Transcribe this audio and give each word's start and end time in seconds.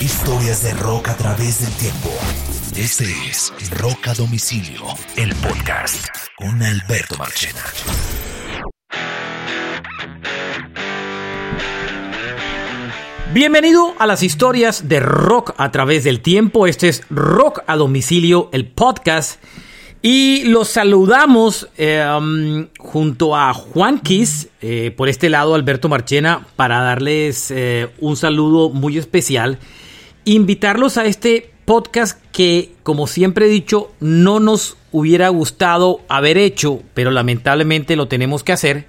Historias 0.00 0.62
de 0.62 0.74
rock 0.74 1.08
a 1.08 1.16
través 1.16 1.60
del 1.60 1.72
tiempo. 1.74 2.08
Este 2.76 3.04
es 3.28 3.52
Rock 3.80 4.06
a 4.06 4.14
Domicilio, 4.14 4.84
el 5.16 5.34
podcast 5.34 6.06
con 6.36 6.62
Alberto 6.62 7.16
Marchena. 7.18 7.60
Bienvenido 13.34 13.92
a 13.98 14.06
las 14.06 14.22
historias 14.22 14.88
de 14.88 15.00
rock 15.00 15.54
a 15.56 15.72
través 15.72 16.04
del 16.04 16.20
tiempo. 16.20 16.68
Este 16.68 16.88
es 16.88 17.02
Rock 17.10 17.64
a 17.66 17.74
Domicilio, 17.74 18.50
el 18.52 18.66
podcast. 18.68 19.42
Y 20.00 20.44
los 20.44 20.68
saludamos 20.68 21.68
um, 21.76 22.68
junto 22.78 23.34
a 23.34 23.52
Juan 23.52 23.98
Kiss, 23.98 24.48
eh, 24.60 24.94
por 24.96 25.08
este 25.08 25.28
lado 25.28 25.56
Alberto 25.56 25.88
Marchena, 25.88 26.46
para 26.54 26.82
darles 26.82 27.50
eh, 27.50 27.90
un 27.98 28.16
saludo 28.16 28.70
muy 28.70 28.96
especial. 28.96 29.58
Invitarlos 30.34 30.98
a 30.98 31.06
este 31.06 31.54
podcast 31.64 32.20
que, 32.32 32.74
como 32.82 33.06
siempre 33.06 33.46
he 33.46 33.48
dicho, 33.48 33.90
no 33.98 34.40
nos 34.40 34.76
hubiera 34.92 35.30
gustado 35.30 36.02
haber 36.06 36.36
hecho, 36.36 36.82
pero 36.92 37.10
lamentablemente 37.10 37.96
lo 37.96 38.08
tenemos 38.08 38.44
que 38.44 38.52
hacer. 38.52 38.88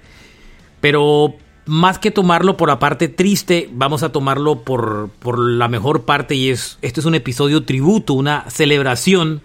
Pero 0.82 1.36
más 1.64 1.98
que 1.98 2.10
tomarlo 2.10 2.58
por 2.58 2.68
la 2.68 2.78
parte 2.78 3.08
triste, 3.08 3.70
vamos 3.72 4.02
a 4.02 4.12
tomarlo 4.12 4.64
por, 4.64 5.08
por 5.18 5.38
la 5.38 5.68
mejor 5.68 6.04
parte 6.04 6.34
y 6.34 6.50
es, 6.50 6.76
este 6.82 7.00
es 7.00 7.06
un 7.06 7.14
episodio 7.14 7.64
tributo, 7.64 8.12
una 8.12 8.44
celebración 8.50 9.40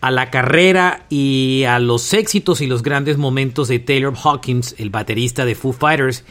a 0.00 0.10
la 0.10 0.30
carrera 0.30 1.04
y 1.10 1.64
a 1.68 1.78
los 1.80 2.14
éxitos 2.14 2.62
y 2.62 2.66
los 2.66 2.82
grandes 2.82 3.18
momentos 3.18 3.68
de 3.68 3.78
Taylor 3.78 4.14
Hawkins, 4.24 4.74
el 4.78 4.88
baterista 4.88 5.44
de 5.44 5.54
Foo 5.54 5.74
Fighters, 5.74 6.24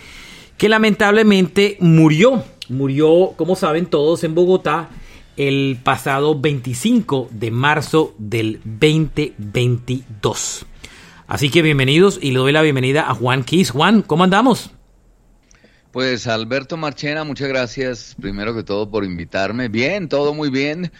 que 0.57 0.67
lamentablemente 0.67 1.77
murió, 1.79 2.43
murió, 2.69 3.33
como 3.35 3.55
saben 3.55 3.85
todos, 3.85 4.23
en 4.23 4.33
Bogotá 4.33 4.89
el 5.37 5.79
pasado 5.83 6.39
25 6.39 7.29
de 7.31 7.51
marzo 7.51 8.15
del 8.17 8.61
2022. 8.63 10.65
Así 11.27 11.49
que 11.49 11.61
bienvenidos 11.61 12.19
y 12.21 12.31
le 12.31 12.39
doy 12.39 12.51
la 12.51 12.61
bienvenida 12.61 13.09
a 13.09 13.15
Juan 13.15 13.43
Kiss. 13.43 13.71
Juan, 13.71 14.01
¿cómo 14.01 14.23
andamos? 14.23 14.71
Pues 15.91 16.27
Alberto 16.27 16.77
Marchena, 16.77 17.23
muchas 17.23 17.47
gracias 17.47 18.15
primero 18.19 18.53
que 18.53 18.63
todo 18.63 18.89
por 18.89 19.05
invitarme. 19.05 19.69
Bien, 19.69 20.09
todo 20.09 20.33
muy 20.33 20.49
bien. 20.49 20.91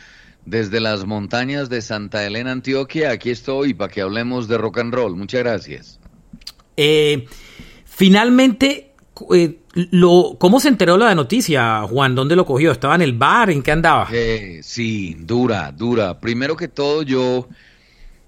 Desde 0.46 0.80
las 0.80 1.06
montañas 1.06 1.70
de 1.70 1.82
Santa 1.82 2.26
Elena, 2.26 2.52
Antioquia, 2.52 3.12
aquí 3.12 3.32
estoy 3.32 3.74
para 3.74 3.92
que 3.92 4.02
hablemos 4.02 4.48
de 4.48 4.58
rock 4.58 4.80
and 4.80 4.94
roll. 4.94 5.16
Muchas 5.16 5.42
gracias. 5.42 6.00
Eh, 6.78 7.26
finalmente, 7.84 8.95
eh, 9.32 9.60
lo, 9.92 10.36
¿cómo 10.40 10.60
se 10.60 10.68
enteró 10.68 10.98
la 10.98 11.16
noticia, 11.16 11.82
Juan? 11.84 12.16
¿Dónde 12.16 12.36
lo 12.36 12.46
cogió? 12.46 12.72
¿Estaba 12.72 12.96
en 12.96 13.02
el 13.02 13.14
bar? 13.14 13.50
¿En 13.50 13.62
qué 13.62 13.72
andaba? 13.72 14.08
Eh, 14.12 14.60
sí, 14.64 15.16
dura, 15.20 15.72
dura. 15.72 16.20
Primero 16.20 16.56
que 16.56 16.68
todo, 16.68 17.04
yo, 17.04 17.48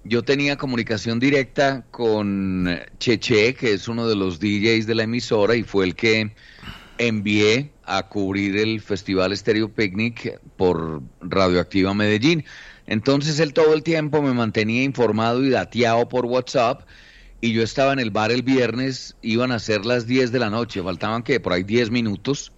yo 0.04 0.22
tenía 0.22 0.56
comunicación 0.56 1.18
directa 1.18 1.84
con 1.90 2.68
Cheche, 2.98 3.54
que 3.54 3.74
es 3.74 3.88
uno 3.88 4.08
de 4.08 4.16
los 4.16 4.40
DJs 4.40 4.86
de 4.86 4.94
la 4.94 5.02
emisora 5.04 5.56
y 5.56 5.62
fue 5.62 5.84
el 5.84 5.94
que 5.94 6.32
envié 6.98 7.70
a 7.84 8.02
cubrir 8.04 8.56
el 8.56 8.80
Festival 8.80 9.36
Stereo 9.36 9.68
Picnic 9.68 10.38
por 10.56 11.02
Radioactiva 11.20 11.94
Medellín. 11.94 12.44
Entonces 12.86 13.38
él 13.40 13.52
todo 13.52 13.74
el 13.74 13.82
tiempo 13.82 14.22
me 14.22 14.32
mantenía 14.32 14.82
informado 14.82 15.44
y 15.44 15.50
dateado 15.50 16.08
por 16.08 16.26
WhatsApp 16.26 16.82
y 17.40 17.52
yo 17.52 17.62
estaba 17.62 17.92
en 17.92 17.98
el 17.98 18.10
bar 18.10 18.32
el 18.32 18.42
viernes, 18.42 19.16
iban 19.22 19.52
a 19.52 19.58
ser 19.58 19.86
las 19.86 20.06
10 20.06 20.32
de 20.32 20.38
la 20.38 20.50
noche, 20.50 20.82
faltaban 20.82 21.22
que 21.22 21.40
por 21.40 21.52
ahí 21.52 21.62
10 21.62 21.90
minutos 21.90 22.52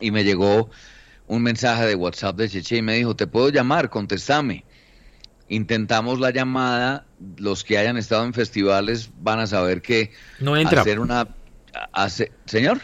y 0.00 0.10
me 0.10 0.24
llegó 0.24 0.70
un 1.26 1.42
mensaje 1.42 1.86
de 1.86 1.94
WhatsApp 1.94 2.36
de 2.36 2.48
Cheche 2.48 2.78
y 2.78 2.82
me 2.82 2.96
dijo, 2.96 3.14
te 3.14 3.26
puedo 3.26 3.50
llamar, 3.50 3.90
contestame. 3.90 4.64
Intentamos 5.48 6.18
la 6.18 6.30
llamada, 6.30 7.06
los 7.36 7.62
que 7.64 7.76
hayan 7.78 7.96
estado 7.96 8.24
en 8.24 8.32
festivales 8.32 9.10
van 9.20 9.40
a 9.40 9.46
saber 9.46 9.82
que 9.82 10.12
no 10.40 10.56
entra. 10.56 10.80
hacer 10.80 10.98
una... 10.98 11.28
Hace, 11.92 12.32
¿Señor? 12.46 12.80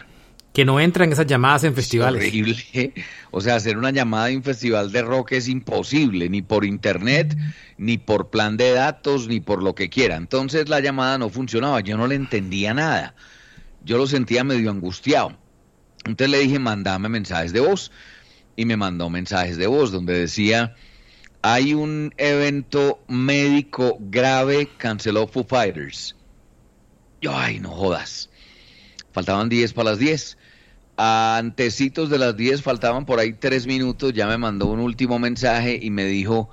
Que 0.57 0.65
no 0.65 0.79
entran 0.79 1.11
esas 1.11 1.27
llamadas 1.27 1.65
en 1.65 1.75
festivales. 1.75 2.19
Es 2.19 2.29
horrible. 2.29 2.91
O 3.29 3.41
sea, 3.41 3.57
hacer 3.57 3.77
una 3.77 3.91
llamada 3.91 4.31
en 4.31 4.37
un 4.37 4.43
festival 4.43 4.91
de 4.91 5.03
rock 5.03 5.33
es 5.33 5.47
imposible, 5.47 6.29
ni 6.29 6.41
por 6.41 6.65
internet, 6.65 7.37
ni 7.77 7.99
por 7.99 8.31
plan 8.31 8.57
de 8.57 8.71
datos, 8.71 9.27
ni 9.27 9.39
por 9.39 9.61
lo 9.61 9.75
que 9.75 9.91
quiera. 9.91 10.15
Entonces 10.15 10.67
la 10.67 10.79
llamada 10.79 11.19
no 11.19 11.29
funcionaba, 11.29 11.81
yo 11.81 11.95
no 11.95 12.07
le 12.07 12.15
entendía 12.15 12.73
nada. 12.73 13.13
Yo 13.85 13.99
lo 13.99 14.07
sentía 14.07 14.43
medio 14.43 14.71
angustiado. 14.71 15.37
Entonces 16.05 16.31
le 16.31 16.39
dije, 16.39 16.57
mandame 16.57 17.07
mensajes 17.07 17.53
de 17.53 17.59
voz. 17.59 17.91
Y 18.55 18.65
me 18.65 18.77
mandó 18.77 19.11
mensajes 19.11 19.57
de 19.57 19.67
voz 19.67 19.91
donde 19.91 20.17
decía, 20.17 20.73
hay 21.43 21.75
un 21.75 22.15
evento 22.17 23.03
médico 23.07 23.99
grave, 23.99 24.69
canceló 24.79 25.27
Foo 25.27 25.43
Fighters. 25.43 26.15
Yo, 27.21 27.37
ay, 27.37 27.59
no 27.59 27.69
jodas. 27.69 28.31
Faltaban 29.11 29.49
10 29.49 29.73
para 29.73 29.91
las 29.91 29.99
10 29.99 30.36
antecitos 30.97 32.09
de 32.09 32.17
las 32.17 32.35
10, 32.35 32.63
faltaban 32.63 33.05
por 33.05 33.19
ahí 33.19 33.33
tres 33.33 33.67
minutos, 33.67 34.13
ya 34.13 34.27
me 34.27 34.37
mandó 34.37 34.65
un 34.65 34.79
último 34.79 35.19
mensaje 35.19 35.79
y 35.81 35.91
me 35.91 36.05
dijo, 36.05 36.49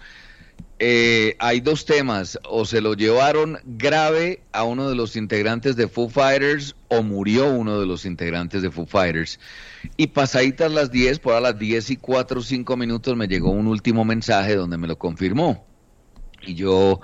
eh, 0.78 1.34
hay 1.38 1.60
dos 1.60 1.86
temas, 1.86 2.38
o 2.46 2.66
se 2.66 2.82
lo 2.82 2.94
llevaron 2.94 3.58
grave 3.64 4.42
a 4.52 4.64
uno 4.64 4.88
de 4.88 4.94
los 4.94 5.16
integrantes 5.16 5.76
de 5.76 5.88
Foo 5.88 6.10
Fighters 6.10 6.76
o 6.88 7.02
murió 7.02 7.48
uno 7.48 7.80
de 7.80 7.86
los 7.86 8.04
integrantes 8.04 8.60
de 8.60 8.70
Foo 8.70 8.84
Fighters. 8.84 9.40
Y 9.96 10.08
pasaditas 10.08 10.70
las 10.70 10.90
10, 10.90 11.20
por 11.20 11.34
a 11.34 11.40
las 11.40 11.58
10 11.58 11.90
y 11.90 11.96
4 11.96 12.40
o 12.40 12.42
5 12.42 12.76
minutos 12.76 13.16
me 13.16 13.28
llegó 13.28 13.50
un 13.50 13.66
último 13.66 14.04
mensaje 14.04 14.56
donde 14.56 14.76
me 14.76 14.88
lo 14.88 14.98
confirmó. 14.98 15.64
Y 16.42 16.54
yo, 16.54 17.00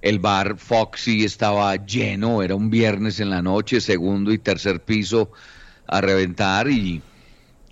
el 0.00 0.20
bar 0.20 0.56
Foxy 0.56 1.24
estaba 1.24 1.76
lleno, 1.76 2.42
era 2.42 2.54
un 2.54 2.70
viernes 2.70 3.20
en 3.20 3.28
la 3.28 3.42
noche, 3.42 3.82
segundo 3.82 4.32
y 4.32 4.38
tercer 4.38 4.82
piso 4.82 5.32
a 5.88 6.00
reventar 6.00 6.68
y, 6.68 7.02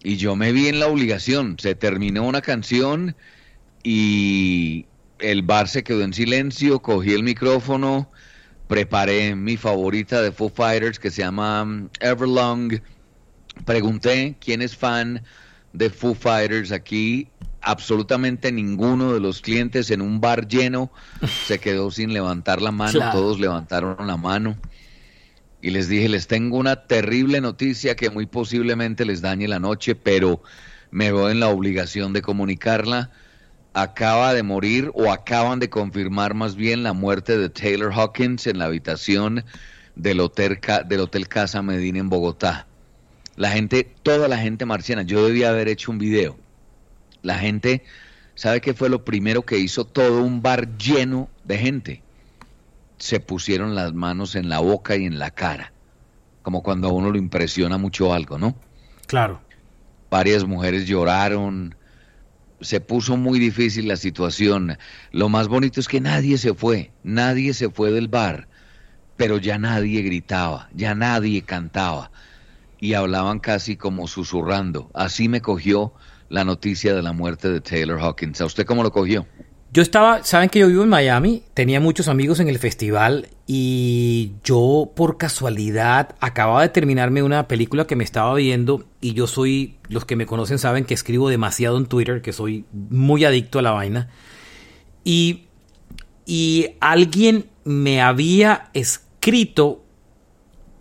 y 0.03 0.17
yo 0.17 0.35
me 0.35 0.53
vi 0.53 0.69
en 0.69 0.81
la 0.81 0.89
obligación. 0.89 1.57
Se 1.59 1.75
terminó 1.75 2.25
una 2.25 2.41
canción 2.41 3.15
y 3.83 4.87
el 5.19 5.43
bar 5.43 5.69
se 5.69 5.85
quedó 5.85 6.03
en 6.03 6.13
silencio, 6.13 6.81
cogí 6.81 7.13
el 7.13 7.23
micrófono, 7.23 8.11
preparé 8.67 9.37
mi 9.37 9.57
favorita 9.57 10.23
de 10.23 10.33
Foo 10.33 10.49
Fighters 10.49 10.99
que 10.99 11.11
se 11.11 11.23
llama 11.23 11.63
um, 11.63 11.89
Everlong. 12.01 12.81
Pregunté 13.65 14.37
quién 14.41 14.61
es 14.61 14.77
fan 14.77 15.23
de 15.73 15.91
Foo 15.91 16.15
Fighters 16.15 16.73
aquí. 16.73 17.29
Absolutamente 17.61 18.53
ninguno 18.53 19.13
de 19.13 19.21
los 19.21 19.41
clientes 19.41 19.91
en 19.91 20.01
un 20.01 20.21
bar 20.21 20.47
lleno 20.47 20.91
se 21.47 21.59
quedó 21.59 21.91
sin 21.91 22.13
levantar 22.13 22.63
la 22.63 22.71
mano. 22.71 23.11
Todos 23.13 23.41
levantaron 23.41 24.07
la 24.07 24.17
mano 24.17 24.57
y 25.67 25.71
les 25.71 25.89
dije, 25.89 26.09
les 26.09 26.29
tengo 26.29 26.59
una 26.59 26.87
terrible 26.87 27.41
noticia 27.41 27.97
que 27.97 28.09
muy 28.09 28.27
posiblemente 28.27 29.05
les 29.05 29.21
dañe 29.21 29.49
la 29.49 29.59
noche, 29.59 29.97
pero 29.97 30.41
me 30.93 31.11
veo 31.11 31.29
en 31.29 31.41
la 31.41 31.49
obligación 31.49 32.13
de 32.13 32.23
comunicarla. 32.23 33.11
Acaba 33.75 34.33
de 34.33 34.45
morir 34.45 34.93
o 34.95 35.11
acaban 35.11 35.59
de 35.59 35.69
confirmar 35.69 36.35
más 36.35 36.55
bien 36.55 36.85
la 36.85 36.93
muerte 36.93 37.37
de 37.37 37.49
Taylor 37.49 37.93
Hawkins 37.93 38.47
en 38.47 38.61
la 38.61 38.67
habitación 38.67 39.45
del 39.97 40.21
Hotel, 40.21 40.61
del 40.87 41.01
hotel 41.01 41.27
Casa 41.27 41.63
Medina 41.63 41.99
en 41.99 42.11
Bogotá. 42.11 42.69
La 43.35 43.51
gente, 43.51 43.93
toda 44.05 44.29
la 44.29 44.39
gente 44.39 44.67
marciana, 44.67 45.03
yo 45.03 45.27
debía 45.27 45.49
haber 45.49 45.67
hecho 45.67 45.91
un 45.91 45.99
video. 45.99 46.39
La 47.23 47.41
gente, 47.41 47.83
¿sabe 48.37 48.61
qué 48.61 48.73
fue 48.73 48.89
lo 48.89 49.05
primero 49.05 49.43
que 49.43 49.59
hizo? 49.59 49.85
Todo 49.85 50.23
un 50.23 50.43
bar 50.43 50.79
lleno 50.79 51.29
de 51.43 51.59
gente 51.59 52.06
se 52.99 53.21
pusieron 53.21 53.75
las 53.75 53.93
manos 53.95 54.35
en 54.35 54.49
la 54.49 54.61
boca 54.61 54.97
y 54.97 55.05
en 55.05 55.19
la 55.19 55.31
cara, 55.31 55.73
como 56.43 56.63
cuando 56.63 56.89
a 56.89 56.93
uno 56.93 57.11
lo 57.11 57.19
impresiona 57.19 57.79
mucho 57.79 58.13
algo, 58.13 58.39
¿no? 58.39 58.57
Claro. 59.07 59.41
Varias 60.11 60.45
mujeres 60.45 60.87
lloraron, 60.87 61.75
se 62.61 62.81
puso 62.81 63.17
muy 63.17 63.39
difícil 63.39 63.89
la 63.89 63.97
situación. 63.97 64.79
Lo 65.13 65.29
más 65.29 65.49
bonito 65.49 65.81
es 65.81 65.89
que 65.89 66.01
nadie 66.01 66.39
se 66.39 66.55
fue, 66.55 66.93
nadie 67.03 67.55
se 67.55 67.71
fue 67.71 67.91
del 67.91 68.09
bar, 68.09 68.49
pero 69.17 69.39
ya 69.39 69.59
nadie 69.59 70.03
gritaba, 70.03 70.69
ya 70.75 70.95
nadie 70.95 71.43
cantaba 71.43 72.11
y 72.79 72.95
hablaban 72.95 73.41
casi 73.41 73.77
como 73.77 74.07
susurrando. 74.07 74.91
Así 74.95 75.29
me 75.29 75.41
cogió 75.41 75.93
la 76.29 76.45
noticia 76.45 76.95
de 76.95 77.03
la 77.03 77.13
muerte 77.13 77.49
de 77.49 77.61
Taylor 77.61 78.01
Hawkins. 78.01 78.41
¿A 78.41 78.47
usted 78.47 78.67
cómo 78.67 78.83
lo 78.83 78.91
cogió? 78.91 79.27
Yo 79.73 79.83
estaba, 79.83 80.23
saben 80.23 80.49
que 80.49 80.61
yo 80.61 80.69
vivo 80.69 80.85
en 80.85 80.89
Miami, 80.89 81.43
tenía 81.53 81.81
muchos 81.81 82.09
amigos 82.09 82.41
en 82.41 82.49
el 82.49 82.59
festival 82.59 83.29
y 83.47 84.33
yo 84.43 84.93
por 84.95 85.19
casualidad 85.19 86.15
acababa 86.21 86.63
de 86.63 86.69
terminarme 86.71 87.23
una 87.23 87.47
película 87.47 87.87
que 87.87 87.97
me 87.97 88.05
estaba 88.05 88.33
viendo 88.35 88.87
y 89.01 89.13
yo 89.13 89.27
soy, 89.27 89.77
los 89.89 90.05
que 90.05 90.17
me 90.17 90.25
conocen 90.25 90.59
saben 90.59 90.85
que 90.85 90.95
escribo 90.95 91.29
demasiado 91.29 91.77
en 91.79 91.87
Twitter, 91.87 92.23
que 92.23 92.33
soy 92.33 92.65
muy 92.73 93.25
adicto 93.25 93.59
a 93.59 93.63
la 93.63 93.73
vaina. 93.73 94.09
Y, 95.05 95.45
y 96.25 96.69
alguien 96.81 97.47
me 97.65 98.01
había 98.01 98.71
escrito 98.73 99.85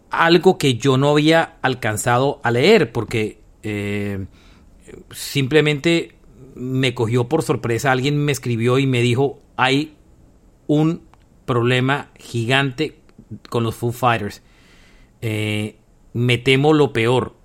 algo 0.09 0.57
que 0.57 0.75
yo 0.75 0.97
no 0.97 1.09
había 1.09 1.57
alcanzado 1.61 2.39
a 2.43 2.51
leer 2.51 2.91
porque 2.91 3.41
eh, 3.63 4.25
simplemente 5.11 6.14
me 6.55 6.93
cogió 6.93 7.29
por 7.29 7.43
sorpresa. 7.43 7.91
Alguien 7.91 8.17
me 8.17 8.31
escribió 8.31 8.79
y 8.79 8.87
me 8.87 9.01
dijo, 9.01 9.39
hay 9.57 9.95
un 10.67 11.01
problema 11.45 12.09
gigante 12.17 12.99
con 13.49 13.63
los 13.63 13.75
Foo 13.75 13.91
Fighters. 13.91 14.41
Eh, 15.21 15.77
me 16.13 16.37
temo 16.37 16.73
lo 16.73 16.93
peor. 16.93 17.35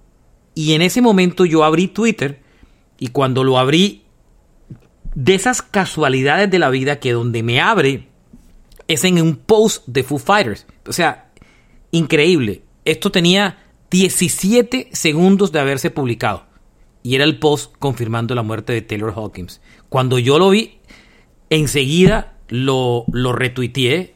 Y 0.55 0.73
en 0.73 0.83
ese 0.83 1.03
momento 1.03 1.45
yo 1.45 1.65
abrí 1.65 1.89
Twitter 1.89 2.41
y 2.99 3.09
cuando 3.09 3.45
lo 3.45 3.59
abrí, 3.59 4.05
de 5.15 5.35
esas 5.35 5.63
casualidades 5.63 6.51
de 6.51 6.59
la 6.59 6.71
vida 6.71 7.01
que 7.01 7.13
donde 7.13 7.43
me 7.43 7.61
abre 7.61 8.09
es 8.87 9.05
en 9.05 9.21
un 9.21 9.37
post 9.37 9.87
de 9.87 10.05
Foo 10.05 10.19
Fighters. 10.19 10.67
O 10.87 10.93
sea, 10.93 11.33
increíble. 11.91 12.63
Esto 12.85 13.11
tenía 13.11 13.59
17 13.91 14.91
segundos 14.93 15.53
de 15.53 15.61
haberse 15.61 15.91
publicado. 15.91 16.47
Y 17.03 17.15
era 17.15 17.25
el 17.25 17.39
post 17.39 17.75
confirmando 17.79 18.35
la 18.35 18.43
muerte 18.43 18.73
de 18.73 18.83
Taylor 18.83 19.13
Hawkins. 19.17 19.61
Cuando 19.89 20.19
yo 20.19 20.39
lo 20.39 20.51
vi, 20.51 20.79
enseguida 21.49 22.35
lo, 22.49 23.05
lo 23.13 23.33
retuiteé. 23.33 24.15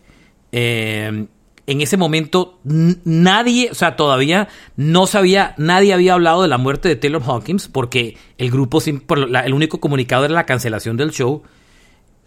Eh, 0.53 1.27
en 1.67 1.81
ese 1.81 1.97
momento 1.97 2.61
nadie, 2.63 3.71
o 3.71 3.75
sea, 3.75 3.97
todavía 3.97 4.49
no 4.77 5.07
sabía, 5.07 5.55
nadie 5.57 5.95
había 5.95 6.15
hablado 6.15 6.43
de 6.43 6.49
la 6.49 6.59
muerte 6.59 6.89
de 6.89 6.97
Taylor 6.97 7.23
Hawkins 7.23 7.69
porque 7.69 8.19
el 8.37 8.51
grupo, 8.51 8.81
el 8.85 9.55
único 9.55 9.81
comunicado 9.81 10.27
era 10.27 10.35
la 10.35 10.47
cancelación 10.47 10.97
del 10.97 11.11
show. 11.11 11.43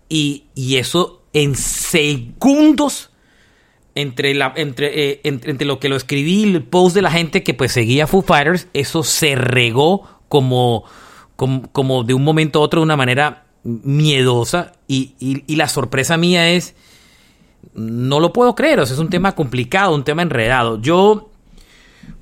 Y, 0.10 0.46
y 0.56 0.78
eso 0.78 1.24
en 1.34 1.56
segundos 1.56 3.12
entre, 3.94 4.34
la, 4.34 4.54
entre, 4.56 5.12
eh, 5.12 5.22
entre, 5.24 5.66
lo 5.66 5.80
que 5.80 5.90
lo 5.90 5.96
escribí 5.96 6.44
y 6.44 6.54
el 6.54 6.64
post 6.64 6.96
de 6.96 7.02
la 7.02 7.12
gente 7.12 7.44
que 7.44 7.54
pues 7.54 7.72
seguía 7.72 8.08
Foo 8.08 8.22
Fighters, 8.22 8.68
eso 8.74 9.04
se 9.04 9.36
regó 9.36 10.17
como, 10.30 10.84
como, 11.36 12.04
de 12.04 12.14
un 12.14 12.24
momento 12.24 12.60
a 12.60 12.62
otro 12.64 12.82
de 12.82 12.86
una 12.86 12.98
manera 12.98 13.46
miedosa 13.64 14.74
y, 14.88 15.14
y, 15.20 15.56
la 15.56 15.68
sorpresa 15.68 16.18
mía 16.18 16.52
es, 16.52 16.76
no 17.74 18.20
lo 18.20 18.32
puedo 18.32 18.56
creer, 18.56 18.80
o 18.80 18.86
sea, 18.86 18.94
es 18.94 19.00
un 19.00 19.10
tema 19.10 19.36
complicado, 19.36 19.94
un 19.94 20.04
tema 20.04 20.22
enredado. 20.22 20.82
Yo, 20.82 21.30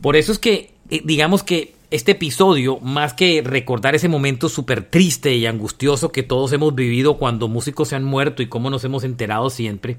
por 0.01 0.15
eso 0.15 0.31
es 0.31 0.39
que, 0.39 0.73
eh, 0.89 1.01
digamos 1.03 1.43
que 1.43 1.75
este 1.91 2.13
episodio, 2.13 2.79
más 2.79 3.13
que 3.13 3.41
recordar 3.43 3.95
ese 3.95 4.09
momento 4.09 4.49
súper 4.49 4.89
triste 4.89 5.35
y 5.35 5.45
angustioso 5.45 6.11
que 6.11 6.23
todos 6.23 6.51
hemos 6.51 6.73
vivido 6.75 7.17
cuando 7.17 7.47
músicos 7.47 7.89
se 7.89 7.95
han 7.95 8.03
muerto 8.03 8.41
y 8.41 8.47
cómo 8.47 8.69
nos 8.69 8.83
hemos 8.83 9.03
enterado 9.03 9.49
siempre, 9.49 9.97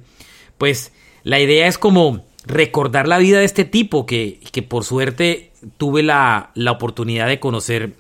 pues 0.59 0.93
la 1.23 1.41
idea 1.41 1.67
es 1.67 1.79
como 1.79 2.25
recordar 2.47 3.09
la 3.09 3.19
vida 3.19 3.41
de 3.41 3.45
este 3.45 3.65
tipo 3.65 4.07
que, 4.07 4.41
que 4.53 4.63
por 4.63 4.85
suerte 4.85 5.53
tuve 5.77 6.03
la, 6.03 6.51
la, 6.55 6.73
oportunidad 6.73 7.27
de 7.27 7.41
conocer 7.41 7.95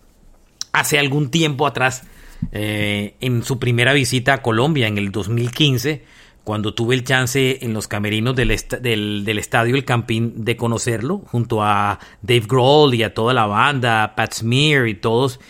hace 0.73 0.99
algún 0.99 1.31
tiempo 1.31 1.67
atrás 1.67 2.05
eh, 2.53 3.15
en 3.21 3.43
su 3.43 3.59
primera 3.59 3.93
visita 3.93 4.35
a 4.35 4.43
Colombia 4.43 4.87
en 4.87 4.99
el 4.99 5.11
2015 5.11 6.05
cuando 6.47 6.75
tuve 6.75 6.95
el 6.95 7.03
chance 7.03 7.59
en 7.63 7.73
los 7.73 7.89
camerinos 7.89 8.37
del, 8.37 8.57
del, 8.81 9.25
del, 9.25 9.39
estadio 9.39 9.75
El 9.75 9.85
Campín 9.85 10.45
de 10.45 10.57
conocerlo, 10.57 11.23
junto 11.27 11.61
a 11.61 11.99
Dave 12.23 12.45
Grohl 12.47 12.95
y 12.95 13.03
a 13.03 13.13
toda 13.13 13.35
la 13.35 13.47
banda, 13.47 14.15
Pat 14.15 14.33
Smear 14.33 14.87
y 14.87 14.95
todos, 14.95 15.41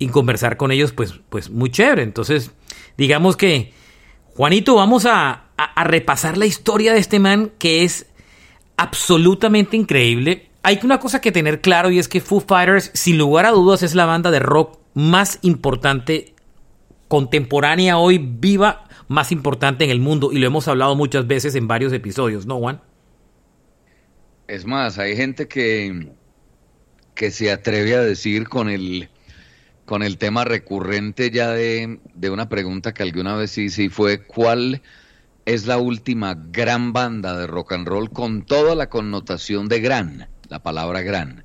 y 0.00 0.08
conversar 0.08 0.56
con 0.56 0.72
ellos, 0.72 0.90
pues, 0.90 1.20
pues 1.28 1.50
muy 1.50 1.70
chévere. 1.70 2.02
Entonces, 2.02 2.50
digamos 2.98 3.36
que, 3.36 3.72
Juanito, 4.34 4.74
vamos 4.74 5.06
a, 5.06 5.44
a, 5.56 5.84
repasar 5.84 6.36
la 6.36 6.46
historia 6.46 6.94
de 6.94 6.98
este 6.98 7.20
man 7.20 7.52
que 7.56 7.84
es 7.84 8.06
absolutamente 8.80 9.76
increíble. 9.76 10.48
Hay 10.62 10.80
una 10.82 10.98
cosa 10.98 11.20
que 11.20 11.32
tener 11.32 11.60
claro 11.60 11.90
y 11.90 11.98
es 11.98 12.08
que 12.08 12.22
Foo 12.22 12.40
Fighters, 12.40 12.90
sin 12.94 13.18
lugar 13.18 13.44
a 13.44 13.50
dudas, 13.50 13.82
es 13.82 13.94
la 13.94 14.06
banda 14.06 14.30
de 14.30 14.38
rock 14.38 14.78
más 14.94 15.38
importante 15.42 16.34
contemporánea 17.06 17.98
hoy 17.98 18.16
viva, 18.18 18.88
más 19.06 19.32
importante 19.32 19.84
en 19.84 19.90
el 19.90 20.00
mundo. 20.00 20.32
Y 20.32 20.38
lo 20.38 20.46
hemos 20.46 20.66
hablado 20.66 20.96
muchas 20.96 21.26
veces 21.26 21.54
en 21.56 21.68
varios 21.68 21.92
episodios, 21.92 22.46
¿no, 22.46 22.58
Juan? 22.58 22.80
Es 24.48 24.64
más, 24.64 24.98
hay 24.98 25.14
gente 25.14 25.46
que, 25.46 26.08
que 27.14 27.30
se 27.30 27.52
atreve 27.52 27.96
a 27.96 28.00
decir 28.00 28.48
con 28.48 28.70
el, 28.70 29.10
con 29.84 30.02
el 30.02 30.16
tema 30.16 30.44
recurrente 30.44 31.30
ya 31.30 31.50
de, 31.50 32.00
de 32.14 32.30
una 32.30 32.48
pregunta 32.48 32.94
que 32.94 33.02
alguna 33.02 33.36
vez 33.36 33.58
hice 33.58 33.84
y 33.84 33.88
fue 33.90 34.24
¿cuál 34.24 34.80
es 35.46 35.66
la 35.66 35.78
última 35.78 36.34
gran 36.34 36.92
banda 36.92 37.36
de 37.36 37.46
rock 37.46 37.72
and 37.72 37.86
roll 37.86 38.10
con 38.10 38.42
toda 38.42 38.74
la 38.74 38.88
connotación 38.88 39.68
de 39.68 39.80
gran, 39.80 40.28
la 40.48 40.62
palabra 40.62 41.02
gran. 41.02 41.44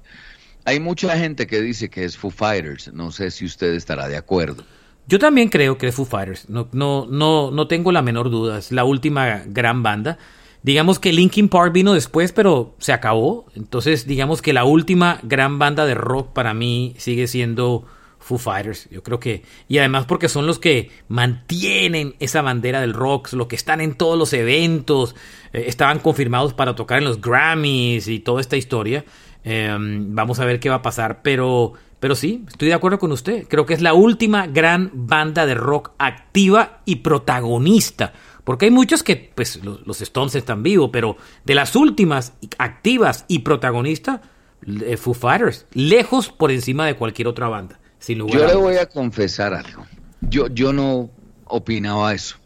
Hay 0.65 0.80
mucha 0.80 1.18
gente 1.18 1.47
que 1.47 1.62
dice 1.62 1.89
que 1.89 2.06
es 2.06 2.18
Foo 2.18 2.31
Fighters, 2.31 2.92
no 2.94 3.12
sé 3.12 3.31
si 3.31 3.45
usted 3.45 3.74
estará 3.74 4.07
de 4.07 4.18
acuerdo. 4.18 4.63
Yo 5.07 5.19
también 5.19 5.50
creo 5.50 5.77
que 5.77 5.88
es 5.88 5.95
Foo 5.95 6.06
Fighters, 6.06 6.50
no, 6.50 6.68
no, 6.71 7.06
no, 7.09 7.51
no 7.51 7.68
tengo 7.68 7.92
la 7.92 8.01
menor 8.01 8.30
duda, 8.30 8.57
es 8.57 8.71
la 8.71 8.83
última 8.83 9.44
gran 9.45 9.83
banda. 9.83 10.18
Digamos 10.63 10.98
que 10.98 11.13
Linkin 11.13 11.48
Park 11.48 11.74
vino 11.74 11.94
después, 11.94 12.31
pero 12.31 12.74
se 12.80 12.91
acabó. 12.91 13.45
Entonces, 13.53 14.07
digamos 14.07 14.41
que 14.41 14.51
la 14.51 14.65
última 14.65 15.19
gran 15.21 15.59
banda 15.59 15.86
de 15.86 15.94
rock 15.94 16.33
para 16.33 16.56
mí 16.56 16.95
sigue 16.98 17.27
siendo 17.27 17.86
Foo 18.25 18.39
Fighters. 18.39 18.89
Yo 18.89 19.04
creo 19.04 19.19
que. 19.19 19.44
Y 19.68 19.77
además 19.77 20.07
porque 20.07 20.30
son 20.30 20.48
los 20.48 20.57
que 20.57 20.89
mantienen 21.10 22.16
esa 22.19 22.42
bandera 22.42 22.81
del 22.81 22.95
rock, 22.95 23.31
los 23.33 23.45
que 23.45 23.56
están 23.56 23.81
en 23.81 23.94
todos 23.94 24.18
los 24.18 24.33
eventos, 24.33 25.16
eh, 25.54 25.66
estaban 25.68 26.00
confirmados 26.00 26.56
para 26.56 26.74
tocar 26.74 26.98
en 26.98 27.04
los 27.04 27.22
Grammys 27.22 28.07
y 28.07 28.19
toda 28.19 28.42
esta 28.42 28.57
historia. 28.57 29.06
Em, 29.44 30.16
vamos 30.16 30.39
a 30.39 30.45
ver 30.45 30.60
qué 30.60 30.69
va 30.69 30.77
a 30.77 30.81
pasar. 30.81 31.22
Pero, 31.22 31.74
pero 32.00 32.16
sí, 32.16 32.44
estoy 32.48 32.69
de 32.69 32.74
acuerdo 32.74 32.98
con 32.98 33.12
usted. 33.12 33.48
Creo 33.48 33.68
que 33.68 33.75
es 33.75 33.81
la 33.83 33.94
última 33.94 34.48
gran 34.48 34.89
banda 34.92 35.45
de 35.45 35.54
rock 35.54 35.92
activa 36.00 36.81
y 36.83 36.98
protagonista. 36.98 38.13
Porque 38.44 38.66
hay 38.66 38.72
muchos 38.72 39.04
que, 39.04 39.31
pues, 39.36 39.63
los, 39.63 40.01
Stones 40.01 40.33
están 40.33 40.63
vivos, 40.63 40.89
pero 40.92 41.16
de 41.44 41.54
las 41.54 41.75
últimas 41.75 42.33
activas 42.57 43.25
y 43.27 43.39
protagonistas, 43.39 44.22
eh, 44.66 44.98
Foo 44.98 45.13
Fighters, 45.13 45.68
lejos 45.74 46.30
por 46.30 46.51
encima 46.51 46.88
de 46.88 46.95
cualquier 46.95 47.27
otra 47.27 47.50
banda 47.50 47.80
yo 48.07 48.47
le 48.47 48.55
voy 48.55 48.75
a 48.75 48.87
confesar 48.87 49.53
algo. 49.53 49.85
Yo, 50.21 50.47
yo 50.47 50.73
no 50.73 51.09
opinaba 51.45 52.13
eso. 52.13 52.37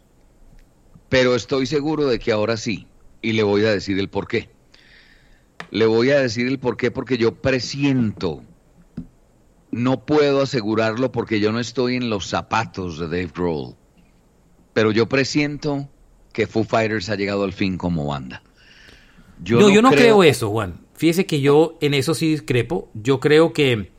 Pero 1.08 1.34
estoy 1.34 1.66
seguro 1.66 2.06
de 2.06 2.18
que 2.18 2.32
ahora 2.32 2.56
sí. 2.56 2.86
Y 3.22 3.32
le 3.32 3.42
voy 3.42 3.64
a 3.64 3.70
decir 3.70 3.98
el 3.98 4.08
por 4.08 4.28
qué. 4.28 4.48
Le 5.70 5.86
voy 5.86 6.10
a 6.10 6.20
decir 6.20 6.46
el 6.46 6.58
por 6.58 6.76
qué 6.76 6.90
porque 6.90 7.18
yo 7.18 7.34
presiento. 7.34 8.42
No 9.70 10.04
puedo 10.04 10.42
asegurarlo 10.42 11.12
porque 11.12 11.40
yo 11.40 11.52
no 11.52 11.60
estoy 11.60 11.96
en 11.96 12.10
los 12.10 12.26
zapatos 12.26 12.98
de 12.98 13.06
Dave 13.06 13.30
Grohl. 13.34 13.74
Pero 14.72 14.92
yo 14.92 15.08
presiento 15.08 15.88
que 16.32 16.46
Foo 16.46 16.64
Fighters 16.64 17.10
ha 17.10 17.16
llegado 17.16 17.44
al 17.44 17.52
fin 17.52 17.76
como 17.76 18.06
banda. 18.06 18.42
Yo 19.42 19.58
no, 19.58 19.70
yo 19.70 19.82
no 19.82 19.90
creo 19.90 20.22
eso, 20.22 20.50
Juan. 20.50 20.80
Fíjese 20.94 21.26
que 21.26 21.40
yo 21.40 21.78
en 21.80 21.94
eso 21.94 22.14
sí 22.14 22.30
discrepo. 22.30 22.90
Yo 22.94 23.20
creo 23.20 23.52
que 23.52 23.90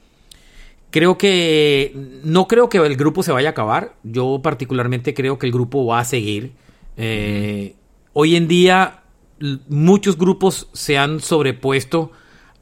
Creo 0.92 1.18
que 1.18 1.96
no 2.24 2.50
creo 2.50 2.68
que 2.68 2.78
el 2.78 2.98
grupo 2.98 3.24
se 3.24 3.32
vaya 3.32 3.50
a 3.50 3.52
acabar. 3.52 3.96
Yo 4.04 4.42
particularmente 4.44 5.14
creo 5.14 5.40
que 5.40 5.46
el 5.46 5.54
grupo 5.54 5.86
va 5.86 6.00
a 6.00 6.06
seguir. 6.06 6.52
Eh, 6.98 7.76
hoy 8.12 8.36
en 8.36 8.50
día 8.50 9.04
muchos 9.70 10.18
grupos 10.18 10.68
se 10.74 10.98
han 10.98 11.22
sobrepuesto 11.22 12.12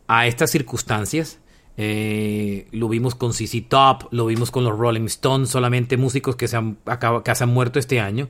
a 0.08 0.28
estas 0.28 0.52
circunstancias. 0.52 1.40
Eh, 1.76 2.68
lo 2.72 2.88
vimos 2.88 3.16
con 3.16 3.34
CC 3.34 3.62
Top, 3.62 4.04
lo 4.12 4.28
vimos 4.28 4.52
con 4.52 4.64
los 4.64 4.78
Rolling 4.78 5.06
Stones, 5.06 5.50
solamente 5.50 5.98
músicos 5.98 6.36
que 6.36 6.48
se 6.48 6.56
han, 6.56 6.78
que 7.26 7.36
se 7.36 7.44
han 7.44 7.50
muerto 7.50 7.80
este 7.80 8.00
año. 8.00 8.30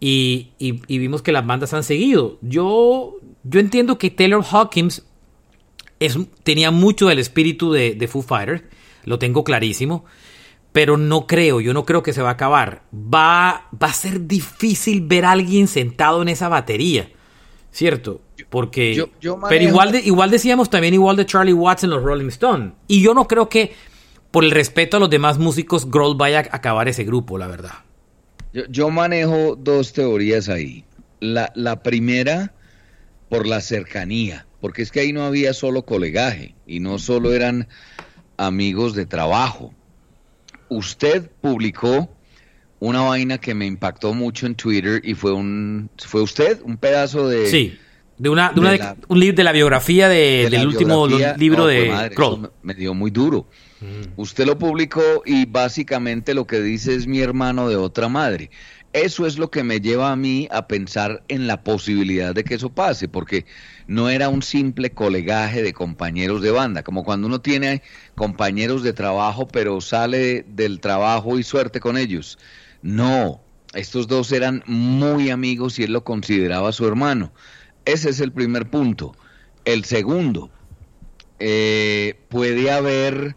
Y, 0.00 0.52
vimos 0.88 1.20
que 1.20 1.32
las 1.32 1.46
bandas 1.46 1.74
han 1.74 1.84
seguido. 1.84 2.38
Yo, 2.40 3.16
yo 3.44 3.60
entiendo 3.60 3.98
que 3.98 4.10
Taylor 4.10 4.44
Hawkins 4.50 5.04
tenía 6.42 6.70
mucho 6.70 7.08
del 7.08 7.18
espíritu 7.18 7.70
de, 7.72 7.94
de 7.94 8.08
Foo 8.08 8.22
Fighters 8.22 8.62
lo 9.06 9.18
tengo 9.18 9.42
clarísimo, 9.44 10.04
pero 10.72 10.98
no 10.98 11.26
creo, 11.26 11.62
yo 11.62 11.72
no 11.72 11.86
creo 11.86 12.02
que 12.02 12.12
se 12.12 12.20
va 12.20 12.28
a 12.28 12.32
acabar. 12.32 12.82
Va, 12.92 13.68
va 13.82 13.86
a 13.86 13.92
ser 13.94 14.26
difícil 14.26 15.00
ver 15.06 15.24
a 15.24 15.30
alguien 15.30 15.68
sentado 15.68 16.20
en 16.20 16.28
esa 16.28 16.48
batería, 16.48 17.08
¿cierto? 17.70 18.20
Porque, 18.50 19.08
pero 19.48 19.64
igual, 19.64 19.92
de, 19.92 20.00
igual 20.00 20.30
decíamos 20.30 20.68
también 20.68 20.92
igual 20.92 21.16
de 21.16 21.24
Charlie 21.24 21.54
Watts 21.54 21.84
en 21.84 21.90
los 21.90 22.02
Rolling 22.02 22.28
Stones. 22.28 22.74
Y 22.88 23.00
yo 23.00 23.14
no 23.14 23.26
creo 23.26 23.48
que 23.48 23.72
por 24.30 24.44
el 24.44 24.50
respeto 24.50 24.98
a 24.98 25.00
los 25.00 25.08
demás 25.08 25.38
músicos, 25.38 25.90
Grohl 25.90 26.14
vaya 26.14 26.40
a 26.40 26.56
acabar 26.56 26.88
ese 26.88 27.04
grupo, 27.04 27.38
la 27.38 27.46
verdad. 27.46 27.72
Yo, 28.52 28.64
yo 28.68 28.90
manejo 28.90 29.56
dos 29.56 29.94
teorías 29.94 30.50
ahí. 30.50 30.84
La, 31.20 31.50
la 31.54 31.82
primera, 31.82 32.52
por 33.30 33.46
la 33.46 33.62
cercanía, 33.62 34.46
porque 34.60 34.82
es 34.82 34.90
que 34.90 35.00
ahí 35.00 35.14
no 35.14 35.24
había 35.24 35.54
solo 35.54 35.86
colegaje 35.86 36.54
y 36.66 36.80
no 36.80 36.98
solo 36.98 37.32
eran 37.32 37.68
amigos 38.36 38.94
de 38.94 39.06
trabajo. 39.06 39.72
Usted 40.68 41.30
publicó 41.40 42.08
una 42.80 43.02
vaina 43.02 43.38
que 43.38 43.54
me 43.54 43.66
impactó 43.66 44.14
mucho 44.14 44.46
en 44.46 44.54
Twitter 44.54 45.00
y 45.04 45.14
fue 45.14 45.32
un 45.32 45.90
fue 45.98 46.22
usted 46.22 46.60
un 46.62 46.76
pedazo 46.76 47.28
de 47.28 47.48
De 48.18 48.28
una, 48.28 48.52
de 48.52 48.60
una 48.60 48.96
un 49.08 49.20
libro 49.20 49.36
de 49.36 49.44
la 49.44 49.52
biografía 49.52 50.08
de, 50.08 50.48
del 50.50 50.66
último 50.66 51.06
libro 51.36 51.66
de 51.66 52.10
Kroll. 52.14 52.50
Me 52.62 52.74
dio 52.74 52.94
muy 52.94 53.10
duro. 53.10 53.46
Mm. 53.80 54.18
Usted 54.20 54.46
lo 54.46 54.58
publicó 54.58 55.22
y 55.26 55.44
básicamente 55.44 56.32
lo 56.32 56.46
que 56.46 56.60
dice 56.60 56.94
es 56.94 57.06
mi 57.06 57.20
hermano 57.20 57.68
de 57.68 57.76
otra 57.76 58.08
madre. 58.08 58.50
Eso 58.96 59.26
es 59.26 59.36
lo 59.36 59.50
que 59.50 59.62
me 59.62 59.82
lleva 59.82 60.10
a 60.10 60.16
mí 60.16 60.48
a 60.50 60.66
pensar 60.68 61.22
en 61.28 61.46
la 61.46 61.62
posibilidad 61.62 62.34
de 62.34 62.44
que 62.44 62.54
eso 62.54 62.70
pase, 62.70 63.08
porque 63.08 63.44
no 63.86 64.08
era 64.08 64.30
un 64.30 64.40
simple 64.40 64.88
colegaje 64.88 65.62
de 65.62 65.74
compañeros 65.74 66.40
de 66.40 66.50
banda, 66.50 66.82
como 66.82 67.04
cuando 67.04 67.26
uno 67.26 67.42
tiene 67.42 67.82
compañeros 68.14 68.82
de 68.82 68.94
trabajo 68.94 69.46
pero 69.48 69.82
sale 69.82 70.46
del 70.48 70.80
trabajo 70.80 71.38
y 71.38 71.42
suerte 71.42 71.78
con 71.78 71.98
ellos. 71.98 72.38
No, 72.80 73.42
estos 73.74 74.08
dos 74.08 74.32
eran 74.32 74.62
muy 74.66 75.28
amigos 75.28 75.78
y 75.78 75.82
él 75.82 75.92
lo 75.92 76.02
consideraba 76.02 76.72
su 76.72 76.86
hermano. 76.86 77.34
Ese 77.84 78.08
es 78.08 78.20
el 78.20 78.32
primer 78.32 78.70
punto. 78.70 79.14
El 79.66 79.84
segundo, 79.84 80.48
eh, 81.38 82.18
puede 82.30 82.70
haber 82.70 83.36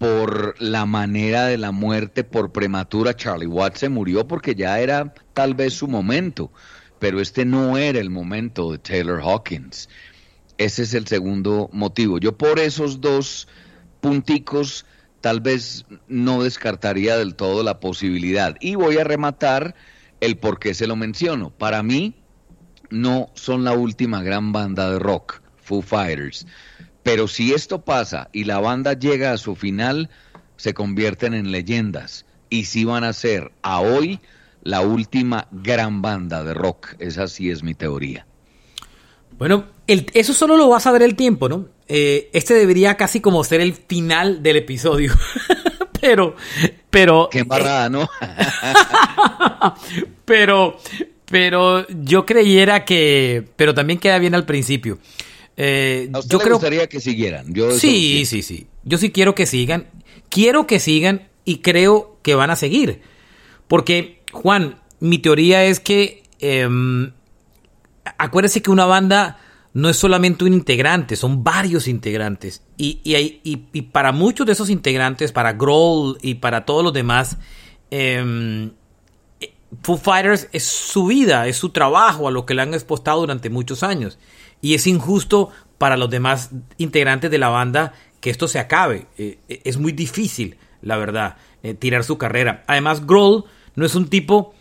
por 0.00 0.54
la 0.62 0.86
manera 0.86 1.44
de 1.44 1.58
la 1.58 1.72
muerte 1.72 2.24
por 2.24 2.52
prematura. 2.52 3.14
Charlie 3.14 3.46
Watts 3.46 3.80
se 3.80 3.90
murió 3.90 4.26
porque 4.26 4.54
ya 4.54 4.80
era 4.80 5.12
tal 5.34 5.54
vez 5.54 5.74
su 5.74 5.88
momento, 5.88 6.50
pero 6.98 7.20
este 7.20 7.44
no 7.44 7.76
era 7.76 8.00
el 8.00 8.08
momento 8.08 8.72
de 8.72 8.78
Taylor 8.78 9.20
Hawkins. 9.20 9.90
Ese 10.56 10.84
es 10.84 10.94
el 10.94 11.06
segundo 11.06 11.68
motivo. 11.74 12.16
Yo 12.16 12.38
por 12.38 12.58
esos 12.58 13.02
dos 13.02 13.46
punticos 14.00 14.86
tal 15.20 15.42
vez 15.42 15.84
no 16.08 16.42
descartaría 16.42 17.18
del 17.18 17.34
todo 17.34 17.62
la 17.62 17.78
posibilidad. 17.78 18.56
Y 18.58 18.76
voy 18.76 18.96
a 18.96 19.04
rematar 19.04 19.74
el 20.20 20.38
por 20.38 20.58
qué 20.58 20.72
se 20.72 20.86
lo 20.86 20.96
menciono. 20.96 21.50
Para 21.50 21.82
mí 21.82 22.14
no 22.88 23.30
son 23.34 23.64
la 23.64 23.74
última 23.74 24.22
gran 24.22 24.50
banda 24.50 24.90
de 24.90 24.98
rock, 24.98 25.42
Foo 25.62 25.82
Fighters. 25.82 26.46
Pero 27.02 27.28
si 27.28 27.52
esto 27.52 27.82
pasa 27.82 28.28
y 28.32 28.44
la 28.44 28.60
banda 28.60 28.92
llega 28.92 29.32
a 29.32 29.38
su 29.38 29.56
final, 29.56 30.10
se 30.56 30.74
convierten 30.74 31.34
en 31.34 31.50
leyendas. 31.50 32.26
Y 32.50 32.64
si 32.64 32.84
van 32.84 33.04
a 33.04 33.12
ser 33.12 33.52
a 33.62 33.80
hoy 33.80 34.20
la 34.62 34.82
última 34.82 35.48
gran 35.50 36.02
banda 36.02 36.44
de 36.44 36.54
rock. 36.54 36.94
Esa 36.98 37.28
sí 37.28 37.50
es 37.50 37.62
mi 37.62 37.74
teoría. 37.74 38.26
Bueno, 39.38 39.64
eso 39.86 40.34
solo 40.34 40.56
lo 40.56 40.68
va 40.68 40.76
a 40.76 40.80
saber 40.80 41.02
el 41.02 41.14
tiempo, 41.16 41.48
¿no? 41.48 41.68
Eh, 41.88 42.28
este 42.32 42.54
debería 42.54 42.96
casi 42.96 43.20
como 43.20 43.42
ser 43.42 43.60
el 43.60 43.72
final 43.72 44.42
del 44.42 44.56
episodio. 44.56 45.14
pero, 46.00 46.36
pero. 46.90 47.28
Qué 47.32 47.38
embarrada, 47.40 47.88
¿no? 47.88 48.08
pero, 50.26 50.78
pero 51.24 51.86
yo 51.88 52.26
creyera 52.26 52.84
que. 52.84 53.44
Pero 53.56 53.72
también 53.72 53.98
queda 53.98 54.18
bien 54.18 54.34
al 54.34 54.44
principio. 54.44 54.98
Eh, 55.62 56.10
yo 56.26 56.38
creo, 56.38 56.54
gustaría 56.54 56.86
que 56.86 57.00
siguieran. 57.00 57.52
Yo 57.52 57.72
sí, 57.72 58.24
sí, 58.24 58.40
sí. 58.40 58.66
Yo 58.82 58.96
sí 58.96 59.10
quiero 59.10 59.34
que 59.34 59.44
sigan. 59.44 59.88
Quiero 60.30 60.66
que 60.66 60.80
sigan 60.80 61.28
y 61.44 61.58
creo 61.58 62.18
que 62.22 62.34
van 62.34 62.50
a 62.50 62.56
seguir. 62.56 63.02
Porque, 63.68 64.22
Juan, 64.32 64.80
mi 65.00 65.18
teoría 65.18 65.66
es 65.66 65.78
que. 65.78 66.22
Eh, 66.38 66.66
acuérdese 68.16 68.62
que 68.62 68.70
una 68.70 68.86
banda 68.86 69.38
no 69.74 69.90
es 69.90 69.98
solamente 69.98 70.46
un 70.46 70.54
integrante, 70.54 71.14
son 71.14 71.44
varios 71.44 71.88
integrantes. 71.88 72.62
Y, 72.78 73.00
y, 73.04 73.42
y, 73.44 73.82
para 73.82 74.12
muchos 74.12 74.46
de 74.46 74.54
esos 74.54 74.70
integrantes, 74.70 75.30
para 75.30 75.52
Grohl 75.52 76.16
y 76.22 76.36
para 76.36 76.64
todos 76.64 76.82
los 76.82 76.94
demás, 76.94 77.36
eh, 77.90 78.70
Foo 79.82 79.98
Fighters 79.98 80.48
es 80.52 80.64
su 80.64 81.04
vida, 81.04 81.46
es 81.48 81.58
su 81.58 81.68
trabajo, 81.68 82.28
a 82.28 82.30
lo 82.30 82.46
que 82.46 82.54
le 82.54 82.62
han 82.62 82.72
expostado 82.72 83.20
durante 83.20 83.50
muchos 83.50 83.82
años 83.82 84.18
y 84.60 84.74
es 84.74 84.86
injusto 84.86 85.50
para 85.78 85.96
los 85.96 86.10
demás 86.10 86.50
integrantes 86.78 87.30
de 87.30 87.38
la 87.38 87.48
banda 87.48 87.92
que 88.20 88.30
esto 88.30 88.48
se 88.48 88.58
acabe. 88.58 89.06
Eh, 89.16 89.38
eh, 89.48 89.60
es 89.64 89.78
muy 89.78 89.92
difícil, 89.92 90.56
la 90.82 90.96
verdad, 90.96 91.36
eh, 91.62 91.74
tirar 91.74 92.04
su 92.04 92.18
carrera. 92.18 92.64
Además, 92.66 93.06
Grohl 93.06 93.44
no 93.76 93.86
es 93.86 93.94
un 93.94 94.08
tipo 94.08 94.54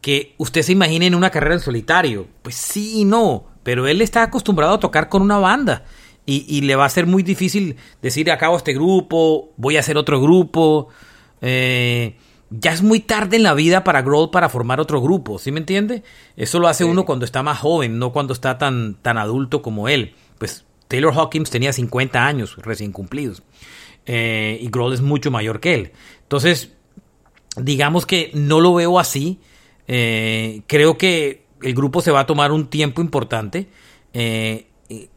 que 0.00 0.34
usted 0.36 0.62
se 0.62 0.72
imagine 0.72 1.06
en 1.06 1.14
una 1.14 1.30
carrera 1.30 1.54
en 1.54 1.60
solitario. 1.60 2.26
Pues 2.42 2.56
sí 2.56 3.00
y 3.00 3.04
no, 3.04 3.46
pero 3.62 3.88
él 3.88 4.02
está 4.02 4.22
acostumbrado 4.22 4.74
a 4.74 4.80
tocar 4.80 5.08
con 5.08 5.22
una 5.22 5.38
banda. 5.38 5.84
Y, 6.26 6.62
le 6.62 6.74
va 6.74 6.86
a 6.86 6.90
ser 6.90 7.06
muy 7.06 7.22
difícil 7.22 7.76
decir 8.00 8.30
acabo 8.30 8.56
este 8.56 8.72
grupo, 8.72 9.52
voy 9.58 9.76
a 9.76 9.80
hacer 9.80 9.98
otro 9.98 10.22
grupo. 10.22 10.88
Eh, 11.42 12.16
ya 12.60 12.72
es 12.72 12.82
muy 12.82 13.00
tarde 13.00 13.36
en 13.36 13.42
la 13.42 13.54
vida 13.54 13.84
para 13.84 14.02
Grohl 14.02 14.30
para 14.30 14.48
formar 14.48 14.80
otro 14.80 15.00
grupo, 15.00 15.38
¿sí 15.38 15.50
me 15.50 15.60
entiende? 15.60 16.02
Eso 16.36 16.58
lo 16.58 16.68
hace 16.68 16.84
uno 16.84 17.04
cuando 17.04 17.24
está 17.24 17.42
más 17.42 17.58
joven, 17.58 17.98
no 17.98 18.12
cuando 18.12 18.32
está 18.32 18.58
tan, 18.58 18.94
tan 18.94 19.18
adulto 19.18 19.62
como 19.62 19.88
él. 19.88 20.14
Pues 20.38 20.64
Taylor 20.88 21.12
Hawkins 21.14 21.50
tenía 21.50 21.72
50 21.72 22.24
años 22.24 22.56
recién 22.58 22.92
cumplidos 22.92 23.42
eh, 24.06 24.58
y 24.60 24.68
Grohl 24.68 24.94
es 24.94 25.00
mucho 25.00 25.30
mayor 25.30 25.60
que 25.60 25.74
él. 25.74 25.92
Entonces, 26.22 26.72
digamos 27.56 28.06
que 28.06 28.30
no 28.34 28.60
lo 28.60 28.74
veo 28.74 28.98
así. 28.98 29.40
Eh, 29.88 30.62
creo 30.66 30.96
que 30.96 31.46
el 31.62 31.74
grupo 31.74 32.02
se 32.02 32.10
va 32.10 32.20
a 32.20 32.26
tomar 32.26 32.52
un 32.52 32.68
tiempo 32.68 33.00
importante 33.00 33.68
eh, 34.12 34.66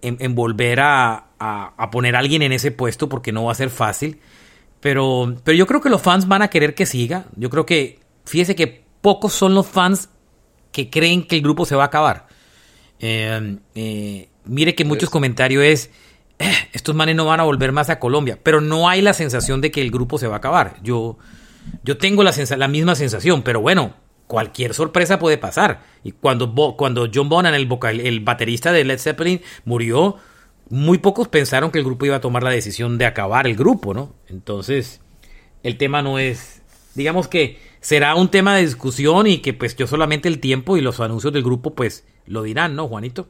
en, 0.01 0.33
volver 0.33 0.79
a, 0.79 1.27
a 1.39 1.91
poner 1.91 2.15
a 2.15 2.19
alguien 2.19 2.41
en 2.41 2.51
ese 2.51 2.71
puesto 2.71 3.09
porque 3.09 3.31
no 3.31 3.45
va 3.45 3.51
a 3.51 3.55
ser 3.55 3.69
fácil. 3.69 4.19
Pero, 4.79 5.35
pero 5.43 5.57
yo 5.57 5.65
creo 5.65 5.81
que 5.81 5.89
los 5.89 6.01
fans 6.01 6.27
van 6.27 6.41
a 6.41 6.49
querer 6.49 6.75
que 6.75 6.85
siga. 6.85 7.25
Yo 7.35 7.49
creo 7.49 7.65
que, 7.65 7.99
fíjese 8.25 8.55
que 8.55 8.83
pocos 9.01 9.33
son 9.33 9.55
los 9.55 9.67
fans 9.67 10.09
que 10.71 10.89
creen 10.89 11.25
que 11.25 11.35
el 11.37 11.41
grupo 11.41 11.65
se 11.65 11.75
va 11.75 11.83
a 11.83 11.87
acabar. 11.87 12.27
Eh, 12.99 13.57
eh, 13.75 14.29
mire 14.45 14.75
que 14.75 14.85
muchos 14.85 15.09
comentarios 15.09 15.63
es, 15.63 15.91
eh, 16.39 16.51
estos 16.73 16.95
manes 16.95 17.15
no 17.15 17.25
van 17.25 17.39
a 17.39 17.43
volver 17.43 17.71
más 17.71 17.89
a 17.89 17.99
Colombia, 17.99 18.39
pero 18.41 18.61
no 18.61 18.89
hay 18.89 19.01
la 19.01 19.13
sensación 19.13 19.61
de 19.61 19.71
que 19.71 19.81
el 19.81 19.91
grupo 19.91 20.17
se 20.17 20.27
va 20.27 20.35
a 20.35 20.37
acabar. 20.37 20.75
Yo, 20.83 21.17
yo 21.83 21.97
tengo 21.97 22.23
la, 22.23 22.33
la 22.57 22.67
misma 22.67 22.95
sensación, 22.95 23.41
pero 23.41 23.61
bueno, 23.61 23.95
cualquier 24.27 24.73
sorpresa 24.73 25.19
puede 25.19 25.37
pasar. 25.37 25.81
Y 26.03 26.11
cuando, 26.11 26.53
cuando 26.77 27.09
John 27.13 27.29
Bonham, 27.29 27.53
el, 27.53 27.65
vocal, 27.65 27.99
el 27.99 28.19
baterista 28.19 28.71
de 28.71 28.83
Led 28.83 28.99
Zeppelin, 28.99 29.41
murió, 29.65 30.17
muy 30.69 30.97
pocos 30.97 31.27
pensaron 31.27 31.71
que 31.71 31.79
el 31.79 31.85
grupo 31.85 32.05
iba 32.05 32.17
a 32.17 32.21
tomar 32.21 32.43
la 32.43 32.49
decisión 32.49 32.97
de 32.97 33.05
acabar 33.05 33.47
el 33.47 33.55
grupo, 33.55 33.93
¿no? 33.93 34.13
Entonces, 34.27 35.01
el 35.63 35.77
tema 35.77 36.01
no 36.01 36.19
es, 36.19 36.61
digamos 36.95 37.27
que 37.27 37.59
será 37.79 38.15
un 38.15 38.29
tema 38.29 38.55
de 38.55 38.65
discusión 38.65 39.27
y 39.27 39.39
que 39.39 39.53
pues 39.53 39.75
yo 39.75 39.87
solamente 39.87 40.27
el 40.27 40.39
tiempo 40.39 40.77
y 40.77 40.81
los 40.81 40.99
anuncios 40.99 41.33
del 41.33 41.43
grupo 41.43 41.73
pues 41.73 42.05
lo 42.25 42.43
dirán, 42.43 42.75
¿no, 42.75 42.87
Juanito? 42.87 43.29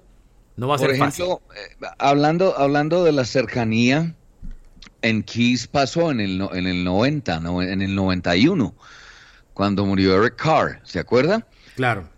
No 0.56 0.68
va 0.68 0.76
a 0.76 0.80
ser 0.80 0.92
ejemplo, 0.92 1.06
fácil. 1.06 1.26
Eh, 1.56 1.88
hablando, 2.00 2.58
hablando 2.58 3.04
de 3.04 3.12
la 3.12 3.26
cercanía, 3.26 4.16
en 5.04 5.24
Kiss 5.24 5.68
pasó 5.68 6.10
en 6.10 6.20
el, 6.20 6.42
en 6.54 6.66
el 6.66 6.84
90, 6.84 7.40
no, 7.40 7.62
en 7.62 7.82
el 7.82 7.94
91, 7.94 8.74
cuando 9.54 9.86
murió 9.86 10.20
Eric 10.20 10.36
Carr, 10.36 10.80
¿se 10.84 11.00
acuerda? 11.00 11.46
Claro. 11.76 12.10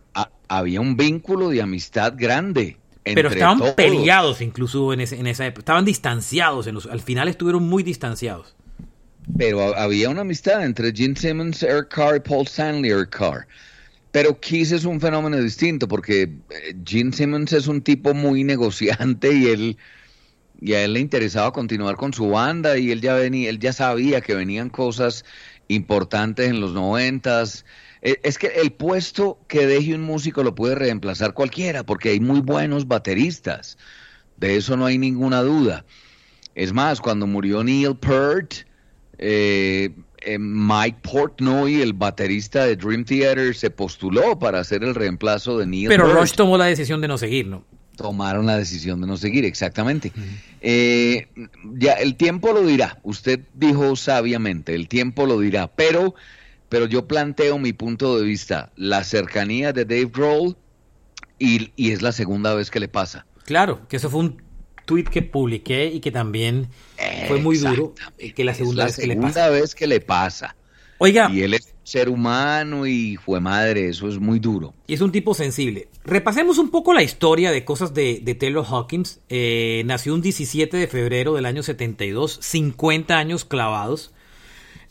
había 0.47 0.79
un 0.79 0.95
vínculo 0.95 1.49
de 1.49 1.61
amistad 1.61 2.13
grande 2.15 2.78
pero 3.03 3.29
estaban 3.29 3.75
peleados 3.75 4.41
incluso 4.41 4.93
en, 4.93 5.01
en, 5.01 5.27
esa 5.27 5.45
época. 5.45 5.61
Estaban 5.61 5.85
distanciados. 5.85 6.67
En 6.67 6.75
los, 6.75 6.85
al 6.85 7.01
final 7.01 7.27
estuvieron 7.27 7.67
muy 7.67 7.83
distanciados. 7.83 8.55
Pero 9.37 9.75
había 9.77 10.09
una 10.09 10.21
amistad 10.21 10.63
entre 10.63 10.91
Gene 10.91 11.15
Simmons, 11.15 11.61
Eric 11.63 11.89
Carr 11.89 12.17
y 12.17 12.19
Paul 12.19 12.45
Stanley, 12.45 12.91
Eric 12.91 13.09
Carr. 13.09 13.47
Pero 14.11 14.39
Kiss 14.39 14.71
es 14.71 14.85
un 14.85 14.99
fenómeno 14.99 15.37
distinto 15.37 15.87
porque 15.87 16.23
eh, 16.23 16.75
Gene 16.83 17.11
Simmons 17.11 17.53
es 17.53 17.67
un 17.67 17.81
tipo 17.81 18.13
muy 18.13 18.43
negociante 18.43 19.31
y 19.31 19.47
él 19.47 19.77
y 20.61 20.73
a 20.73 20.83
él 20.83 20.93
le 20.93 20.99
interesaba 20.99 21.53
continuar 21.53 21.95
con 21.95 22.13
su 22.13 22.27
banda 22.29 22.77
y 22.77 22.91
él 22.91 22.99
ya 23.01 23.13
venía, 23.13 23.49
él 23.49 23.59
ya 23.59 23.71
sabía 23.71 24.19
que 24.19 24.35
venían 24.35 24.69
cosas 24.69 25.23
importantes 25.69 26.49
en 26.49 26.59
los 26.59 26.73
noventas 26.73 27.65
es 28.01 28.37
que 28.37 28.47
el 28.47 28.71
puesto 28.71 29.39
que 29.47 29.67
deje 29.67 29.93
un 29.93 30.01
músico 30.01 30.43
lo 30.43 30.55
puede 30.55 30.75
reemplazar 30.75 31.33
cualquiera, 31.33 31.83
porque 31.83 32.09
hay 32.09 32.19
muy 32.19 32.39
buenos 32.39 32.87
bateristas. 32.87 33.77
De 34.37 34.55
eso 34.55 34.77
no 34.77 34.85
hay 34.85 34.97
ninguna 34.97 35.41
duda. 35.41 35.85
Es 36.55 36.71
más, 36.73 37.01
cuando 37.01 37.27
murió 37.27 37.63
Neil 37.63 37.95
Peart, 37.95 38.53
eh, 39.17 39.89
eh, 40.21 40.37
Mike 40.39 40.99
Portnoy, 41.01 41.81
el 41.81 41.93
baterista 41.93 42.65
de 42.65 42.75
Dream 42.77 43.03
Theater, 43.03 43.53
se 43.53 43.69
postuló 43.69 44.39
para 44.39 44.59
hacer 44.59 44.83
el 44.83 44.95
reemplazo 44.95 45.57
de 45.57 45.65
Neil 45.65 45.89
Pero 45.89 46.13
Rush 46.13 46.33
tomó 46.33 46.57
la 46.57 46.65
decisión 46.65 47.01
de 47.01 47.07
no 47.09 47.17
seguir, 47.17 47.47
¿no? 47.47 47.63
Tomaron 47.97 48.45
la 48.45 48.57
decisión 48.57 49.01
de 49.01 49.07
no 49.07 49.17
seguir, 49.17 49.43
exactamente. 49.43 50.13
ya 50.61 51.93
el 51.93 52.15
tiempo 52.15 52.53
lo 52.53 52.65
dirá. 52.65 52.97
Usted 53.03 53.41
dijo 53.53 53.97
sabiamente, 53.97 54.73
el 54.73 54.87
tiempo 54.87 55.25
lo 55.25 55.37
dirá. 55.37 55.67
Pero 55.67 56.15
pero 56.69 56.85
yo 56.85 57.07
planteo 57.07 57.57
mi 57.57 57.73
punto 57.73 58.17
de 58.17 58.23
vista, 58.23 58.71
la 58.75 59.03
cercanía 59.03 59.73
de 59.73 59.85
Dave 59.85 60.09
Grohl 60.13 60.55
y, 61.39 61.71
es 61.77 62.01
la 62.01 62.11
segunda 62.11 62.53
vez 62.53 62.69
que 62.69 62.79
le 62.79 62.87
pasa. 62.87 63.25
Claro, 63.45 63.87
que 63.87 63.97
eso 63.97 64.09
fue 64.09 64.19
un 64.19 64.41
tweet 64.85 65.05
que 65.05 65.23
publiqué 65.23 65.87
y 65.87 65.99
que 65.99 66.11
también 66.11 66.69
fue 67.27 67.39
muy 67.39 67.57
duro, 67.57 67.95
que 68.35 68.43
la 68.43 68.53
segunda, 68.53 68.85
vez, 68.85 68.97
que 68.97 69.07
le 69.07 69.17
pasa. 69.17 69.49
vez 69.49 69.75
que 69.75 69.87
le 69.87 69.99
pasa. 69.99 70.55
Oiga. 70.99 71.29
Y 71.31 71.41
él 71.41 71.53
es 71.53 71.73
ser 71.83 72.09
humano 72.09 72.85
y 72.85 73.15
fue 73.15 73.39
madre, 73.39 73.87
eso 73.87 74.07
es 74.09 74.19
muy 74.19 74.39
duro. 74.39 74.73
Y 74.85 74.93
es 74.93 75.01
un 75.01 75.11
tipo 75.11 75.33
sensible. 75.33 75.87
Repasemos 76.03 76.57
un 76.57 76.69
poco 76.69 76.93
la 76.93 77.01
historia 77.01 77.51
de 77.51 77.63
cosas 77.63 77.93
de, 77.93 78.37
Taylor 78.37 78.65
Hawkins. 78.69 79.21
Eh, 79.29 79.83
nació 79.85 80.13
un 80.13 80.21
17 80.21 80.75
de 80.75 80.87
febrero 80.87 81.33
del 81.33 81.45
año 81.45 81.63
72, 81.63 82.39
50 82.41 83.17
años 83.17 83.45
clavados. 83.45 84.13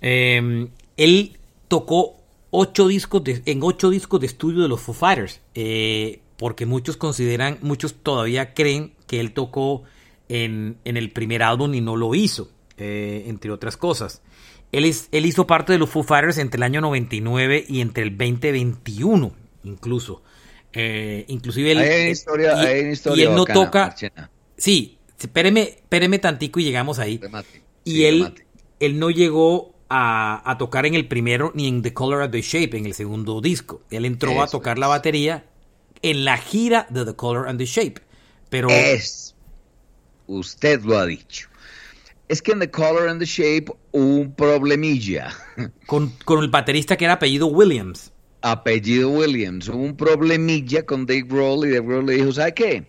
Eh, 0.00 0.68
él 0.96 1.37
tocó 1.68 2.16
ocho 2.50 2.88
discos 2.88 3.22
en 3.26 3.62
ocho 3.62 3.90
discos 3.90 4.20
de 4.20 4.26
estudio 4.26 4.62
de 4.62 4.68
los 4.68 4.80
Foo 4.80 4.94
Fighters, 4.94 5.40
eh, 5.54 6.20
porque 6.36 6.66
muchos 6.66 6.96
consideran, 6.96 7.58
muchos 7.62 7.94
todavía 7.94 8.54
creen 8.54 8.94
que 9.06 9.20
él 9.20 9.32
tocó 9.32 9.84
en, 10.28 10.78
en 10.84 10.96
el 10.96 11.10
primer 11.12 11.42
álbum 11.42 11.74
y 11.74 11.80
no 11.80 11.96
lo 11.96 12.14
hizo, 12.14 12.50
entre 12.76 13.50
otras 13.50 13.76
cosas. 13.76 14.22
Él, 14.70 14.94
él 15.12 15.26
hizo 15.26 15.46
parte 15.46 15.72
de 15.72 15.78
los 15.78 15.88
Foo 15.88 16.02
Fighters 16.02 16.38
entre 16.38 16.58
el 16.58 16.62
año 16.62 16.80
99 16.80 17.64
y 17.68 17.80
entre 17.80 18.02
el 18.02 18.16
2021, 18.16 19.32
incluso. 19.64 20.22
Eh, 20.72 21.24
inclusive 21.28 21.72
él, 21.72 21.78
hay 21.78 22.10
historia, 22.10 22.62
y, 22.62 22.66
hay 22.66 22.86
historia 22.92 23.24
y 23.24 23.26
él 23.26 23.34
no 23.34 23.46
toca. 23.46 23.94
Sí, 24.56 24.98
espéreme, 25.18 25.62
espéreme 25.62 26.18
tantico 26.18 26.60
y 26.60 26.64
llegamos 26.64 26.98
ahí. 26.98 27.20
y 27.84 28.04
él, 28.04 28.34
él 28.78 28.98
no 28.98 29.10
llegó 29.10 29.74
a, 29.88 30.56
tocar 30.58 30.86
en 30.86 30.94
el 30.94 31.08
primero 31.08 31.52
ni 31.54 31.68
en 31.68 31.82
The 31.82 31.94
Color 31.94 32.22
of 32.22 32.30
the 32.30 32.42
Shape, 32.42 32.76
en 32.76 32.86
el 32.86 32.94
segundo 32.94 33.40
disco. 33.40 33.82
Él 33.90 34.04
entró 34.04 34.42
a 34.42 34.46
tocar 34.46 34.78
la 34.78 34.86
batería 34.86 35.46
en 36.02 36.24
la 36.24 36.36
gira 36.36 36.86
de 36.90 37.04
The 37.04 37.14
Color 37.14 37.48
and 37.48 37.58
the 37.58 37.66
Shape. 37.66 38.00
Pero. 38.50 38.68
Es. 38.68 39.34
Usted 40.26 40.82
lo 40.82 40.98
ha 40.98 41.06
dicho 41.06 41.48
es 42.28 42.42
que 42.42 42.52
en 42.52 42.60
The 42.60 42.70
Color 42.70 43.08
and 43.08 43.20
the 43.20 43.26
Shape 43.26 43.66
hubo 43.92 44.20
un 44.20 44.34
problemilla. 44.34 45.34
Con, 45.86 46.10
con, 46.24 46.42
el 46.42 46.50
baterista 46.50 46.96
que 46.96 47.04
era 47.04 47.14
apellido 47.14 47.46
Williams. 47.46 48.12
Apellido 48.42 49.10
Williams. 49.10 49.68
Hubo 49.68 49.82
un 49.82 49.96
problemilla 49.96 50.84
con 50.84 51.06
Dave 51.06 51.22
Grohl 51.22 51.66
y 51.66 51.70
Dave 51.72 51.86
Grohl 51.86 52.06
le 52.06 52.14
dijo, 52.14 52.32
¿sabe 52.32 52.54
qué? 52.54 52.86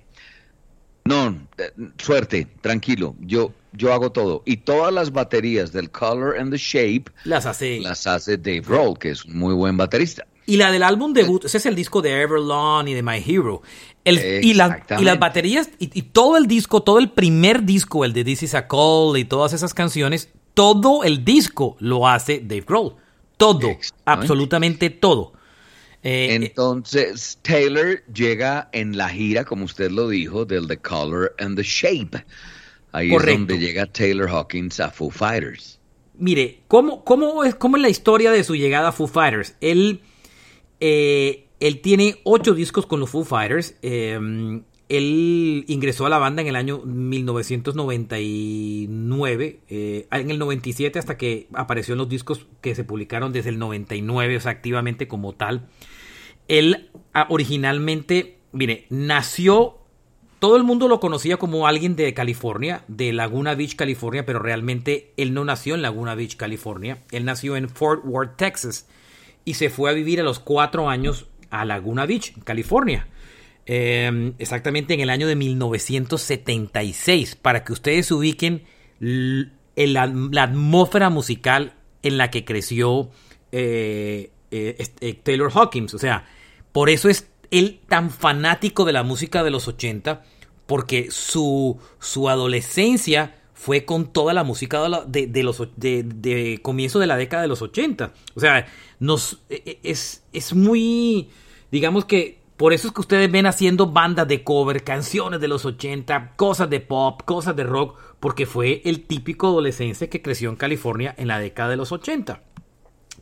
No, 1.06 1.48
eh, 1.58 1.72
suerte, 1.98 2.48
tranquilo, 2.62 3.16
yo, 3.22 3.52
yo 3.74 3.94
hago 3.94 4.12
todo. 4.12 4.44
Y 4.46 4.58
todas 4.58 4.94
las 4.94 5.12
baterías 5.12 5.72
del 5.72 5.90
Color 5.90 6.38
and 6.40 6.52
the 6.52 6.58
Shape 6.58 7.06
las 7.24 7.46
hace, 7.46 7.80
las 7.80 8.08
hace 8.08 8.38
Dave 8.38 8.62
Grohl, 8.62 8.98
que 8.98 9.12
es 9.12 9.26
un 9.26 9.38
muy 9.38 9.54
buen 9.54 9.78
baterista. 9.78 10.26
Y 10.46 10.58
la 10.58 10.72
del 10.72 10.82
álbum 10.82 11.14
debut, 11.14 11.46
ese 11.46 11.60
es 11.60 11.66
el 11.68 11.76
disco 11.76 12.02
de 12.02 12.22
Everlong 12.22 12.88
y 12.88 12.96
de 12.96 13.04
My 13.04 13.24
Hero. 13.24 13.62
El, 14.04 14.44
y, 14.44 14.56
las, 14.56 14.80
y 15.00 15.04
las 15.04 15.20
baterías, 15.20 15.70
y, 15.78 16.02
todo 16.02 16.38
el 16.38 16.48
disco, 16.48 16.82
todo 16.82 16.98
el 16.98 17.12
primer 17.12 17.64
disco, 17.64 18.04
el 18.04 18.14
de 18.14 18.24
This 18.24 18.44
Is 18.44 18.56
a 18.56 18.68
Call 18.68 19.18
y 19.18 19.26
todas 19.26 19.54
esas 19.54 19.76
canciones, 19.76 20.30
todo 20.56 21.04
el 21.04 21.24
disco 21.24 21.78
lo 21.80 22.08
hace 22.08 22.40
Dave 22.40 22.64
Grohl. 22.68 22.96
Todo, 23.38 23.78
absolutamente 24.06 24.90
todo. 24.90 25.34
Eh, 26.02 26.30
Entonces, 26.32 27.38
Taylor 27.42 28.04
llega 28.14 28.70
en 28.72 28.98
la 28.98 29.10
gira, 29.10 29.46
como 29.46 29.66
usted 29.66 29.92
lo 29.92 30.10
dijo, 30.10 30.46
del 30.46 30.68
The 30.68 30.78
Color 30.78 31.36
and 31.38 31.56
the 31.56 31.64
Shape. 31.64 32.26
Ahí 32.92 33.14
es 33.14 33.26
donde 33.26 33.60
llega 33.60 33.86
Taylor 33.86 34.30
Hawkins 34.30 34.80
a 34.80 34.90
Foo 34.90 35.10
Fighters. 35.10 35.80
Mire, 36.18 36.60
¿cómo, 36.68 37.04
cómo, 37.04 37.44
es, 37.44 37.56
¿cómo 37.56 37.78
es 37.78 37.82
la 37.82 37.90
historia 37.90 38.32
de 38.32 38.44
su 38.44 38.56
llegada 38.56 38.90
a 38.90 38.92
Foo 38.92 39.08
Fighters? 39.08 39.56
Él 39.62 40.02
eh, 40.80 41.50
él 41.60 41.82
tiene 41.82 42.16
ocho 42.24 42.54
discos 42.54 42.86
con 42.86 43.02
los 43.02 43.10
Foo 43.10 43.26
Fighters. 43.26 43.76
Em, 43.82 44.62
él 44.88 45.66
ingresó 45.68 46.06
a 46.06 46.10
la 46.10 46.18
banda 46.18 46.42
en 46.42 46.48
el 46.48 46.56
año 46.56 46.78
1999, 46.80 49.60
eh, 49.68 50.08
en 50.12 50.32
el 50.32 50.40
97 50.40 50.98
hasta 50.98 51.18
que 51.18 51.48
apareció 51.54 51.94
en 51.94 51.98
los 52.00 52.08
discos 52.10 52.48
que 52.62 52.74
se 52.76 52.86
publicaron 52.86 53.34
desde 53.34 53.50
el 53.50 53.60
99, 53.60 54.38
o 54.38 54.40
sea, 54.40 54.52
activamente 54.52 55.08
como 55.08 55.34
tal. 55.34 55.68
Él 56.48 56.90
ah, 57.14 57.28
originalmente, 57.30 58.40
mire, 58.52 58.88
nació, 58.90 59.79
todo 60.40 60.56
el 60.56 60.64
mundo 60.64 60.88
lo 60.88 61.02
conocía 61.02 61.38
como 61.38 61.68
alguien 61.68 61.98
de 61.98 62.14
California, 62.14 62.86
de 62.88 63.12
Laguna 63.12 63.56
Beach, 63.56 63.76
California, 63.76 64.26
pero 64.26 64.40
realmente 64.40 65.12
él 65.18 65.34
no 65.34 65.44
nació 65.44 65.76
en 65.76 65.82
Laguna 65.82 66.16
Beach, 66.16 66.38
California. 66.38 67.00
Él 67.12 67.26
nació 67.26 67.58
en 67.58 67.70
Fort 67.70 68.04
Worth, 68.06 68.38
Texas 68.38 68.88
y 69.44 69.56
se 69.56 69.70
fue 69.70 69.90
a 69.90 69.94
vivir 69.94 70.22
a 70.22 70.24
los 70.24 70.40
cuatro 70.40 70.90
años 70.90 71.28
a 71.50 71.66
Laguna 71.66 72.06
Beach, 72.06 72.34
California. 72.46 73.08
Em, 73.66 74.34
exactamente 74.40 74.94
en 74.94 75.02
el 75.02 75.10
año 75.10 75.28
de 75.28 75.36
1976, 75.36 77.36
para 77.36 77.64
que 77.64 77.74
ustedes 77.74 78.10
ubiquen 78.10 78.64
en 79.02 79.94
la, 79.94 80.04
atmósfera 80.44 81.10
musical 81.10 81.74
en 82.02 82.18
la 82.18 82.32
que 82.32 82.46
creció 82.46 83.12
eh, 83.52 84.32
eh, 84.52 84.88
eh, 85.02 85.14
Taylor 85.22 85.52
Hawkins. 85.54 85.94
O 85.94 86.00
sea, 86.00 86.26
por 86.72 86.90
eso 86.90 87.10
es 87.10 87.28
él 87.52 87.80
tan 87.88 88.10
fanático 88.10 88.86
de 88.86 88.94
la 88.94 89.04
música 89.04 89.44
de 89.44 89.52
los 89.52 89.68
80, 89.68 90.24
porque 90.66 91.10
su, 91.12 91.80
su 92.00 92.30
adolescencia 92.30 93.36
fue 93.54 93.84
con 93.86 94.14
toda 94.14 94.34
la 94.34 94.44
música 94.44 94.82
de, 95.08 95.44
los 95.44 95.68
de, 95.76 96.60
comienzo 96.62 97.00
de 97.00 97.08
la 97.08 97.18
década 97.18 97.42
de 97.42 97.50
los 97.50 97.62
80. 97.62 98.14
O 98.36 98.40
sea, 98.40 98.68
nos 99.00 99.42
e, 99.50 99.64
e, 99.66 99.80
es, 99.84 100.24
es 100.32 100.54
muy 100.54 101.30
digamos 101.72 102.06
que 102.06 102.40
por 102.58 102.74
eso 102.74 102.90
es 102.90 102.94
que 102.94 103.02
ustedes 103.02 103.32
ven 103.32 103.46
haciendo 103.46 103.88
bandas 103.88 104.28
de 104.28 104.44
cover, 104.44 104.84
canciones 104.84 105.40
de 105.40 105.48
los 105.48 105.64
80, 105.64 106.34
cosas 106.36 106.70
de 106.70 106.82
pop, 106.82 107.22
cosas 107.24 107.56
de 107.56 107.64
rock, 107.64 107.98
porque 108.20 108.46
fue 108.46 108.82
el 108.84 109.06
típico 109.06 109.48
adolescente 109.48 110.10
que 110.10 110.22
creció 110.22 110.50
en 110.50 110.58
California 110.58 111.16
en 111.18 111.30
la 111.30 111.40
década 111.40 111.70
de 111.70 111.78
los 111.78 111.94
80. 111.94 112.42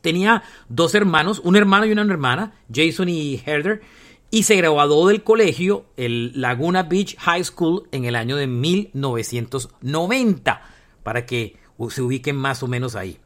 Tenía 0.02 0.42
dos 0.70 0.96
hermanos, 0.96 1.40
un 1.44 1.56
hermano 1.56 1.86
y 1.86 1.92
una 1.92 2.02
hermana, 2.02 2.54
Jason 2.74 3.10
y 3.10 3.38
Heather, 3.46 3.82
y 4.30 4.44
se 4.44 4.56
graduó 4.56 5.08
del 5.08 5.24
colegio, 5.24 5.86
el 5.96 6.40
Laguna 6.40 6.84
Beach 6.84 7.16
High 7.18 7.46
School, 7.46 7.88
en 7.92 8.06
el 8.06 8.16
año 8.16 8.36
de 8.36 8.48
1990, 8.48 10.62
para 11.04 11.26
que 11.26 11.58
se 11.90 12.02
ubiquen 12.02 12.36
más 12.36 12.64
o 12.64 12.68
menos 12.68 12.96
ahí. 12.96 13.20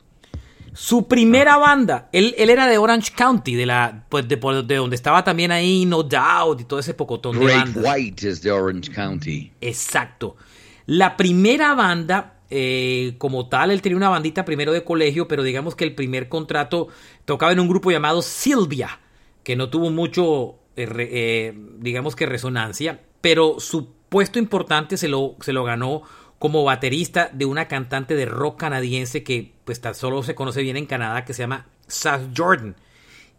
Su 0.74 1.08
primera 1.08 1.58
banda, 1.58 2.08
él, 2.14 2.34
era 2.38 2.68
de 2.68 2.78
Orange 2.78 3.12
County, 3.14 3.56
de 3.56 3.66
la 3.66 4.06
pues 4.08 4.28
de, 4.28 4.38
donde 4.38 4.96
estaba 4.96 5.24
también 5.24 5.52
ahí 5.52 5.86
No 5.86 6.04
Doubt 6.04 6.62
y 6.62 6.64
todo 6.64 6.80
ese 6.80 6.94
pocotón 6.94 7.40
de 7.40 7.46
bandas. 7.46 7.84
White 7.84 8.30
es 8.30 8.42
de 8.42 8.52
Orange 8.52 8.92
County. 8.92 9.52
Exacto. 9.60 10.38
La 10.86 11.18
primera 11.18 11.74
banda, 11.74 12.40
eh, 12.50 13.16
como 13.18 13.50
tal, 13.50 13.72
él 13.72 13.82
tenía 13.82 13.98
una 13.98 14.10
bandita 14.10 14.46
primero 14.46 14.72
de 14.72 14.86
colegio, 14.86 15.28
pero 15.28 15.44
digamos 15.44 15.76
que 15.76 15.84
el 15.84 15.94
primer 15.94 16.30
contrato 16.30 16.88
tocaba 17.26 17.52
en 17.52 17.60
un 17.60 17.68
grupo 17.68 17.92
llamado 17.92 18.22
Silvia, 18.22 19.00
que 19.44 19.58
no 19.58 19.70
tuvo 19.70 19.90
mucho 19.90 20.61
eh, 20.76 20.88
eh, 20.98 21.54
digamos 21.80 22.16
que 22.16 22.26
resonancia, 22.26 23.02
pero 23.22 23.60
su 23.60 23.90
puesto 24.10 24.40
importante 24.40 24.98
se 24.98 25.08
lo, 25.08 25.36
se 25.42 25.54
lo 25.54 25.64
ganó 25.64 26.04
como 26.40 26.64
baterista 26.64 27.30
de 27.32 27.46
una 27.46 27.68
cantante 27.68 28.16
de 28.16 28.26
rock 28.26 28.62
canadiense 28.62 29.24
que 29.24 29.54
pues 29.64 29.82
solo 29.94 30.24
se 30.24 30.34
conoce 30.34 30.62
bien 30.62 30.76
en 30.76 30.88
Canadá 30.88 31.24
que 31.24 31.34
se 31.34 31.44
llama 31.44 31.68
Sass 31.88 32.22
Jordan. 32.36 32.76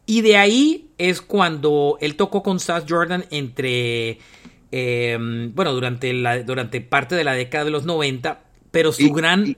Y 0.07 0.23
de 0.23 0.37
ahí 0.37 0.91
es 0.99 1.21
cuando 1.21 1.99
él 2.01 2.17
tocó 2.17 2.43
con 2.43 2.61
Sass 2.61 2.85
Jordan 2.89 3.25
entre, 3.31 4.19
em, 4.71 5.55
bueno, 5.55 5.73
durante, 5.73 6.13
la, 6.13 6.43
durante 6.43 6.81
parte 6.81 7.15
de 7.15 7.25
la 7.25 7.33
década 7.33 7.65
de 7.65 7.71
los 7.71 7.85
90, 7.85 8.45
pero 8.71 8.93
su 8.93 9.13
gran... 9.13 9.57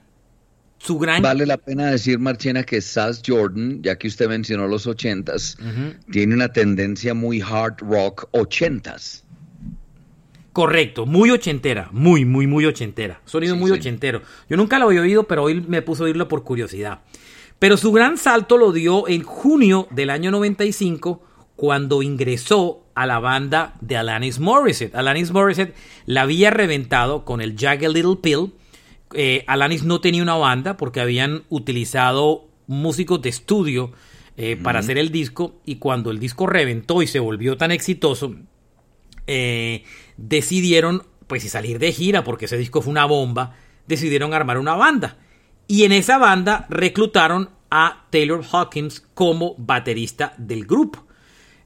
Vale 1.22 1.46
la 1.46 1.56
pena 1.56 1.90
decir, 1.90 2.18
Marchena, 2.18 2.62
que 2.62 2.80
Sass 2.80 3.22
Jordan, 3.26 3.82
ya 3.82 3.96
que 3.96 4.08
usted 4.08 4.28
mencionó 4.28 4.66
los 4.66 4.86
ochentas, 4.86 5.56
tiene 6.10 6.34
una 6.34 6.52
tendencia 6.52 7.14
muy 7.14 7.40
hard 7.40 7.80
rock 7.80 8.28
ochentas. 8.32 9.24
Correcto, 10.52 11.04
muy 11.04 11.30
ochentera, 11.30 11.88
muy, 11.90 12.24
muy, 12.24 12.46
muy 12.46 12.64
ochentera. 12.64 13.20
Sonido 13.24 13.56
muy 13.56 13.72
ochentero. 13.72 14.22
Yo 14.48 14.56
nunca 14.56 14.78
lo 14.78 14.86
había 14.86 15.00
oído, 15.00 15.24
pero 15.24 15.42
hoy 15.42 15.60
me 15.60 15.82
puse 15.82 16.02
a 16.02 16.06
oírlo 16.06 16.28
por 16.28 16.44
curiosidad. 16.44 17.00
Pero 17.58 17.76
su 17.76 17.90
gran 17.92 18.18
salto 18.18 18.56
lo 18.56 18.70
dio 18.70 19.08
en 19.08 19.22
junio 19.22 19.88
del 19.90 20.10
año 20.10 20.30
95, 20.30 21.22
cuando 21.56 22.02
ingresó 22.02 22.84
a 22.94 23.06
la 23.06 23.18
banda 23.18 23.74
de 23.80 23.96
Alanis 23.96 24.38
Morissette. 24.38 24.94
Alanis 24.94 25.32
Morissette 25.32 25.74
la 26.06 26.22
había 26.22 26.50
reventado 26.50 27.24
con 27.24 27.40
el 27.40 27.56
Jagged 27.56 27.90
Little 27.90 28.16
Pill 28.22 28.52
eh, 29.14 29.44
Alanis 29.46 29.84
no 29.84 30.00
tenía 30.00 30.22
una 30.22 30.34
banda 30.34 30.76
porque 30.76 31.00
habían 31.00 31.44
utilizado 31.48 32.46
músicos 32.66 33.22
de 33.22 33.28
estudio 33.28 33.92
eh, 34.36 34.56
para 34.56 34.80
hacer 34.80 34.98
el 34.98 35.10
disco 35.10 35.54
y 35.64 35.76
cuando 35.76 36.10
el 36.10 36.18
disco 36.18 36.46
reventó 36.46 37.02
y 37.02 37.06
se 37.06 37.20
volvió 37.20 37.56
tan 37.56 37.70
exitoso, 37.70 38.34
eh, 39.26 39.84
decidieron 40.16 41.04
pues 41.26 41.48
salir 41.50 41.78
de 41.78 41.92
gira 41.92 42.24
porque 42.24 42.46
ese 42.46 42.58
disco 42.58 42.82
fue 42.82 42.90
una 42.90 43.06
bomba, 43.06 43.56
decidieron 43.86 44.34
armar 44.34 44.58
una 44.58 44.74
banda 44.74 45.18
y 45.66 45.84
en 45.84 45.92
esa 45.92 46.18
banda 46.18 46.66
reclutaron 46.68 47.50
a 47.70 48.06
Taylor 48.10 48.44
Hawkins 48.50 49.00
como 49.14 49.54
baterista 49.56 50.34
del 50.36 50.66
grupo. 50.66 51.04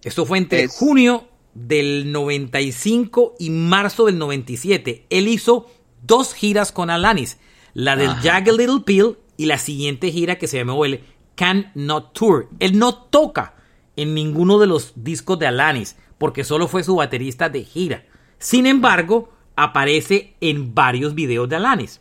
Esto 0.02 0.24
fue 0.24 0.38
entre 0.38 0.68
junio 0.68 1.28
del 1.54 2.12
95 2.12 3.34
y 3.38 3.50
marzo 3.50 4.06
del 4.06 4.18
97. 4.18 5.06
Él 5.11 5.28
hizo 5.28 5.66
dos 6.02 6.34
giras 6.34 6.72
con 6.72 6.90
Alanis, 6.90 7.38
la 7.74 7.96
del 7.96 8.11
Jagged 8.11 8.56
Little 8.56 8.80
Pill 8.84 9.16
y 9.37 9.46
la 9.46 9.58
siguiente 9.58 10.11
gira 10.11 10.37
que 10.37 10.46
se 10.46 10.58
llamó 10.58 10.84
el 10.84 11.00
Can 11.34 11.70
Not 11.74 12.12
Tour. 12.12 12.48
Él 12.58 12.78
no 12.78 12.94
toca 12.94 13.54
en 13.96 14.14
ninguno 14.14 14.58
de 14.58 14.66
los 14.66 14.92
discos 14.96 15.38
de 15.38 15.46
Alanis 15.46 15.96
porque 16.18 16.44
solo 16.44 16.68
fue 16.68 16.82
su 16.82 16.96
baterista 16.96 17.48
de 17.48 17.64
gira. 17.64 18.04
Sin 18.38 18.66
embargo, 18.66 19.32
aparece 19.56 20.34
en 20.40 20.74
varios 20.74 21.14
videos 21.14 21.48
de 21.48 21.56
Alanis. 21.56 22.00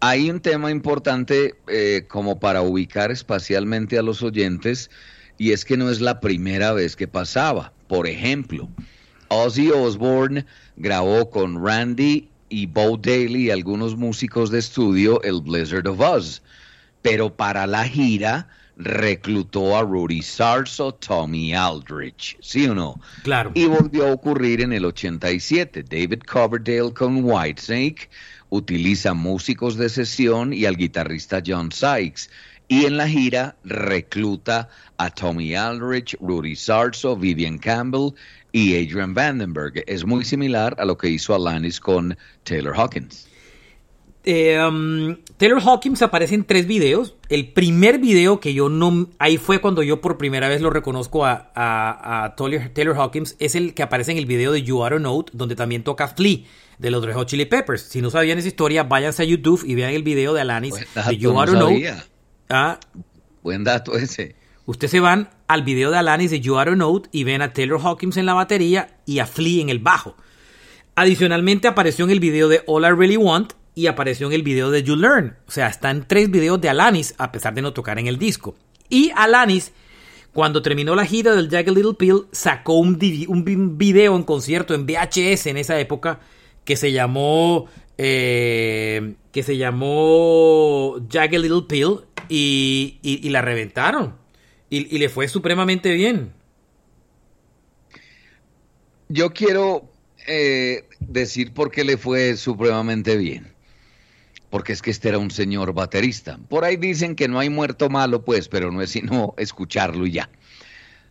Hay 0.00 0.30
un 0.30 0.40
tema 0.40 0.70
importante 0.70 1.54
eh, 1.66 2.06
como 2.08 2.38
para 2.38 2.62
ubicar 2.62 3.10
espacialmente 3.10 3.98
a 3.98 4.02
los 4.02 4.22
oyentes 4.22 4.90
y 5.38 5.52
es 5.52 5.64
que 5.64 5.76
no 5.76 5.90
es 5.90 6.00
la 6.00 6.20
primera 6.20 6.72
vez 6.72 6.94
que 6.94 7.08
pasaba. 7.08 7.72
Por 7.88 8.06
ejemplo, 8.06 8.68
Ozzy 9.28 9.70
Osbourne 9.70 10.46
grabó 10.76 11.30
con 11.30 11.64
Randy 11.64 12.28
y 12.54 12.66
Bo 12.66 12.96
Daly 12.96 13.46
y 13.46 13.50
algunos 13.50 13.96
músicos 13.96 14.48
de 14.48 14.60
estudio 14.60 15.20
el 15.22 15.40
Blizzard 15.40 15.88
of 15.88 15.98
Oz, 15.98 16.40
pero 17.02 17.34
para 17.34 17.66
la 17.66 17.82
gira 17.82 18.48
reclutó 18.76 19.76
a 19.76 19.82
Rudy 19.82 20.22
Sarso, 20.22 20.94
Tommy 20.94 21.52
Aldrich, 21.52 22.36
¿sí 22.40 22.68
o 22.68 22.74
no? 22.74 23.00
Claro. 23.24 23.50
Y 23.54 23.66
volvió 23.66 24.06
a 24.06 24.12
ocurrir 24.12 24.60
en 24.60 24.72
el 24.72 24.84
87. 24.84 25.82
David 25.82 26.20
Coverdale 26.20 26.94
con 26.94 27.24
Whitesnake 27.24 28.08
utiliza 28.50 29.14
músicos 29.14 29.76
de 29.76 29.88
sesión 29.88 30.52
y 30.52 30.64
al 30.64 30.76
guitarrista 30.76 31.42
John 31.44 31.72
Sykes. 31.72 32.30
Y 32.68 32.86
en 32.86 32.96
la 32.96 33.08
gira 33.08 33.56
recluta 33.64 34.68
a 34.96 35.10
Tommy 35.10 35.56
Aldrich, 35.56 36.16
Rudy 36.20 36.54
Sarso, 36.54 37.16
Vivian 37.16 37.58
Campbell 37.58 38.14
y 38.54 38.76
Adrian 38.76 39.14
Vandenberg. 39.14 39.82
Es 39.88 40.06
muy 40.06 40.24
similar 40.24 40.76
a 40.78 40.84
lo 40.84 40.96
que 40.96 41.08
hizo 41.08 41.34
Alanis 41.34 41.80
con 41.80 42.16
Taylor 42.44 42.72
Hawkins. 42.78 43.26
Eh, 44.22 44.56
um, 44.64 45.16
Taylor 45.38 45.60
Hawkins 45.60 46.02
aparece 46.02 46.36
en 46.36 46.44
tres 46.44 46.68
videos. 46.68 47.16
El 47.28 47.52
primer 47.52 47.98
video 47.98 48.38
que 48.38 48.54
yo 48.54 48.68
no. 48.68 49.08
Ahí 49.18 49.38
fue 49.38 49.60
cuando 49.60 49.82
yo 49.82 50.00
por 50.00 50.18
primera 50.18 50.48
vez 50.48 50.62
lo 50.62 50.70
reconozco 50.70 51.26
a, 51.26 51.50
a, 51.56 52.36
Taylor, 52.36 52.96
Hawkins. 52.96 53.34
Es 53.40 53.56
el 53.56 53.74
que 53.74 53.82
aparece 53.82 54.12
en 54.12 54.18
el 54.18 54.26
video 54.26 54.52
de 54.52 54.62
You 54.62 54.84
Are 54.84 54.96
a 54.96 55.00
Note, 55.00 55.32
donde 55.34 55.56
también 55.56 55.82
toca 55.82 56.06
Flea 56.06 56.44
de 56.78 56.90
los 56.92 57.04
Red 57.04 57.14
Hot 57.14 57.26
Chili 57.26 57.46
Peppers. 57.46 57.82
Si 57.82 58.00
no 58.00 58.08
sabían 58.10 58.38
esa 58.38 58.46
historia, 58.46 58.84
váyanse 58.84 59.24
a 59.24 59.26
YouTube 59.26 59.64
y 59.66 59.74
vean 59.74 59.90
el 59.94 60.04
video 60.04 60.32
de 60.32 60.42
Alanis 60.42 60.76
de 60.76 61.18
You 61.18 61.36
Are 61.40 61.50
a 61.50 61.54
Note. 61.54 61.92
Ah, 62.48 62.78
Buen 63.42 63.64
dato 63.64 63.96
ese. 63.96 64.36
Ustedes 64.64 64.92
se 64.92 65.00
van 65.00 65.28
al 65.46 65.62
video 65.62 65.90
de 65.90 65.98
Alanis 65.98 66.30
de 66.30 66.40
You 66.40 66.56
Are 66.56 66.72
a 66.72 66.76
Note 66.76 67.08
y 67.12 67.24
ven 67.24 67.42
a 67.42 67.52
Taylor 67.52 67.80
Hawkins 67.80 68.16
en 68.16 68.26
la 68.26 68.34
batería 68.34 68.98
y 69.06 69.18
a 69.18 69.26
Flea 69.26 69.62
en 69.62 69.68
el 69.68 69.78
bajo. 69.78 70.16
Adicionalmente 70.94 71.68
apareció 71.68 72.04
en 72.04 72.10
el 72.10 72.20
video 72.20 72.48
de 72.48 72.62
All 72.66 72.84
I 72.84 72.90
Really 72.90 73.16
Want 73.16 73.52
y 73.74 73.86
apareció 73.86 74.26
en 74.28 74.32
el 74.32 74.42
video 74.42 74.70
de 74.70 74.82
You 74.82 74.96
Learn. 74.96 75.36
O 75.46 75.50
sea, 75.50 75.68
están 75.68 76.06
tres 76.06 76.30
videos 76.30 76.60
de 76.60 76.68
Alanis 76.68 77.14
a 77.18 77.32
pesar 77.32 77.54
de 77.54 77.62
no 77.62 77.72
tocar 77.72 77.98
en 77.98 78.06
el 78.06 78.18
disco. 78.18 78.54
Y 78.88 79.10
Alanis, 79.16 79.72
cuando 80.32 80.62
terminó 80.62 80.94
la 80.94 81.04
gira 81.04 81.34
del 81.34 81.50
Jagged 81.50 81.72
Little 81.72 81.94
Pill, 81.94 82.26
sacó 82.30 82.74
un, 82.74 82.98
un 83.28 83.78
video 83.78 84.16
en 84.16 84.22
concierto 84.22 84.74
en 84.74 84.86
VHS 84.86 85.46
en 85.46 85.56
esa 85.56 85.78
época 85.80 86.20
que 86.64 86.76
se 86.76 86.92
llamó 86.92 87.68
eh, 87.96 89.14
que 89.30 89.42
se 89.42 89.56
llamó 89.56 90.96
Jagged 91.08 91.40
Little 91.40 91.62
Pill 91.68 92.00
y, 92.28 93.28
la 93.30 93.40
reventaron 93.40 94.23
y, 94.76 94.98
le 94.98 95.08
fue 95.08 95.28
supremamente 95.28 95.92
bien. 95.92 96.32
Yo 99.08 99.32
quiero 99.32 99.90
eh, 100.26 100.88
decir 101.00 101.52
por 101.52 101.70
qué 101.70 101.84
le 101.84 101.96
fue 101.96 102.36
supremamente 102.36 103.16
bien 103.16 103.54
porque 104.54 104.72
es 104.72 104.82
que 104.82 104.92
este 104.92 105.08
era 105.08 105.18
un 105.18 105.32
señor 105.32 105.72
baterista. 105.74 106.38
Por 106.48 106.64
ahí 106.64 106.76
dicen 106.76 107.16
que 107.16 107.26
no 107.26 107.40
hay 107.40 107.50
muerto 107.50 107.90
malo, 107.90 108.24
pues, 108.24 108.46
pero 108.46 108.70
no 108.70 108.82
es 108.82 108.90
sino 108.90 109.34
escucharlo 109.36 110.06
y 110.06 110.12
ya, 110.12 110.30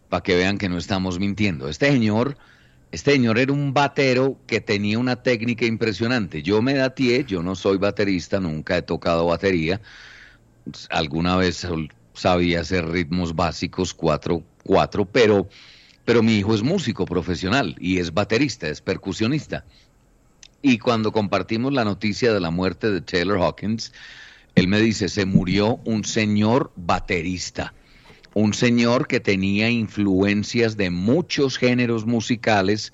para 0.08 0.23
que 0.23 0.38
vean 0.38 0.58
que 0.58 0.69
no 0.69 0.78
estamos 0.78 1.19
mintiendo. 1.19 1.67
Este 1.67 1.91
señor, 1.91 2.38
este 2.93 3.12
señor 3.12 3.38
era 3.38 3.52
un 3.52 3.73
batero 3.73 4.38
que 4.47 4.62
tenía 4.62 4.97
una 4.97 5.21
técnica 5.23 5.65
impresionante. 5.65 6.41
Yo 6.41 6.62
me 6.62 6.73
datié, 6.73 7.26
yo 7.26 7.43
no 7.43 7.54
soy 7.56 7.78
baterista, 7.78 8.39
nunca 8.39 8.78
he 8.78 8.82
tocado 8.82 9.26
batería. 9.28 9.82
Alguna 10.89 11.36
vez 11.36 11.67
sabía 12.13 12.62
hacer 12.62 12.88
ritmos 12.88 13.36
básicos, 13.36 13.93
cuatro, 13.93 14.43
cuatro, 14.63 15.06
pero, 15.06 15.47
pero 16.06 16.23
mi 16.23 16.38
hijo 16.38 16.54
es 16.56 16.63
músico 16.63 17.06
profesional 17.06 17.76
y 17.80 17.99
es 17.99 18.13
baterista, 18.13 18.67
es 18.67 18.82
percusionista. 18.82 19.65
Y 20.62 20.78
cuando 20.78 21.12
compartimos 21.12 21.73
la 21.73 21.84
noticia 21.84 22.34
de 22.34 22.39
la 22.39 22.49
muerte 22.49 22.89
de 22.89 23.02
Taylor 23.02 23.39
Hawkins, 23.39 23.91
él 24.56 24.67
me 24.67 24.80
dice, 24.80 25.10
se 25.10 25.26
murió 25.26 25.80
un 25.84 26.06
señor 26.06 26.71
baterista, 26.76 27.73
un 28.34 28.54
señor 28.54 29.08
que 29.08 29.19
tenía 29.19 29.69
influencias 29.69 30.78
de 30.78 30.89
muchos 30.89 31.58
géneros 31.58 32.06
musicales 32.06 32.93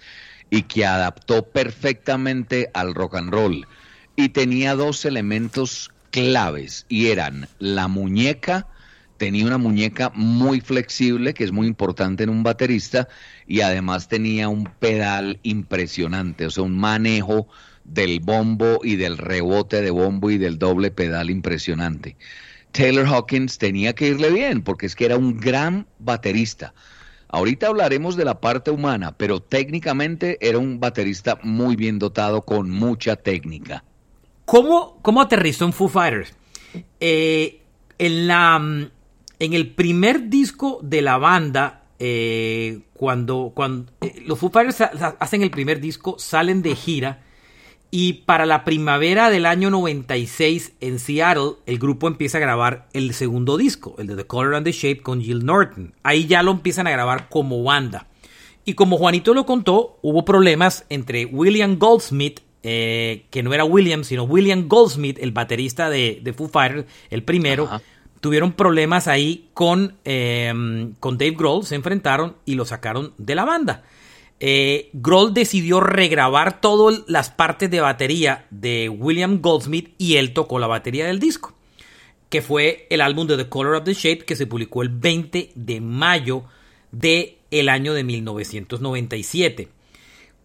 y 0.49 0.63
que 0.63 0.86
adaptó 0.86 1.45
perfectamente 1.45 2.71
al 2.73 2.95
rock 2.95 3.15
and 3.15 3.32
roll. 3.32 3.67
Y 4.15 4.29
tenía 4.29 4.75
dos 4.75 5.05
elementos 5.05 5.91
claves 6.12 6.86
y 6.89 7.08
eran 7.08 7.47
la 7.60 7.88
muñeca, 7.88 8.67
tenía 9.19 9.45
una 9.45 9.60
muñeca 9.60 10.12
muy 10.15 10.62
flexible, 10.62 11.36
que 11.36 11.43
es 11.43 11.51
muy 11.51 11.67
importante 11.67 12.23
en 12.23 12.29
un 12.29 12.41
baterista, 12.41 13.08
y 13.45 13.62
además 13.62 14.08
tenía 14.08 14.47
un 14.49 14.63
pedal 14.63 15.39
impresionante, 15.43 16.47
o 16.47 16.49
sea, 16.49 16.63
un 16.63 16.79
manejo 16.79 17.47
del 17.84 18.21
bombo 18.21 18.79
y 18.84 18.95
del 18.95 19.17
rebote 19.17 19.82
de 19.82 19.91
bombo 19.91 20.32
y 20.32 20.38
del 20.38 20.58
doble 20.58 20.89
pedal 20.89 21.29
impresionante. 21.29 22.15
Taylor 22.71 23.05
Hawkins 23.08 23.58
tenía 23.58 23.93
que 23.93 24.08
irle 24.08 24.32
bien, 24.32 24.63
porque 24.63 24.86
es 24.86 24.95
que 24.95 25.05
era 25.05 25.17
un 25.17 25.38
gran 25.38 25.86
baterista. 25.99 26.73
Ahorita 27.27 27.67
hablaremos 27.67 28.15
de 28.15 28.25
la 28.25 28.39
parte 28.39 28.71
humana, 28.71 29.12
pero 29.17 29.41
técnicamente 29.41 30.38
era 30.41 30.60
un 30.60 30.79
baterista 30.79 31.38
muy 31.43 31.75
bien 31.75 31.99
dotado, 31.99 32.43
con 32.43 32.69
mucha 32.69 33.17
técnica. 33.17 33.84
¿Cómo, 34.45 34.97
cómo 35.01 35.21
aterrizó 35.21 35.65
en 35.65 35.73
Foo 35.73 35.89
Fighters? 35.89 36.34
Eh, 36.99 37.62
en 37.97 38.27
la 38.27 38.89
en 39.39 39.54
el 39.54 39.71
primer 39.71 40.30
disco 40.30 40.80
de 40.84 41.02
la 41.02 41.17
banda, 41.17 41.84
eh, 41.97 42.80
cuando, 42.93 43.54
eh, 44.02 44.23
los 44.25 44.38
Foo 44.39 44.49
Fighters 44.49 44.82
hacen 45.19 45.41
el 45.41 45.52
primer 45.52 45.80
disco, 45.80 46.15
salen 46.19 46.62
de 46.62 46.75
gira 46.75 47.23
y 47.91 48.13
para 48.13 48.45
la 48.45 48.63
primavera 48.63 49.30
del 49.30 49.45
año 49.47 49.71
96 49.71 50.73
en 50.80 50.99
Seattle, 50.99 51.54
el 51.65 51.80
grupo 51.80 52.08
empieza 52.08 52.38
a 52.38 52.41
grabar 52.41 52.88
el 52.93 53.13
segundo 53.13 53.58
disco, 53.58 53.95
el 53.97 54.08
de 54.08 54.15
The 54.15 54.25
Color 54.25 54.56
and 54.56 54.65
the 54.65 54.71
Shape 54.71 55.02
con 55.02 55.21
Jill 55.21 55.43
Norton. 55.43 55.93
Ahí 56.04 56.28
ya 56.28 56.43
lo 56.43 56.52
empiezan 56.52 56.86
a 56.86 56.91
grabar 56.91 57.30
como 57.30 57.63
banda. 57.63 58.08
Y 58.63 58.75
como 58.75 58.97
Juanito 58.97 59.34
lo 59.34 59.47
contó, 59.47 59.97
hubo 60.04 60.23
problemas 60.23 60.86
entre 60.89 61.25
William 61.25 61.80
Goldsmith, 61.80 62.41
eh, 62.62 63.25
que 63.32 63.41
no 63.41 63.54
era 63.54 63.63
William, 63.63 64.04
sino 64.04 64.23
William 64.23 64.67
Goldsmith, 64.67 65.17
el 65.19 65.32
baterista 65.32 65.89
de, 65.89 66.19
de 66.21 66.34
Foo 66.34 66.47
Fighters, 66.47 66.86
el 67.10 67.23
primero 67.23 67.67
tuvieron 68.19 68.53
problemas 68.53 69.08
ahí 69.08 69.49
con, 69.53 69.95
em, 70.03 70.93
con 70.99 71.17
Dave 71.17 71.36
Grohl, 71.38 71.65
se 71.65 71.75
enfrentaron 71.75 72.36
y 72.45 72.55
lo 72.55 72.65
sacaron 72.65 73.13
de 73.17 73.36
la 73.36 73.45
banda. 73.45 73.84
Eh, 74.39 74.89
Grohl 74.93 75.34
decidió 75.34 75.82
regrabar 75.82 76.62
todas 76.62 77.03
las 77.08 77.29
partes 77.29 77.69
de 77.69 77.82
batería 77.82 78.45
de 78.49 78.88
William 78.89 79.41
Goldsmith 79.41 79.93
y 79.97 80.15
él 80.15 80.34
tocó 80.34 80.60
la 80.60 80.67
batería 80.67 81.05
del 81.05 81.19
disco, 81.19 81.53
que 82.29 82.41
fue 82.41 82.88
el 82.89 83.01
álbum 83.01 83.27
de 83.27 83.38
The 83.38 83.49
Color 83.49 83.75
of 83.75 83.84
the 83.84 83.93
Shape 83.93 84.25
que 84.25 84.36
se 84.36 84.47
publicó 84.47 84.82
el 84.82 84.89
20 84.89 85.51
de 85.55 85.82
mayo 85.82 86.43
del 86.91 87.36
el 87.51 87.67
año 87.67 87.93
de 87.93 88.03
1997. 88.03 89.67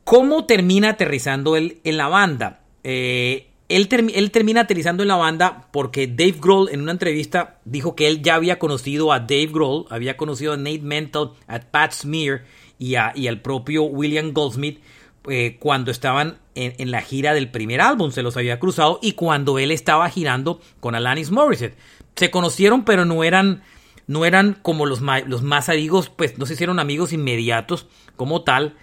¿Cómo 0.04 0.44
termina 0.44 0.90
aterrizando 0.90 1.56
él 1.56 1.78
en 1.84 1.96
la 1.96 2.08
banda? 2.08 2.60
Eh, 2.82 3.48
él, 3.76 4.30
termina 4.30 4.60
aterrizando 4.60 5.02
en 5.02 5.08
la 5.08 5.16
banda 5.16 5.68
porque 5.72 6.06
Dave 6.06 6.36
Grohl 6.40 6.68
en 6.70 6.80
una 6.80 6.92
entrevista 6.92 7.58
dijo 7.64 7.96
que 7.96 8.06
él 8.06 8.22
ya 8.22 8.36
había 8.36 8.58
conocido 8.58 9.12
a 9.12 9.20
Dave 9.20 9.48
Grohl, 9.52 9.86
había 9.90 10.16
conocido 10.16 10.52
a 10.52 10.56
Nate 10.56 10.80
Mental, 10.80 11.32
a 11.48 11.58
Pat 11.58 11.92
Smear 11.92 12.44
y, 12.78 12.94
al 12.94 13.40
propio 13.40 13.84
William 13.84 14.32
Goldsmith 14.32 14.80
eh, 15.28 15.56
cuando 15.58 15.90
estaban 15.90 16.38
en, 16.54 16.90
la 16.90 17.00
gira 17.00 17.34
del 17.34 17.50
primer 17.50 17.80
álbum, 17.80 18.12
se 18.12 18.22
los 18.22 18.36
había 18.36 18.60
cruzado 18.60 19.00
y 19.02 19.12
cuando 19.12 19.58
él 19.58 19.72
estaba 19.72 20.08
girando 20.08 20.60
con 20.78 20.94
Alanis 20.94 21.32
Morissette. 21.32 21.76
Se 22.14 22.30
conocieron 22.30 22.84
pero 22.84 23.04
no 23.04 23.24
eran, 23.24 23.64
no 24.06 24.24
eran 24.24 24.56
como 24.62 24.86
los, 24.86 25.00
los 25.00 25.42
más 25.42 25.68
amigos, 25.68 26.10
pues 26.14 26.38
no 26.38 26.46
se 26.46 26.54
hicieron 26.54 26.78
amigos 26.78 27.12
inmediatos 27.12 27.88
como 28.14 28.42
tal, 28.42 28.76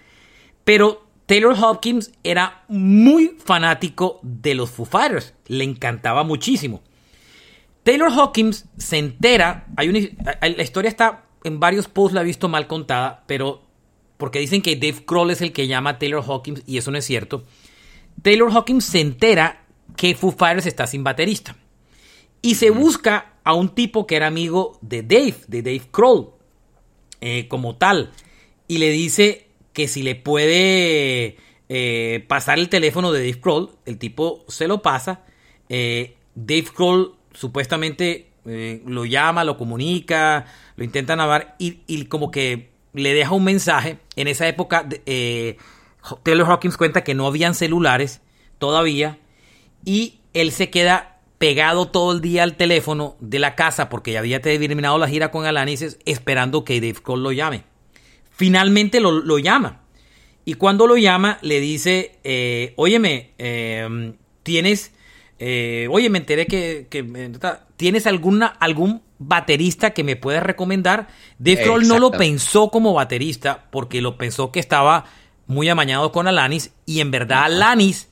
pero 0.64 1.06
Taylor 1.32 1.56
Hopkins 1.58 2.12
era 2.22 2.62
muy 2.68 3.38
fanático 3.42 4.20
de 4.20 4.54
los 4.54 4.68
Foo 4.68 4.84
Fighters, 4.84 5.32
le 5.46 5.64
encantaba 5.64 6.24
muchísimo. 6.24 6.82
Taylor 7.84 8.10
Hawkins 8.12 8.66
se 8.76 8.98
entera, 8.98 9.66
hay 9.78 9.88
una, 9.88 10.00
la 10.42 10.62
historia 10.62 10.90
está 10.90 11.24
en 11.42 11.58
varios 11.58 11.88
posts, 11.88 12.12
la 12.12 12.20
he 12.20 12.24
visto 12.24 12.50
mal 12.50 12.66
contada, 12.66 13.24
pero 13.26 13.62
porque 14.18 14.40
dicen 14.40 14.60
que 14.60 14.76
Dave 14.76 15.04
Grohl 15.06 15.30
es 15.30 15.40
el 15.40 15.54
que 15.54 15.66
llama 15.66 15.88
a 15.88 15.98
Taylor 15.98 16.22
Hawkins 16.22 16.64
y 16.66 16.76
eso 16.76 16.90
no 16.90 16.98
es 16.98 17.06
cierto. 17.06 17.44
Taylor 18.20 18.52
Hawkins 18.52 18.84
se 18.84 19.00
entera 19.00 19.64
que 19.96 20.14
Foo 20.14 20.32
Fighters 20.32 20.66
está 20.66 20.86
sin 20.86 21.02
baterista 21.02 21.56
y 22.42 22.56
se 22.56 22.68
busca 22.68 23.36
a 23.42 23.54
un 23.54 23.70
tipo 23.70 24.06
que 24.06 24.16
era 24.16 24.26
amigo 24.26 24.78
de 24.82 25.02
Dave, 25.02 25.36
de 25.48 25.62
Dave 25.62 25.82
Kroll, 25.90 26.28
eh, 27.22 27.48
como 27.48 27.76
tal, 27.76 28.12
y 28.68 28.76
le 28.76 28.90
dice 28.90 29.48
que 29.72 29.88
si 29.88 30.02
le 30.02 30.14
puede 30.14 31.36
eh, 31.68 32.24
pasar 32.28 32.58
el 32.58 32.68
teléfono 32.68 33.12
de 33.12 33.20
Dave 33.20 33.40
Kroll, 33.40 33.70
el 33.86 33.98
tipo 33.98 34.44
se 34.48 34.68
lo 34.68 34.82
pasa. 34.82 35.20
Eh, 35.68 36.16
Dave 36.34 36.66
Kroll 36.74 37.14
supuestamente 37.32 38.28
lo 38.44 39.04
llama, 39.04 39.44
lo 39.44 39.56
comunica, 39.56 40.46
lo 40.74 40.82
intenta 40.82 41.54
y, 41.58 41.78
y, 41.86 42.06
como 42.06 42.32
que 42.32 42.70
le 42.92 43.14
deja 43.14 43.30
un 43.32 43.44
mensaje. 43.44 43.98
En 44.16 44.26
esa 44.26 44.48
época, 44.48 44.88
Taylor 46.24 46.50
Hawkins 46.50 46.76
cuenta 46.76 47.04
que 47.04 47.14
no 47.14 47.28
habían 47.28 47.54
celulares 47.54 48.20
todavía 48.58 49.18
y 49.84 50.18
él 50.34 50.50
se 50.50 50.70
queda 50.70 51.12
pegado 51.42 51.88
todo 51.88 52.12
el 52.12 52.20
día 52.20 52.44
al 52.44 52.54
teléfono 52.54 53.16
de 53.18 53.40
la 53.40 53.56
casa 53.56 53.88
porque 53.88 54.12
ya 54.12 54.20
había 54.20 54.40
terminado 54.40 54.96
la 54.96 55.08
gira 55.08 55.32
con 55.32 55.44
Alanis 55.44 55.98
esperando 56.04 56.64
que 56.64 56.80
Dave 56.80 57.02
Cole 57.02 57.22
lo 57.22 57.32
llame. 57.32 57.64
Finalmente 58.34 59.00
lo, 59.00 59.38
llama. 59.38 59.82
Y 60.44 60.54
cuando 60.54 60.86
lo 60.86 60.96
llama 60.96 61.38
le 61.42 61.60
dice, 61.60 62.18
eh, 62.24 62.72
óyeme, 62.76 63.32
em, 63.38 64.14
tienes, 64.42 64.92
eh, 65.38 65.86
oye, 65.90 66.10
me 66.10 66.18
enteré 66.18 66.46
que, 66.46 66.86
tienes 67.76 68.06
alguna, 68.06 68.46
algún 68.46 69.02
baterista 69.18 69.90
que 69.90 70.04
me 70.04 70.16
puedas 70.16 70.42
recomendar. 70.42 71.08
Dave 71.38 71.64
Grohl 71.64 71.86
no 71.86 71.98
lo 71.98 72.10
pensó 72.10 72.70
como 72.70 72.94
baterista 72.94 73.68
porque 73.70 74.00
lo 74.00 74.16
pensó 74.18 74.50
que 74.50 74.60
estaba 74.60 75.04
muy 75.46 75.68
amañado 75.68 76.12
con 76.12 76.26
Alanis 76.26 76.72
y 76.86 77.00
en 77.00 77.10
verdad 77.10 77.44
Alanis 77.44 78.08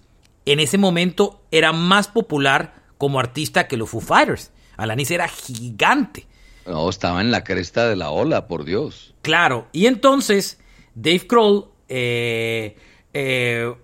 en 0.46 0.60
ese 0.60 0.78
momento 0.78 1.42
era 1.50 1.72
más 1.72 2.08
popular 2.08 2.74
como 2.98 3.20
artista 3.20 3.66
que 3.68 3.76
los 3.76 3.90
Foo 3.90 4.00
Fighters. 4.00 4.52
Alanis 4.76 5.10
era 5.10 5.28
gigante. 5.28 6.26
No, 6.66 6.88
estaba 6.88 7.20
en 7.20 7.30
la 7.30 7.44
cresta 7.44 7.88
de 7.88 7.96
la 7.96 8.10
ola, 8.10 8.46
por 8.46 8.64
Dios. 8.64 9.14
Claro, 9.22 9.68
y 9.72 9.86
entonces 9.86 10.58
Dave 10.94 11.26
Kroll 11.26 11.66
eh, 11.88 12.76
eh, 13.12 13.74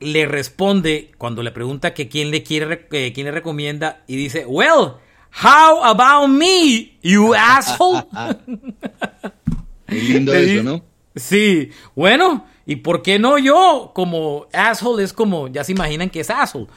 le 0.00 0.26
responde 0.26 1.12
cuando 1.18 1.42
le 1.42 1.50
pregunta 1.50 1.94
que 1.94 2.08
quién 2.08 2.30
le 2.30 2.42
quiere, 2.42 2.86
quién 2.88 3.24
le 3.24 3.32
recomienda 3.32 4.04
y 4.06 4.16
dice, 4.16 4.46
well, 4.46 4.94
how 5.42 5.82
about 5.82 6.28
me, 6.28 6.98
you 7.02 7.34
asshole? 7.38 8.04
Muy 9.88 10.00
lindo 10.00 10.34
eso, 10.34 10.62
¿no? 10.62 10.84
Sí, 11.16 11.70
bueno, 11.96 12.46
¿y 12.64 12.76
por 12.76 13.02
qué 13.02 13.18
no 13.18 13.38
yo? 13.38 13.90
Como 13.94 14.46
asshole 14.52 15.02
es 15.02 15.12
como, 15.12 15.48
ya 15.48 15.64
se 15.64 15.72
imaginan 15.72 16.10
que 16.10 16.20
es 16.20 16.30
asshole. 16.30 16.68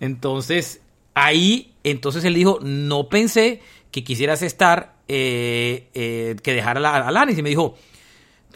Entonces, 0.00 0.82
Ahí, 1.18 1.72
entonces 1.82 2.26
él 2.26 2.34
dijo, 2.34 2.58
no 2.60 3.08
pensé 3.08 3.62
que 3.90 4.04
quisieras 4.04 4.42
estar, 4.42 4.96
eh, 5.08 5.88
eh, 5.94 6.36
que 6.42 6.52
dejara 6.52 6.86
a 6.90 7.08
Alanis. 7.08 7.38
Y 7.38 7.42
me 7.42 7.48
dijo, 7.48 7.74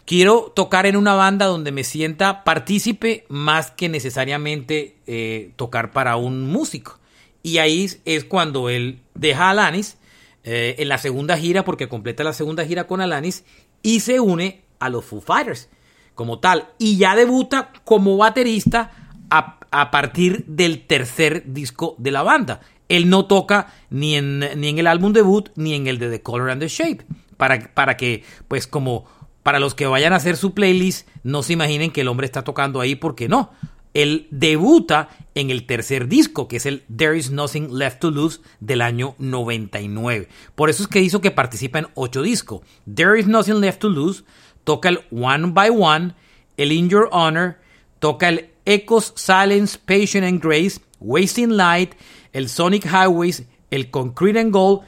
quiero 0.05 0.53
tocar 0.55 0.85
en 0.85 0.95
una 0.95 1.15
banda 1.15 1.47
donde 1.47 1.71
me 1.71 1.83
sienta 1.83 2.43
partícipe 2.43 3.25
más 3.29 3.71
que 3.71 3.89
necesariamente 3.89 4.97
eh, 5.07 5.53
tocar 5.55 5.89
para 5.89 6.17
un 6.17 6.51
músico. 6.51 6.99
Y 7.41 7.57
ahí 7.57 7.89
es 8.05 8.25
cuando 8.25 8.69
él 8.69 8.99
deja 9.15 9.47
a 9.47 9.49
Alanis 9.49 9.97
en 10.43 10.87
la 10.87 10.99
segunda 10.99 11.37
gira, 11.37 11.65
porque 11.65 11.89
completa 11.89 12.23
la 12.23 12.33
segunda 12.33 12.63
gira 12.63 12.85
con 12.85 13.01
Alanis, 13.01 13.43
y 13.81 14.01
se 14.01 14.19
une 14.19 14.61
a 14.77 14.89
los 14.89 15.03
Foo 15.03 15.19
Fighters 15.19 15.67
como 16.13 16.37
tal. 16.37 16.69
Y 16.77 16.97
ya 16.97 17.15
debuta 17.15 17.73
como 17.85 18.17
baterista 18.17 18.91
a, 19.31 19.60
partir 19.71 20.45
del 20.47 20.85
tercer 20.85 21.43
disco 21.47 21.95
de 21.97 22.11
la 22.11 22.23
banda. 22.23 22.61
Él 22.89 23.09
no 23.09 23.25
toca 23.25 23.73
ni 23.89 24.15
en, 24.15 24.39
ni 24.39 24.67
en 24.67 24.77
el 24.77 24.87
álbum 24.87 25.13
debut 25.13 25.49
ni 25.55 25.73
en 25.73 25.87
el 25.87 25.97
de 25.97 26.09
The 26.09 26.21
Color 26.21 26.49
and 26.51 26.61
the 26.61 26.67
Shape. 26.67 27.05
Para, 27.37 27.73
para 27.73 27.97
que, 27.97 28.23
pues 28.47 28.67
como 28.67 29.05
para 29.43 29.59
los 29.59 29.73
que 29.73 29.87
vayan 29.87 30.13
a 30.13 30.17
hacer 30.17 30.37
su 30.37 30.53
playlist, 30.53 31.07
no 31.23 31.41
se 31.41 31.53
imaginen 31.53 31.91
que 31.91 32.01
el 32.01 32.07
hombre 32.09 32.25
está 32.25 32.43
tocando 32.43 32.81
ahí 32.81 32.95
porque 32.95 33.27
no. 33.27 33.51
Él 33.93 34.27
debuta 34.31 35.09
en 35.35 35.49
el 35.49 35.65
tercer 35.65 36.07
disco, 36.07 36.47
que 36.47 36.57
es 36.57 36.65
el 36.65 36.83
There 36.95 37.17
Is 37.17 37.31
Nothing 37.31 37.77
Left 37.77 37.99
to 37.99 38.11
Lose 38.11 38.39
del 38.59 38.81
año 38.81 39.15
99. 39.17 40.29
Por 40.55 40.69
eso 40.69 40.83
es 40.83 40.87
que 40.87 41.01
hizo 41.01 41.19
que 41.21 41.31
participa 41.31 41.79
en 41.79 41.87
ocho 41.95 42.21
discos. 42.21 42.61
There 42.93 43.19
Is 43.19 43.27
Nothing 43.27 43.59
Left 43.59 43.79
to 43.79 43.89
Lose, 43.89 44.23
toca 44.63 44.89
el 44.89 45.01
One 45.11 45.47
by 45.47 45.69
One, 45.69 46.13
el 46.57 46.71
In 46.71 46.89
Your 46.89 47.09
Honor, 47.11 47.57
toca 47.99 48.29
el 48.29 48.49
Echoes, 48.73 49.13
Silence, 49.15 49.77
Patient 49.77 50.25
and 50.25 50.41
Grace, 50.41 50.79
Wasting 50.99 51.57
Light, 51.57 51.93
el 52.31 52.47
Sonic 52.47 52.85
Highways, 52.85 53.43
el 53.69 53.89
Concrete 53.91 54.39
and 54.39 54.51
Gold 54.51 54.81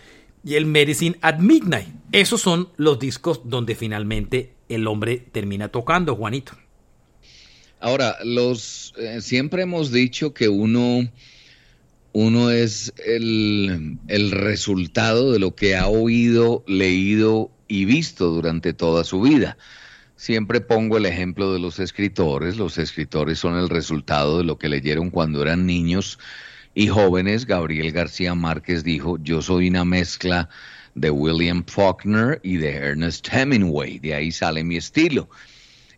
y 0.43 0.55
el 0.55 0.65
Medicine 0.65 1.17
at 1.21 1.39
Midnight. 1.39 1.89
Esos 2.11 2.41
son 2.41 2.69
los 2.77 2.99
discos 2.99 3.41
donde 3.43 3.75
finalmente 3.75 4.53
el 4.69 4.87
hombre 4.87 5.17
termina 5.17 5.69
tocando, 5.69 6.15
Juanito. 6.15 6.53
Ahora, 7.79 8.17
los 8.23 8.93
eh, 8.97 9.19
siempre 9.21 9.63
hemos 9.63 9.91
dicho 9.91 10.33
que 10.33 10.47
uno, 10.47 11.09
uno 12.13 12.51
es 12.51 12.93
el, 13.05 13.97
el 14.07 14.31
resultado 14.31 15.33
de 15.33 15.39
lo 15.39 15.55
que 15.55 15.75
ha 15.75 15.87
oído, 15.87 16.63
leído 16.67 17.51
y 17.67 17.83
visto 17.83 18.27
durante 18.27 18.71
toda 18.71 19.03
su 19.03 19.19
vida. 19.19 19.57
Siempre 20.23 20.61
pongo 20.61 20.95
el 20.95 21.05
ejemplo 21.05 21.51
de 21.51 21.59
los 21.59 21.79
escritores. 21.79 22.55
Los 22.55 22.77
escritores 22.77 23.39
son 23.39 23.57
el 23.57 23.67
resultado 23.67 24.37
de 24.37 24.45
lo 24.45 24.57
que 24.57 24.69
leyeron 24.69 25.09
cuando 25.09 25.41
eran 25.41 25.65
niños 25.65 26.17
y 26.73 26.87
jóvenes. 26.87 27.45
Gabriel 27.45 27.91
García 27.91 28.33
Márquez 28.33 28.85
dijo, 28.85 29.17
yo 29.21 29.41
soy 29.41 29.67
una 29.67 29.83
mezcla 29.83 30.47
de 30.95 31.09
William 31.09 31.65
Faulkner 31.67 32.39
y 32.41 32.55
de 32.55 32.69
Ernest 32.69 33.27
Hemingway. 33.33 33.99
De 33.99 34.15
ahí 34.15 34.31
sale 34.31 34.63
mi 34.63 34.77
estilo. 34.77 35.27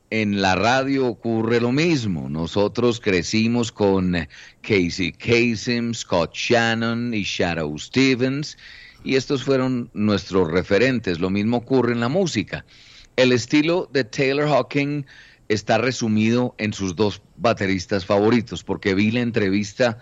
En 0.09 0.41
la 0.41 0.55
radio 0.55 1.05
ocurre 1.05 1.61
lo 1.61 1.71
mismo. 1.71 2.27
Nosotros 2.27 2.99
crecimos 2.99 3.71
con 3.71 4.27
Casey 4.63 5.11
Kasem, 5.11 5.93
Scott 5.93 6.33
Shannon 6.33 7.13
y 7.13 7.21
Shadow 7.21 7.77
Stevens 7.77 8.57
y 9.03 9.17
estos 9.17 9.43
fueron 9.43 9.91
nuestros 9.93 10.51
referentes. 10.51 11.19
Lo 11.19 11.29
mismo 11.29 11.57
ocurre 11.57 11.93
en 11.93 11.99
la 11.99 12.09
música. 12.09 12.65
El 13.15 13.31
estilo 13.31 13.89
de 13.93 14.03
Taylor 14.03 14.49
Hawking 14.49 15.05
está 15.47 15.77
resumido 15.77 16.53
en 16.57 16.73
sus 16.73 16.95
dos 16.97 17.21
bateristas 17.37 18.05
favoritos, 18.05 18.63
porque 18.63 18.93
vi 18.93 19.09
la 19.11 19.21
entrevista 19.21 19.99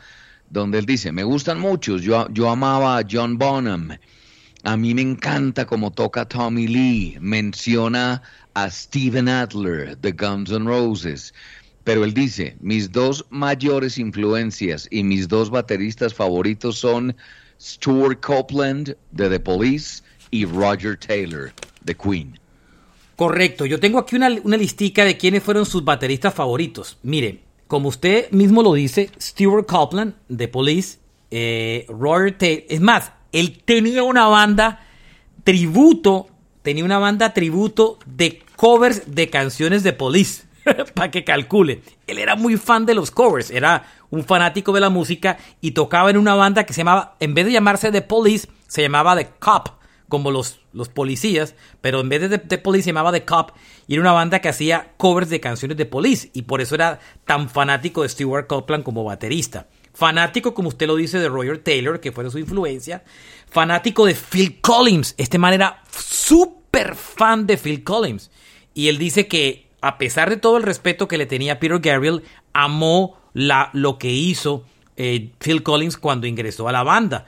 donde 0.50 0.80
él 0.80 0.86
dice, 0.86 1.12
me 1.12 1.24
gustan 1.24 1.60
muchos, 1.60 2.02
yo, 2.02 2.28
yo 2.32 2.50
amaba 2.50 2.98
a 2.98 3.04
John 3.10 3.38
Bonham, 3.38 3.98
a 4.64 4.78
mí 4.78 4.94
me 4.96 5.02
encanta 5.02 5.66
cómo 5.66 5.92
toca 5.92 6.26
Tommy 6.26 6.68
Lee, 6.68 7.18
menciona 7.20 8.24
a 8.56 8.70
Steven 8.70 9.28
Adler 9.30 9.98
de 9.98 10.12
Guns 10.12 10.50
N' 10.52 10.66
Roses, 10.66 11.34
pero 11.84 12.06
él 12.06 12.14
dice, 12.14 12.56
mis 12.62 12.92
dos 12.92 13.26
mayores 13.30 13.98
influencias 13.98 14.88
y 14.90 15.04
mis 15.04 15.28
dos 15.28 15.50
bateristas 15.50 16.14
favoritos 16.14 16.78
son 16.78 17.16
Stuart 17.60 18.22
Copeland 18.22 18.96
de 19.12 19.30
The 19.30 19.40
Police 19.40 20.02
y 20.32 20.46
Roger 20.46 20.98
Taylor 20.98 21.52
de 21.84 21.96
Queen. 21.96 22.40
Correcto, 23.16 23.66
yo 23.66 23.80
tengo 23.80 24.00
aquí 24.00 24.16
una, 24.16 24.30
una 24.44 24.58
listica 24.58 25.06
de 25.06 25.18
quiénes 25.18 25.44
fueron 25.44 25.66
sus 25.66 25.84
bateristas 25.84 26.34
favoritos. 26.34 26.98
Mire, 27.04 27.42
como 27.68 27.90
usted 27.90 28.30
mismo 28.32 28.64
lo 28.64 28.74
dice, 28.74 29.12
Stuart 29.20 29.68
Copeland 29.68 30.16
de 30.30 30.48
Police, 30.48 31.00
eh, 31.32 31.86
Roger 31.90 32.38
Taylor, 32.38 32.64
es 32.70 32.82
más, 32.82 33.12
él 33.32 33.62
tenía 33.64 34.04
una 34.04 34.28
banda 34.28 34.86
tributo, 35.44 36.28
tenía 36.62 36.86
una 36.86 37.00
banda 37.00 37.34
tributo 37.34 38.00
de 38.06 38.42
covers 38.56 39.16
de 39.16 39.30
canciones 39.30 39.84
de 39.84 39.94
Police, 39.94 40.44
para 40.96 41.12
que 41.12 41.24
calcule. 41.24 41.82
Él 42.08 42.18
era 42.18 42.36
muy 42.36 42.58
fan 42.58 42.86
de 42.86 42.96
los 42.96 43.12
covers, 43.12 43.52
era 43.52 43.86
un 44.10 44.24
fanático 44.24 44.72
de 44.74 44.82
la 44.82 44.90
música 44.90 45.38
y 45.62 45.72
tocaba 45.72 46.10
en 46.10 46.18
una 46.18 46.36
banda 46.36 46.66
que 46.66 46.74
se 46.74 46.82
llamaba, 46.82 47.16
en 47.20 47.34
vez 47.34 47.46
de 47.46 47.52
llamarse 47.52 47.92
The 47.92 48.02
Police, 48.02 48.48
se 48.68 48.82
llamaba 48.82 49.16
The 49.16 49.30
Cop 49.40 49.70
como 50.14 50.30
los, 50.30 50.60
los 50.74 50.90
policías, 50.90 51.56
pero 51.82 52.00
en 52.00 52.08
vez 52.08 52.30
de 52.30 52.38
The 52.38 52.60
Police 52.60 52.84
se 52.84 52.90
llamaba 52.92 53.12
The 53.12 53.26
Cop 53.26 53.50
y 53.88 53.94
era 53.96 54.02
una 54.04 54.12
banda 54.12 54.42
que 54.42 54.48
hacía 54.48 54.94
covers 54.98 55.32
de 55.32 55.40
canciones 55.40 55.76
de 55.76 55.88
Police 55.88 56.30
y 56.34 56.44
por 56.44 56.62
eso 56.62 56.76
era 56.76 57.00
tan 57.26 57.50
fanático 57.50 58.04
de 58.04 58.10
Stuart 58.10 58.46
Copeland 58.46 58.84
como 58.84 59.04
baterista. 59.04 59.66
Fanático, 59.92 60.54
como 60.54 60.70
usted 60.70 60.86
lo 60.86 60.98
dice, 60.98 61.18
de 61.18 61.30
Roger 61.30 61.58
Taylor, 61.58 62.00
que 62.00 62.12
fue 62.12 62.30
su 62.30 62.38
influencia. 62.38 63.04
Fanático 63.50 64.06
de 64.06 64.14
Phil 64.14 64.62
Collins. 64.62 65.16
Este 65.18 65.40
man 65.40 65.54
era 65.54 65.82
súper 65.90 66.94
fan 66.94 67.48
de 67.48 67.58
Phil 67.58 67.84
Collins. 67.84 68.30
Y 68.76 68.90
él 68.90 69.00
dice 69.00 69.28
que, 69.28 69.66
a 69.82 69.98
pesar 69.98 70.30
de 70.30 70.38
todo 70.38 70.58
el 70.58 70.64
respeto 70.64 71.08
que 71.08 71.18
le 71.18 71.26
tenía 71.26 71.60
Peter 71.60 71.80
Gabriel, 71.80 72.22
amó 72.54 73.18
la, 73.34 73.72
lo 73.74 73.98
que 73.98 74.12
hizo 74.12 74.64
eh, 74.96 75.32
Phil 75.40 75.64
Collins 75.64 75.98
cuando 75.98 76.28
ingresó 76.28 76.68
a 76.68 76.72
la 76.72 76.84
banda. 76.84 77.26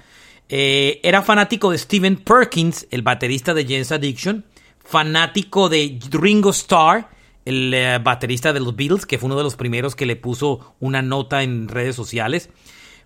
Eh, 0.50 1.00
era 1.04 1.22
fanático 1.22 1.72
de 1.72 1.78
Steven 1.78 2.18
Perkins, 2.18 2.88
el 2.92 3.02
baterista 3.02 3.54
de 3.54 3.64
James 3.64 3.92
Addiction. 3.92 4.46
Fanático 4.80 5.68
de 5.68 6.00
Ringo 6.12 6.52
Starr, 6.52 7.10
el 7.44 7.74
eh, 7.74 8.00
baterista 8.04 8.54
de 8.54 8.60
los 8.60 8.76
Beatles, 8.76 9.06
que 9.06 9.18
fue 9.18 9.28
uno 9.28 9.38
de 9.38 9.44
los 9.44 9.56
primeros 9.56 9.96
que 9.96 10.06
le 10.06 10.16
puso 10.16 10.76
una 10.80 11.02
nota 11.02 11.42
en 11.42 11.68
redes 11.68 11.96
sociales. 11.96 12.50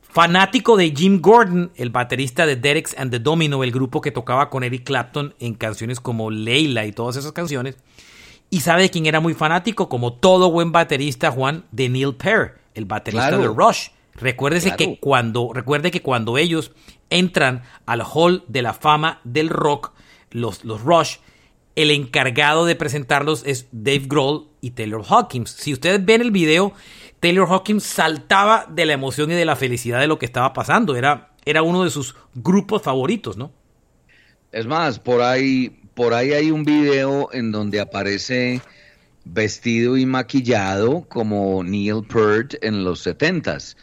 Fanático 0.02 0.76
de 0.76 0.92
Jim 0.92 1.22
Gordon, 1.22 1.72
el 1.76 1.92
baterista 1.92 2.46
de 2.46 2.56
Derek's 2.56 2.96
and 2.98 3.12
the 3.12 3.20
Domino, 3.20 3.64
el 3.64 3.72
grupo 3.72 4.02
que 4.02 4.12
tocaba 4.12 4.50
con 4.50 4.64
Eric 4.64 4.84
Clapton 4.84 5.36
en 5.40 5.54
canciones 5.54 6.00
como 6.00 6.32
Leila 6.32 6.86
y 6.86 6.92
todas 6.92 7.16
esas 7.16 7.32
canciones. 7.32 7.78
Y 8.50 8.62
sabe 8.62 8.82
de 8.82 8.90
quién 8.90 9.06
era 9.06 9.20
muy 9.20 9.36
fanático, 9.36 9.88
como 9.88 10.14
todo 10.14 10.52
buen 10.52 10.72
baterista, 10.72 11.32
Juan, 11.32 11.64
de 11.72 11.88
Neil 11.88 12.16
Peart, 12.16 12.58
el 12.74 12.86
baterista 12.86 13.38
de 13.38 13.48
Rush. 13.48 13.90
Recuérdese 14.22 14.76
que 14.76 15.00
cuando, 15.00 15.52
recuerde 15.54 15.92
que 15.92 16.02
cuando 16.02 16.38
ellos 16.38 16.72
entran 17.10 17.64
al 17.86 18.02
Hall 18.02 18.44
de 18.48 18.62
la 18.62 18.74
Fama 18.74 19.22
del 19.24 19.50
Rock, 19.50 19.94
los, 20.32 20.64
los 20.66 20.82
Rush, 20.82 21.18
el 21.76 21.92
encargado 21.92 22.66
de 22.66 22.76
presentarlos 22.76 23.44
es 23.46 23.68
Dave 23.72 24.04
Grohl 24.08 24.48
y 24.60 24.72
Taylor 24.72 25.04
Hawkins. 25.08 25.52
Si 25.52 25.72
ustedes 25.72 26.04
ven 26.04 26.22
el 26.22 26.32
video, 26.32 26.74
Taylor 27.20 27.48
Hawkins 27.50 27.84
saltaba 27.84 28.66
de 28.70 28.86
la 28.86 28.94
emoción 28.94 29.32
y 29.32 29.36
de 29.36 29.46
la 29.46 29.56
felicidad 29.56 30.00
de 30.00 30.08
lo 30.08 30.20
que 30.20 30.26
estaba 30.26 30.52
pasando. 30.52 30.96
Era, 30.96 31.32
era 31.46 31.64
uno 31.64 31.84
de 31.84 31.90
sus 31.90 32.16
grupos 32.36 32.82
favoritos, 32.82 33.38
¿no? 33.38 33.52
Es 34.52 34.66
más, 34.66 35.00
por 35.00 35.22
ahí, 35.22 35.80
por 35.94 36.14
ahí 36.14 36.34
hay 36.34 36.52
un 36.52 36.66
video 36.66 37.30
en 37.32 37.52
donde 37.52 37.80
aparece 37.80 38.62
vestido 39.26 39.96
y 39.96 40.06
maquillado 40.06 41.06
como 41.08 41.64
Neil 41.64 42.04
Peart 42.08 42.56
en 42.62 42.84
los 42.84 43.02
setentas. 43.02 43.78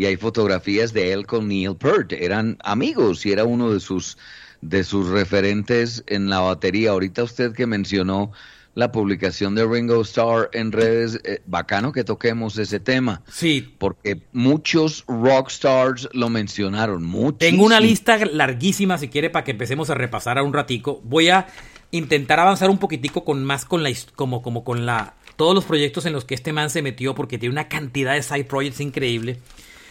Y 0.00 0.06
hay 0.06 0.16
fotografías 0.16 0.94
de 0.94 1.12
él 1.12 1.26
con 1.26 1.46
Neil 1.46 1.76
Peart. 1.76 2.14
Eran 2.14 2.56
amigos 2.64 3.26
y 3.26 3.32
era 3.32 3.44
uno 3.44 3.70
de 3.70 3.80
sus, 3.80 4.16
de 4.62 4.82
sus 4.82 5.10
referentes 5.10 6.04
en 6.06 6.30
la 6.30 6.40
batería. 6.40 6.92
Ahorita 6.92 7.22
usted 7.22 7.52
que 7.52 7.66
mencionó 7.66 8.32
la 8.74 8.92
publicación 8.92 9.54
de 9.54 9.66
Ringo 9.66 10.00
Starr 10.00 10.48
en 10.54 10.72
redes, 10.72 11.20
eh, 11.24 11.42
bacano 11.44 11.92
que 11.92 12.02
toquemos 12.02 12.56
ese 12.56 12.80
tema. 12.80 13.20
Sí. 13.30 13.74
Porque 13.76 14.22
muchos 14.32 15.04
rock 15.06 15.50
stars 15.50 16.08
lo 16.14 16.30
mencionaron, 16.30 17.04
muchos. 17.04 17.40
Tengo 17.40 17.66
una 17.66 17.78
lista 17.78 18.16
larguísima, 18.24 18.96
si 18.96 19.08
quiere, 19.08 19.28
para 19.28 19.44
que 19.44 19.50
empecemos 19.50 19.90
a 19.90 19.94
repasar 19.94 20.38
a 20.38 20.42
un 20.42 20.54
ratico. 20.54 21.02
Voy 21.04 21.28
a 21.28 21.46
intentar 21.90 22.40
avanzar 22.40 22.70
un 22.70 22.78
poquitico 22.78 23.22
con 23.22 23.44
más 23.44 23.66
con 23.66 23.82
la, 23.82 23.92
como, 24.16 24.40
como 24.40 24.64
con 24.64 24.86
la, 24.86 25.16
todos 25.36 25.54
los 25.54 25.66
proyectos 25.66 26.06
en 26.06 26.14
los 26.14 26.24
que 26.24 26.34
este 26.34 26.54
man 26.54 26.70
se 26.70 26.80
metió, 26.80 27.14
porque 27.14 27.36
tiene 27.36 27.52
una 27.52 27.68
cantidad 27.68 28.14
de 28.14 28.22
side 28.22 28.44
projects 28.44 28.80
increíble. 28.80 29.40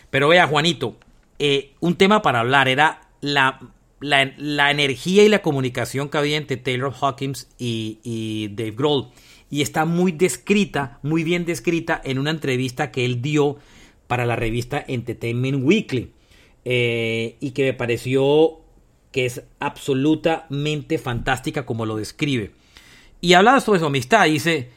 Pero 0.10 0.28
vea, 0.28 0.48
Juanito, 0.48 0.96
eh, 1.38 1.74
un 1.80 1.96
tema 1.96 2.22
para 2.22 2.40
hablar 2.40 2.68
era 2.68 3.02
la 3.22 3.60
la, 4.00 4.72
energía 4.72 5.24
y 5.24 5.30
la 5.30 5.42
comunicación 5.42 6.10
que 6.10 6.18
había 6.18 6.38
entre 6.38 6.58
Taylor 6.58 6.94
Hawkins 7.00 7.48
y, 7.58 8.50
Dave 8.52 8.72
Grohl. 8.72 9.10
Y 9.50 9.62
está 9.62 9.86
muy 9.86 10.12
descrita, 10.12 11.00
muy 11.02 11.24
bien 11.24 11.46
descrita 11.46 12.00
en 12.04 12.20
una 12.20 12.32
entrevista 12.32 12.92
que 12.92 13.04
él 13.06 13.22
dio 13.22 13.58
para 14.08 14.26
la 14.26 14.36
revista 14.36 14.84
Entertainment 14.88 15.64
Weekly. 15.64 16.12
Eh, 16.66 17.38
y 17.40 17.52
que 17.52 17.64
me 17.64 17.74
pareció 17.74 18.60
que 19.12 19.26
es 19.26 19.42
absolutamente 19.60 21.00
fantástica 21.00 21.66
como 21.66 21.86
lo 21.86 21.96
describe. 21.96 22.52
Y 23.22 23.34
hablaba 23.34 23.60
sobre 23.60 23.80
su 23.80 23.88
amistad, 23.88 24.26
dice, 24.26 24.70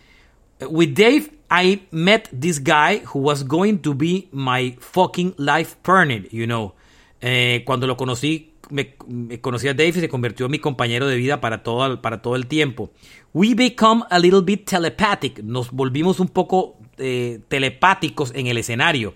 With 0.68 0.94
Dave, 0.94 1.30
I 1.54 1.82
met 1.90 2.30
this 2.32 2.58
guy 2.58 3.02
who 3.12 3.20
was 3.20 3.44
going 3.46 3.80
to 3.80 3.92
be 3.92 4.30
my 4.32 4.74
fucking 4.80 5.34
life 5.36 5.76
partner, 5.82 6.22
you 6.30 6.46
know. 6.46 6.72
Eh, 7.20 7.62
cuando 7.66 7.86
lo 7.86 7.94
conocí, 7.94 8.54
me, 8.70 8.94
conocí 9.42 9.68
a 9.68 9.74
Dave 9.74 9.90
y 9.90 10.00
se 10.00 10.08
convirtió 10.08 10.46
en 10.46 10.52
mi 10.52 10.58
compañero 10.58 11.06
de 11.06 11.16
vida 11.16 11.42
para 11.42 11.62
todo, 11.62 12.00
para 12.00 12.22
todo 12.22 12.36
el 12.36 12.46
tiempo. 12.46 12.90
We 13.34 13.54
become 13.54 14.02
a 14.08 14.18
little 14.18 14.40
bit 14.40 14.64
telepathic. 14.64 15.42
Nos 15.42 15.70
volvimos 15.70 16.20
un 16.20 16.28
poco 16.28 16.78
eh, 16.96 17.40
telepáticos 17.48 18.32
en 18.34 18.46
el 18.46 18.56
escenario. 18.56 19.14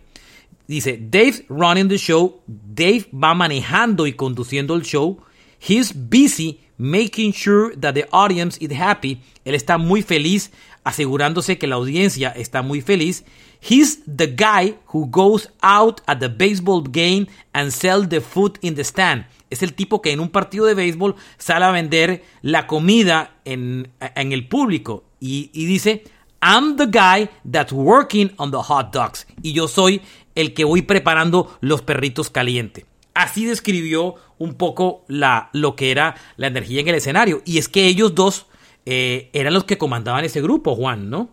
Dice, 0.69 0.99
Dave 1.01 1.47
running 1.49 1.89
the 1.89 1.97
show. 1.97 2.43
Dave 2.47 3.07
va 3.15 3.33
manejando 3.33 4.07
y 4.07 4.13
conduciendo 4.13 4.75
el 4.75 4.83
show. 4.83 5.19
He's 5.59 5.95
busy 5.95 6.61
making 6.77 7.33
sure 7.33 7.75
that 7.77 7.95
the 7.95 8.07
audience 8.13 8.59
is 8.61 8.71
happy. 8.79 9.23
Él 9.45 9.55
está 9.55 9.79
muy 9.79 10.03
feliz 10.03 10.51
asegurándose 10.87 11.59
que 11.59 11.67
la 11.67 11.75
audiencia 11.77 12.31
está 12.31 12.63
muy 12.63 12.81
feliz. 12.81 13.25
He's 13.61 14.01
the 14.05 14.29
guy 14.29 14.77
who 14.95 15.07
goes 15.11 15.51
out 15.61 16.01
at 16.07 16.19
the 16.19 16.29
baseball 16.29 16.83
game 16.83 17.27
and 17.53 17.71
sell 17.71 18.09
the 18.09 18.21
food 18.21 18.59
in 18.63 18.75
the 18.75 18.85
stand 18.85 19.27
es 19.51 19.63
el 19.63 19.75
tipo 19.75 20.03
que 20.03 20.13
en 20.13 20.21
un 20.21 20.31
partido 20.31 20.67
de 20.67 20.75
béisbol 20.75 21.15
sale 21.39 21.65
a 21.65 21.71
vender 21.71 22.25
la 22.43 22.67
comida 22.67 23.37
en, 23.45 23.91
el 24.15 24.49
público 24.49 25.05
y, 25.21 25.49
dice, 25.53 26.05
I'm 26.43 26.77
the 26.77 26.87
guy 26.87 27.29
that's 27.51 27.73
working 27.73 28.33
on 28.37 28.51
the 28.51 28.59
hot 28.59 28.93
dogs. 28.93 29.27
Y 29.43 29.53
yo 29.53 29.69
soy 29.69 30.03
el 30.35 30.53
que 30.53 30.65
voy 30.65 30.83
preparando 30.83 31.57
los 31.61 31.83
perritos 31.83 32.31
calientes. 32.31 32.85
Así 33.15 33.47
describió 33.47 34.17
un 34.39 34.55
poco 34.55 35.05
la, 35.09 35.49
lo 35.53 35.75
que 35.75 35.91
era 35.91 36.17
la 36.37 36.49
energía 36.49 36.81
en 36.81 36.89
el 36.89 36.97
escenario. 36.97 37.43
Y 37.47 37.59
es 37.59 37.69
que 37.69 37.87
ellos 37.87 38.15
dos 38.15 38.47
eh, 38.87 39.31
eran 39.33 39.53
los 39.53 39.65
que 39.65 39.79
comandaban 39.79 40.25
ese 40.25 40.41
grupo, 40.41 40.75
Juan, 40.75 41.11
¿no? 41.11 41.29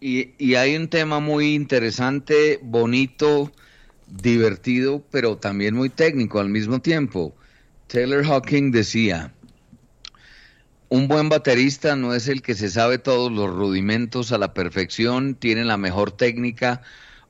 Y, 0.00 0.30
y 0.38 0.54
hay 0.54 0.76
un 0.76 0.88
tema 0.88 1.20
muy 1.20 1.54
interesante, 1.54 2.58
bonito, 2.62 3.52
divertido, 4.06 5.04
pero 5.10 5.36
también 5.36 5.74
muy 5.74 5.90
técnico 5.90 6.38
al 6.38 6.48
mismo 6.48 6.80
tiempo. 6.80 7.34
Taylor 7.88 8.24
Hawking 8.24 8.70
decía, 8.70 9.32
un 10.88 11.08
buen 11.08 11.28
baterista 11.28 11.96
no 11.96 12.14
es 12.14 12.28
el 12.28 12.42
que 12.42 12.54
se 12.54 12.70
sabe 12.70 12.98
todos 12.98 13.32
los 13.32 13.52
rudimentos 13.52 14.30
a 14.30 14.38
la 14.38 14.54
perfección, 14.54 15.34
tiene 15.34 15.64
la 15.64 15.76
mejor 15.76 16.12
técnica 16.12 16.82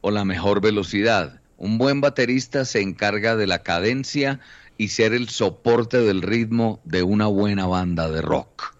o 0.02 0.10
la 0.10 0.26
mejor 0.26 0.60
velocidad. 0.60 1.40
Un 1.56 1.78
buen 1.78 2.02
baterista 2.02 2.66
se 2.66 2.82
encarga 2.82 3.34
de 3.34 3.46
la 3.46 3.62
cadencia 3.62 4.40
y 4.76 4.88
ser 4.88 5.14
el 5.14 5.30
soporte 5.30 6.02
del 6.02 6.20
ritmo 6.20 6.80
de 6.84 7.02
una 7.02 7.28
buena 7.28 7.66
banda 7.66 8.10
de 8.10 8.20
rock. 8.20 8.75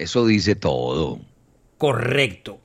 Eso 0.00 0.26
dice 0.26 0.56
todo. 0.56 1.20
Correcto. 1.78 2.58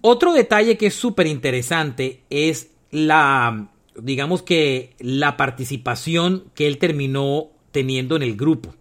Otro 0.00 0.32
detalle 0.32 0.76
que 0.76 0.86
es 0.86 0.94
súper 0.94 1.26
interesante 1.26 2.22
es 2.30 2.70
la 2.90 3.70
digamos 4.00 4.42
que 4.42 4.94
la 4.98 5.36
participación 5.36 6.44
que 6.54 6.66
él 6.66 6.78
terminó 6.78 7.48
teniendo 7.72 8.16
en 8.16 8.22
el 8.22 8.36
grupo. 8.36 8.74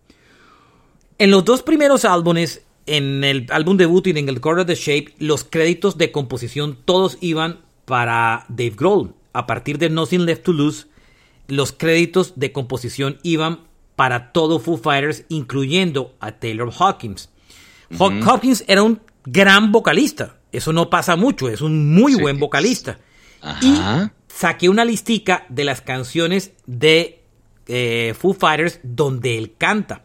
En 1.17 1.31
los 1.31 1.45
dos 1.45 1.63
primeros 1.63 2.05
álbumes, 2.05 2.65
en 2.85 3.23
el 3.23 3.47
álbum 3.49 3.77
debut 3.77 4.07
y 4.07 4.11
en 4.11 4.29
el 4.29 4.41
Core 4.41 4.61
of 4.61 4.67
the 4.67 4.75
Shape, 4.75 5.13
los 5.17 5.43
créditos 5.43 5.97
de 5.97 6.11
composición 6.11 6.77
todos 6.85 7.17
iban 7.21 7.61
para 7.85 8.45
Dave 8.49 8.73
Grohl. 8.75 9.13
A 9.33 9.47
partir 9.47 9.77
de 9.77 9.89
Nothing 9.89 10.25
Left 10.25 10.43
to 10.43 10.53
Lose, 10.53 10.87
los 11.47 11.71
créditos 11.71 12.33
de 12.37 12.51
composición 12.51 13.17
iban 13.23 13.61
para 13.95 14.33
todo 14.33 14.59
Foo 14.59 14.77
Fighters, 14.77 15.25
incluyendo 15.29 16.13
a 16.19 16.33
Taylor 16.33 16.71
Hawkins. 16.77 17.29
Hawkins 17.99 18.63
era 18.67 18.83
un 18.83 19.01
gran 19.25 19.71
vocalista. 19.71 20.37
Eso 20.51 20.71
no 20.71 20.89
pasa 20.89 21.15
mucho, 21.15 21.49
es 21.49 21.61
un 21.61 21.93
muy 21.93 22.15
buen 22.15 22.39
vocalista. 22.39 22.97
Y 23.61 23.77
saqué 24.27 24.69
una 24.69 24.85
listica 24.85 25.45
de 25.49 25.65
las 25.65 25.81
canciones 25.81 26.53
de 26.65 27.23
eh, 27.67 28.13
Foo 28.17 28.33
Fighters 28.33 28.79
donde 28.83 29.37
él 29.37 29.53
canta. 29.57 30.03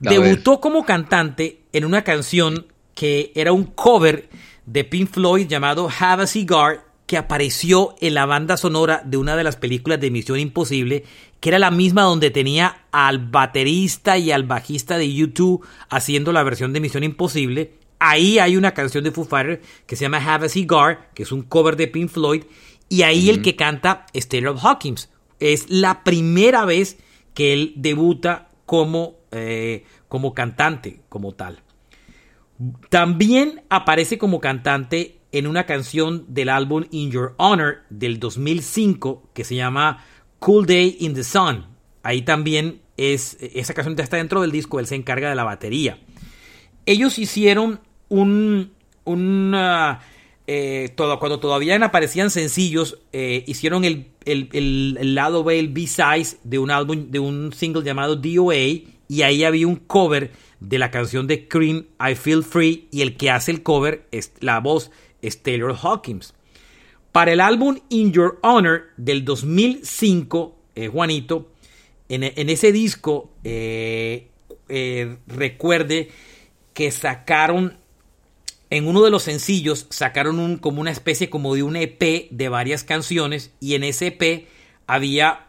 Debutó 0.00 0.60
como 0.60 0.84
cantante 0.84 1.62
en 1.72 1.84
una 1.84 2.02
canción 2.02 2.66
que 2.94 3.32
era 3.34 3.52
un 3.52 3.64
cover 3.64 4.28
de 4.66 4.84
Pink 4.84 5.10
Floyd 5.10 5.46
llamado 5.46 5.88
Have 5.98 6.24
a 6.24 6.26
Cigar 6.26 6.84
que 7.06 7.16
apareció 7.16 7.94
en 8.00 8.14
la 8.14 8.26
banda 8.26 8.56
sonora 8.56 9.02
de 9.04 9.16
una 9.16 9.36
de 9.36 9.44
las 9.44 9.56
películas 9.56 10.00
de 10.00 10.10
Misión 10.10 10.38
Imposible, 10.38 11.04
que 11.42 11.48
era 11.48 11.58
la 11.58 11.72
misma 11.72 12.02
donde 12.02 12.30
tenía 12.30 12.84
al 12.92 13.18
baterista 13.18 14.16
y 14.16 14.30
al 14.30 14.44
bajista 14.44 14.96
de 14.96 15.12
YouTube 15.12 15.66
haciendo 15.90 16.30
la 16.32 16.44
versión 16.44 16.72
de 16.72 16.78
Misión 16.78 17.02
Imposible. 17.02 17.72
Ahí 17.98 18.38
hay 18.38 18.56
una 18.56 18.74
canción 18.74 19.02
de 19.02 19.10
Foo 19.10 19.24
Fighters 19.24 19.58
que 19.84 19.96
se 19.96 20.04
llama 20.04 20.18
Have 20.18 20.46
a 20.46 20.48
Cigar, 20.48 21.10
que 21.14 21.24
es 21.24 21.32
un 21.32 21.42
cover 21.42 21.74
de 21.74 21.88
Pink 21.88 22.10
Floyd, 22.10 22.44
y 22.88 23.02
ahí 23.02 23.28
el 23.28 23.42
que 23.42 23.56
canta 23.56 24.06
Taylor 24.28 24.56
Hawkins. 24.62 25.10
Es 25.40 25.68
la 25.68 26.04
primera 26.04 26.64
vez 26.64 26.98
que 27.34 27.52
él 27.52 27.72
debuta 27.74 28.48
como, 28.64 29.16
eh, 29.32 29.84
como 30.06 30.34
cantante, 30.34 31.00
como 31.08 31.34
tal. 31.34 31.64
También 32.88 33.64
aparece 33.68 34.16
como 34.16 34.38
cantante 34.38 35.18
en 35.32 35.48
una 35.48 35.66
canción 35.66 36.24
del 36.28 36.50
álbum 36.50 36.84
In 36.92 37.10
Your 37.10 37.34
Honor 37.38 37.78
del 37.90 38.20
2005 38.20 39.30
que 39.34 39.42
se 39.42 39.56
llama 39.56 40.04
Cool 40.42 40.66
Day 40.66 40.96
in 40.98 41.14
the 41.14 41.22
Sun. 41.22 41.66
Ahí 42.02 42.22
también 42.22 42.80
es, 42.96 43.36
esa 43.40 43.74
canción 43.74 43.98
está 44.00 44.16
dentro 44.16 44.40
del 44.40 44.50
disco, 44.50 44.80
él 44.80 44.88
se 44.88 44.96
encarga 44.96 45.28
de 45.28 45.36
la 45.36 45.44
batería. 45.44 46.00
Ellos 46.84 47.20
hicieron 47.20 47.78
un, 48.08 48.72
una, 49.04 50.00
eh, 50.48 50.90
todo, 50.96 51.20
cuando 51.20 51.38
todavía 51.38 51.76
aparecían 51.84 52.30
sencillos, 52.30 52.98
eh, 53.12 53.44
hicieron 53.46 53.84
el, 53.84 55.14
lado 55.14 55.44
B, 55.44 55.60
el 55.60 55.68
B-Size 55.68 56.38
de 56.42 56.58
un 56.58 56.72
álbum, 56.72 57.12
de 57.12 57.20
un 57.20 57.52
single 57.52 57.84
llamado 57.84 58.16
DOA, 58.16 58.56
y 59.08 59.22
ahí 59.22 59.44
había 59.44 59.68
un 59.68 59.76
cover 59.76 60.32
de 60.58 60.78
la 60.80 60.90
canción 60.90 61.28
de 61.28 61.46
Cream, 61.46 61.86
I 62.00 62.16
Feel 62.16 62.42
Free, 62.42 62.88
y 62.90 63.02
el 63.02 63.16
que 63.16 63.30
hace 63.30 63.52
el 63.52 63.62
cover, 63.62 64.08
es, 64.10 64.32
la 64.40 64.58
voz, 64.58 64.90
es 65.20 65.40
Taylor 65.40 65.76
Hawkins. 65.80 66.34
Para 67.12 67.34
el 67.34 67.40
álbum 67.40 67.78
In 67.90 68.10
Your 68.12 68.38
Honor 68.42 68.84
del 68.96 69.22
2005, 69.26 70.56
eh, 70.74 70.88
Juanito, 70.88 71.50
en, 72.08 72.48
ese 72.48 72.72
disco, 72.72 73.30
eh, 73.44 74.28
eh, 74.68 75.16
recuerde 75.26 76.10
que 76.72 76.90
sacaron, 76.90 77.78
en 78.70 78.86
uno 78.86 79.02
de 79.02 79.10
los 79.10 79.22
sencillos, 79.24 79.86
sacaron 79.90 80.56
como 80.56 80.80
una 80.80 80.90
especie 80.90 81.28
como 81.28 81.54
de 81.54 81.62
un 81.62 81.76
EP 81.76 82.30
de 82.30 82.48
varias 82.48 82.82
canciones 82.82 83.52
y 83.60 83.74
en 83.74 83.84
ese 83.84 84.08
EP 84.08 84.48
había 84.86 85.48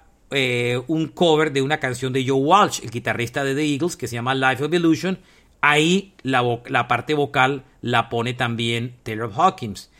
un 0.87 1.09
cover 1.09 1.53
de 1.53 1.61
una 1.61 1.79
canción 1.79 2.11
de 2.11 2.27
Joe 2.27 2.41
Walsh, 2.41 2.81
el 2.81 2.89
guitarrista 2.89 3.43
de 3.43 3.53
The 3.53 3.71
Eagles, 3.71 3.95
que 3.95 4.07
se 4.07 4.15
llama 4.15 4.33
Life 4.33 4.63
of 4.63 4.73
Illusion. 4.73 5.19
Ahí 5.61 6.13
la 6.23 6.87
parte 6.87 7.13
vocal 7.13 7.63
la 7.81 8.09
pone 8.09 8.33
también 8.33 8.95
Taylor 9.03 9.31
Hawkins. 9.31 9.91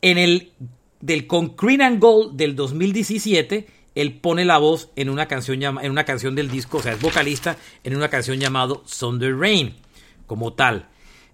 En 0.00 0.16
el 0.16 0.52
del 1.00 1.26
Concrete 1.26 1.82
and 1.82 2.00
Gold 2.00 2.36
del 2.36 2.54
2017, 2.56 3.66
él 3.94 4.12
pone 4.20 4.44
la 4.44 4.58
voz 4.58 4.90
en 4.96 5.10
una 5.10 5.26
canción, 5.26 5.62
en 5.62 5.90
una 5.90 6.04
canción 6.04 6.34
del 6.34 6.50
disco, 6.50 6.78
o 6.78 6.82
sea, 6.82 6.92
es 6.92 7.00
vocalista 7.00 7.56
en 7.84 7.96
una 7.96 8.08
canción 8.08 8.38
llamado 8.38 8.84
Thunder 8.98 9.36
Rain, 9.36 9.74
como 10.26 10.52
tal. 10.52 10.88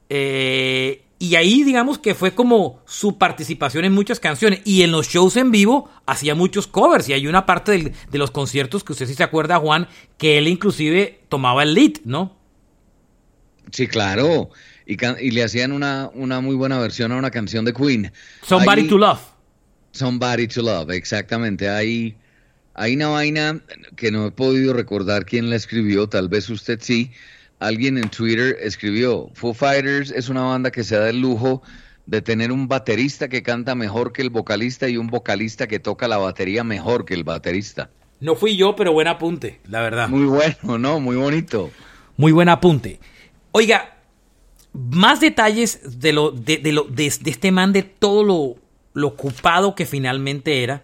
Eh, 0.08 1.02
y 1.18 1.34
ahí, 1.36 1.64
digamos 1.64 1.98
que 1.98 2.14
fue 2.14 2.34
como 2.34 2.80
su 2.84 3.16
participación 3.16 3.86
en 3.86 3.92
muchas 3.92 4.20
canciones. 4.20 4.60
Y 4.64 4.82
en 4.82 4.92
los 4.92 5.08
shows 5.08 5.36
en 5.36 5.50
vivo 5.50 5.90
hacía 6.04 6.34
muchos 6.34 6.66
covers. 6.66 7.08
Y 7.08 7.14
hay 7.14 7.26
una 7.26 7.46
parte 7.46 7.92
de 8.10 8.18
los 8.18 8.30
conciertos 8.30 8.84
que 8.84 8.92
usted 8.92 9.06
sí 9.06 9.14
se 9.14 9.22
acuerda, 9.22 9.58
Juan, 9.58 9.88
que 10.18 10.36
él 10.36 10.46
inclusive 10.46 11.20
tomaba 11.30 11.62
el 11.62 11.72
lead, 11.72 12.02
¿no? 12.04 12.36
Sí, 13.72 13.86
claro. 13.86 14.50
Y, 14.84 14.96
le 15.30 15.42
hacían 15.42 15.72
una, 15.72 16.10
una, 16.14 16.40
muy 16.40 16.54
buena 16.54 16.78
versión 16.78 17.10
a 17.12 17.16
una 17.16 17.30
canción 17.30 17.64
de 17.64 17.72
Queen. 17.72 18.12
Somebody 18.42 18.86
to 18.86 18.98
Love. 18.98 19.20
Somebody 19.96 20.46
to 20.48 20.62
Love, 20.62 20.90
exactamente. 20.90 21.68
Hay, 21.68 22.16
hay 22.74 22.94
una 22.94 23.08
vaina 23.08 23.60
que 23.96 24.10
no 24.10 24.26
he 24.26 24.30
podido 24.30 24.72
recordar 24.72 25.24
quién 25.24 25.50
la 25.50 25.56
escribió, 25.56 26.08
tal 26.08 26.28
vez 26.28 26.48
usted 26.50 26.78
sí. 26.80 27.10
Alguien 27.58 27.96
en 27.96 28.10
Twitter 28.10 28.56
escribió, 28.60 29.30
Foo 29.34 29.54
Fighters 29.54 30.10
es 30.10 30.28
una 30.28 30.42
banda 30.42 30.70
que 30.70 30.84
se 30.84 30.96
da 30.96 31.08
el 31.08 31.20
lujo 31.20 31.62
de 32.04 32.22
tener 32.22 32.52
un 32.52 32.68
baterista 32.68 33.28
que 33.28 33.42
canta 33.42 33.74
mejor 33.74 34.12
que 34.12 34.22
el 34.22 34.30
vocalista 34.30 34.88
y 34.88 34.96
un 34.96 35.08
vocalista 35.08 35.66
que 35.66 35.80
toca 35.80 36.06
la 36.06 36.18
batería 36.18 36.64
mejor 36.64 37.04
que 37.04 37.14
el 37.14 37.24
baterista. 37.24 37.90
No 38.20 38.34
fui 38.34 38.56
yo, 38.56 38.76
pero 38.76 38.92
buen 38.92 39.08
apunte, 39.08 39.60
la 39.68 39.80
verdad. 39.80 40.08
Muy 40.08 40.26
bueno, 40.26 40.78
¿no? 40.78 41.00
Muy 41.00 41.16
bonito. 41.16 41.70
Muy 42.16 42.32
buen 42.32 42.48
apunte. 42.48 43.00
Oiga, 43.52 43.96
más 44.72 45.20
detalles 45.20 46.00
de, 46.00 46.12
lo, 46.12 46.30
de, 46.30 46.60
lo, 46.72 46.84
de 46.84 47.06
este 47.06 47.50
man, 47.50 47.72
de 47.72 47.82
todo 47.82 48.22
lo, 48.22 48.56
lo 48.96 49.08
ocupado 49.08 49.74
que 49.74 49.84
finalmente 49.84 50.62
era, 50.62 50.82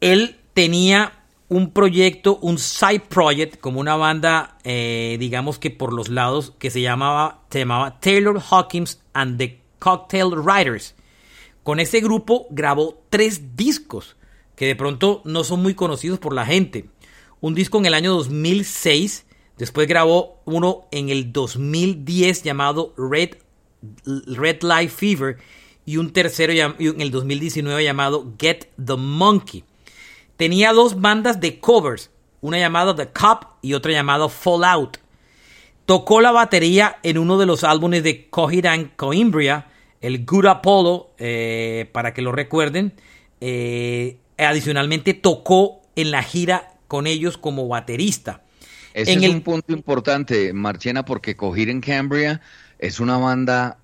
él 0.00 0.40
tenía 0.54 1.12
un 1.48 1.70
proyecto, 1.70 2.38
un 2.40 2.58
side 2.58 3.02
project, 3.10 3.60
como 3.60 3.78
una 3.78 3.94
banda, 3.94 4.56
eh, 4.64 5.18
digamos 5.20 5.58
que 5.58 5.70
por 5.70 5.92
los 5.92 6.08
lados, 6.08 6.54
que 6.58 6.70
se 6.70 6.80
llamaba, 6.80 7.42
se 7.50 7.58
llamaba 7.58 8.00
Taylor 8.00 8.40
Hawkins 8.40 9.02
and 9.12 9.36
the 9.36 9.60
Cocktail 9.78 10.30
Writers. 10.34 10.94
Con 11.62 11.78
ese 11.78 12.00
grupo 12.00 12.46
grabó 12.48 13.02
tres 13.10 13.54
discos 13.54 14.16
que 14.54 14.64
de 14.64 14.74
pronto 14.74 15.20
no 15.26 15.44
son 15.44 15.60
muy 15.60 15.74
conocidos 15.74 16.18
por 16.18 16.32
la 16.32 16.46
gente. 16.46 16.86
Un 17.42 17.54
disco 17.54 17.76
en 17.76 17.84
el 17.84 17.92
año 17.92 18.14
2006, 18.14 19.26
después 19.58 19.86
grabó 19.86 20.40
uno 20.46 20.86
en 20.90 21.10
el 21.10 21.34
2010 21.34 22.44
llamado 22.44 22.94
Red, 22.96 23.34
Red 24.26 24.62
Light 24.62 24.90
Fever 24.90 25.36
y 25.86 25.96
un 25.96 26.12
tercero 26.12 26.52
en 26.52 27.00
el 27.00 27.10
2019 27.10 27.82
llamado 27.82 28.34
Get 28.38 28.66
the 28.84 28.96
Monkey. 28.96 29.64
Tenía 30.36 30.72
dos 30.72 31.00
bandas 31.00 31.40
de 31.40 31.60
covers, 31.60 32.10
una 32.40 32.58
llamada 32.58 32.94
The 32.94 33.08
Cup 33.08 33.46
y 33.62 33.72
otra 33.72 33.92
llamada 33.92 34.28
Fallout. 34.28 34.98
Tocó 35.86 36.20
la 36.20 36.32
batería 36.32 36.98
en 37.04 37.16
uno 37.16 37.38
de 37.38 37.46
los 37.46 37.62
álbumes 37.62 38.02
de 38.02 38.28
Cohidan 38.28 38.92
Coimbria, 38.96 39.68
el 40.00 40.26
Good 40.26 40.46
Apollo, 40.46 41.10
eh, 41.18 41.88
para 41.92 42.12
que 42.12 42.20
lo 42.20 42.32
recuerden. 42.32 42.92
Eh, 43.40 44.18
adicionalmente 44.36 45.14
tocó 45.14 45.82
en 45.94 46.10
la 46.10 46.22
gira 46.22 46.74
con 46.88 47.06
ellos 47.06 47.38
como 47.38 47.68
baterista. 47.68 48.42
Ese 48.92 49.12
es 49.12 49.28
un 49.28 49.42
punto 49.42 49.72
importante, 49.72 50.52
Marchena, 50.52 51.04
porque 51.04 51.36
en 51.38 51.80
Cambria 51.80 52.40
es 52.78 52.98
una 52.98 53.18
banda 53.18 53.78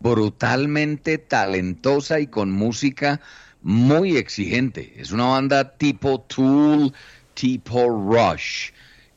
brutalmente 0.00 1.18
talentosa 1.18 2.20
y 2.20 2.26
con 2.26 2.50
música 2.50 3.20
muy 3.62 4.16
exigente. 4.16 4.94
Es 4.96 5.10
una 5.10 5.24
banda 5.26 5.76
tipo 5.76 6.20
Tool, 6.20 6.92
tipo 7.34 7.88
Rush. 7.88 8.70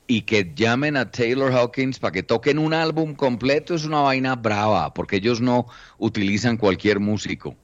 Y 0.10 0.22
que 0.22 0.54
llamen 0.56 0.96
a 0.96 1.12
Taylor 1.12 1.52
Hawkins 1.52 2.00
para 2.00 2.14
que 2.14 2.24
toquen 2.24 2.60
un 2.60 2.74
álbum 2.74 3.14
completo 3.14 3.76
es 3.76 3.84
una 3.84 4.00
vaina 4.00 4.36
brava, 4.36 4.94
porque 4.94 5.18
ellos 5.18 5.42
no 5.42 5.68
utilizan 5.98 6.56
cualquier 6.56 7.02
músico. 7.02 7.56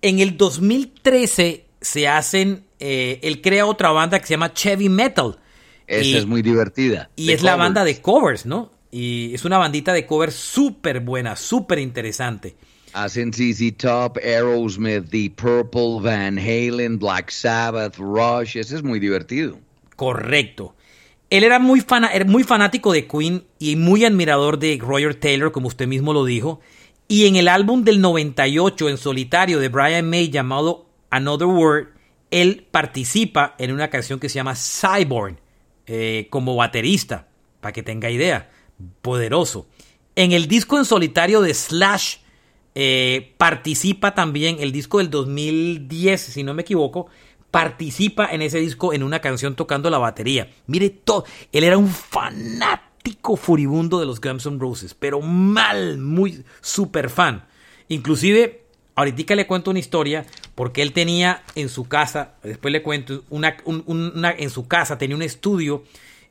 En 0.00 0.20
el 0.20 0.38
2013 0.38 1.66
se 1.82 2.08
hacen, 2.08 2.64
eh, 2.80 3.20
él 3.22 3.42
crea 3.42 3.66
otra 3.66 3.90
banda 3.90 4.18
que 4.18 4.26
se 4.26 4.34
llama 4.34 4.54
Chevy 4.54 4.88
Metal. 4.88 5.38
Esa 5.86 6.18
es 6.18 6.26
muy 6.26 6.40
divertida. 6.40 7.10
Y 7.14 7.30
es 7.30 7.42
la 7.42 7.56
banda 7.56 7.84
de 7.84 8.00
covers, 8.00 8.46
¿no? 8.46 8.70
Y 8.96 9.34
es 9.34 9.44
una 9.44 9.58
bandita 9.58 9.92
de 9.92 10.06
cover 10.06 10.32
súper 10.32 11.00
buena, 11.00 11.36
súper 11.36 11.80
interesante. 11.80 12.56
Hacen 12.94 13.30
ZZ 13.30 13.76
Top, 13.76 14.16
Aerosmith, 14.24 15.10
The 15.10 15.30
Purple, 15.36 16.00
Van 16.00 16.38
Halen, 16.38 16.98
Black 16.98 17.28
Sabbath, 17.28 17.98
Rush. 17.98 18.56
Ese 18.56 18.74
es 18.74 18.82
muy 18.82 18.98
divertido. 18.98 19.58
Correcto. 19.96 20.74
Él 21.28 21.44
era 21.44 21.58
muy, 21.58 21.84
muy 22.24 22.42
fanático 22.42 22.90
de 22.90 23.06
Queen 23.06 23.44
y 23.58 23.76
muy 23.76 24.06
admirador 24.06 24.58
de 24.58 24.78
Roger 24.80 25.14
Taylor, 25.14 25.52
como 25.52 25.68
usted 25.68 25.86
mismo 25.86 26.14
lo 26.14 26.24
dijo. 26.24 26.60
Y 27.06 27.26
en 27.26 27.36
el 27.36 27.48
álbum 27.48 27.84
del 27.84 28.00
98 28.00 28.88
en 28.88 28.96
solitario 28.96 29.60
de 29.60 29.68
Brian 29.68 30.08
May 30.08 30.30
llamado 30.30 30.86
Another 31.10 31.48
Word, 31.48 31.88
él 32.30 32.66
participa 32.70 33.56
en 33.58 33.72
una 33.72 33.90
canción 33.90 34.18
que 34.18 34.30
se 34.30 34.36
llama 34.36 34.54
Cyborg 34.54 35.36
eh, 35.86 36.28
como 36.30 36.56
baterista, 36.56 37.28
para 37.60 37.74
que 37.74 37.82
tenga 37.82 38.08
idea 38.08 38.55
poderoso. 39.02 39.66
En 40.14 40.32
el 40.32 40.48
disco 40.48 40.78
en 40.78 40.84
solitario 40.84 41.40
de 41.42 41.52
Slash 41.52 42.16
eh, 42.74 43.34
participa 43.38 44.14
también, 44.14 44.58
el 44.60 44.72
disco 44.72 44.98
del 44.98 45.10
2010, 45.10 46.20
si 46.20 46.42
no 46.42 46.54
me 46.54 46.62
equivoco, 46.62 47.06
participa 47.50 48.26
en 48.32 48.42
ese 48.42 48.58
disco 48.58 48.92
en 48.92 49.02
una 49.02 49.20
canción 49.20 49.54
tocando 49.56 49.88
la 49.88 49.98
batería. 49.98 50.50
Mire 50.66 50.90
todo, 50.90 51.24
él 51.52 51.64
era 51.64 51.78
un 51.78 51.88
fanático 51.88 53.36
furibundo 53.36 53.98
de 53.98 54.06
los 54.06 54.20
Guns 54.20 54.44
Roses, 54.58 54.94
pero 54.94 55.20
mal, 55.20 55.96
muy 55.98 56.44
super 56.60 57.08
fan. 57.08 57.46
Inclusive, 57.88 58.64
ahorita 58.94 59.34
le 59.34 59.46
cuento 59.46 59.70
una 59.70 59.78
historia, 59.78 60.26
porque 60.54 60.82
él 60.82 60.92
tenía 60.92 61.44
en 61.54 61.68
su 61.68 61.88
casa, 61.88 62.34
después 62.42 62.72
le 62.72 62.82
cuento, 62.82 63.24
una 63.30 63.56
en 64.36 64.50
su 64.50 64.68
casa 64.68 64.98
tenía 64.98 65.16
un 65.16 65.22
estudio 65.22 65.84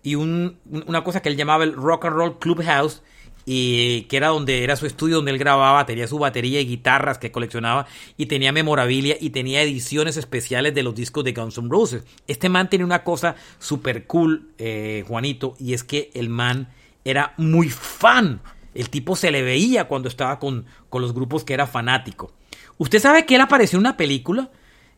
y 0.06 0.14
una 0.14 1.04
cosa 1.04 1.22
que 1.22 1.30
él 1.30 1.36
llamaba 1.36 1.64
el 1.64 1.74
Rock 1.74 2.06
and 2.06 2.16
Roll 2.16 2.40
Clubhouse, 2.40 3.02
y 3.46 4.04
que 4.04 4.18
era 4.18 4.30
donde 4.30 4.64
era 4.64 4.76
su 4.76 4.86
estudio 4.86 5.18
donde 5.18 5.32
él 5.32 5.38
grababa, 5.38 5.86
tenía 5.86 6.08
su 6.08 6.18
batería 6.20 6.62
y 6.62 6.68
guitarras 6.68 7.18
que 7.18 7.32
coleccionaba 7.32 7.88
y 8.18 8.28
tenía 8.28 8.52
memorabilia 8.52 9.18
y 9.20 9.32
tenía 9.32 9.62
ediciones 9.62 10.18
especiales 10.18 10.74
de 10.74 10.84
los 10.84 10.96
discos 10.96 11.24
de 11.24 11.34
Guns 11.34 11.58
N' 11.58 11.70
Roses. 11.70 12.04
Este 12.28 12.50
man 12.50 12.70
tenía 12.70 12.86
una 12.86 13.04
cosa 13.04 13.36
super 13.60 14.06
cool, 14.06 14.50
eh, 14.58 15.04
Juanito, 15.08 15.56
y 15.60 15.74
es 15.74 15.84
que 15.84 16.12
el 16.14 16.30
man 16.30 16.70
era 17.04 17.34
muy 17.38 17.70
fan. 17.70 18.42
El 18.74 18.90
tipo 18.90 19.16
se 19.16 19.32
le 19.32 19.42
veía 19.42 19.88
cuando 19.88 20.08
estaba 20.08 20.40
con, 20.40 20.66
con 20.90 21.02
los 21.02 21.14
grupos 21.14 21.44
que 21.44 21.54
era 21.54 21.68
fanático. 21.68 22.32
¿Usted 22.78 23.00
sabe 23.00 23.26
que 23.26 23.36
él 23.36 23.42
apareció 23.42 23.78
en 23.78 23.82
una 23.82 23.98
película? 23.98 24.52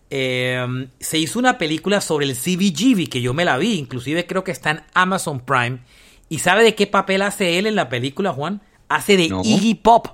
Em, 0.09 0.89
se 0.99 1.17
hizo 1.17 1.37
una 1.37 1.57
película 1.57 1.99
sobre 1.99 2.25
el 2.25 2.35
CBGB 2.35 3.09
que 3.09 3.21
yo 3.21 3.33
me 3.33 3.43
la 3.43 3.57
vi, 3.57 3.73
inclusive 3.73 4.25
creo 4.25 4.43
que 4.43 4.51
está 4.51 4.71
en 4.71 4.81
Amazon 4.93 5.41
Prime. 5.41 5.79
¿Y 6.29 6.39
sabe 6.39 6.63
de 6.63 6.75
qué 6.75 6.87
papel 6.87 7.21
hace 7.21 7.59
él 7.59 7.67
en 7.67 7.75
la 7.75 7.89
película, 7.89 8.31
Juan? 8.31 8.61
Hace 8.89 9.17
de 9.17 9.23
Iggy 9.43 9.75
Pop. 9.75 10.07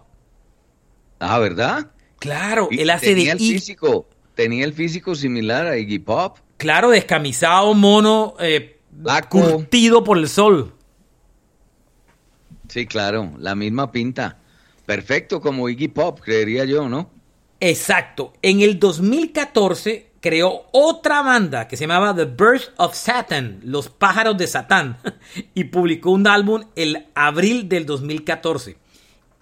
Ah, 1.19 1.37
¿verdad? 1.39 1.91
Claro, 2.19 2.69
él 2.71 2.89
hace 2.89 3.13
de 3.13 3.29
el 3.29 3.37
físico, 3.37 4.07
tenía 4.35 4.65
el 4.65 4.73
físico 4.73 5.13
similar 5.13 5.67
a 5.67 5.77
Iggy 5.77 5.99
Pop. 5.99 6.37
Claro, 6.57 6.89
descamisado, 6.89 7.73
mono, 7.73 8.35
eh, 8.39 8.79
curtido 9.29 10.03
por 10.03 10.17
el 10.17 10.27
sol. 10.27 10.73
Sí, 12.67 12.87
claro, 12.87 13.33
la 13.37 13.53
misma 13.53 13.91
pinta. 13.91 14.39
Perfecto 14.85 15.39
como 15.39 15.69
Iggy 15.69 15.89
Pop, 15.89 16.19
creería 16.19 16.65
yo, 16.65 16.89
¿no? 16.89 17.12
Exacto. 17.65 18.33
En 18.41 18.59
el 18.59 18.77
2014 18.77 20.11
creó 20.19 20.65
otra 20.73 21.21
banda 21.21 21.69
que 21.69 21.77
se 21.77 21.87
llamaba 21.87 22.13
The 22.13 22.25
Birds 22.25 22.73
of 22.75 22.93
Satan, 22.93 23.61
Los 23.63 23.87
Pájaros 23.87 24.37
de 24.37 24.47
Satán, 24.47 24.97
y 25.53 25.63
publicó 25.63 26.11
un 26.11 26.27
álbum 26.27 26.65
el 26.75 27.05
abril 27.15 27.69
del 27.69 27.85
2014. 27.85 28.75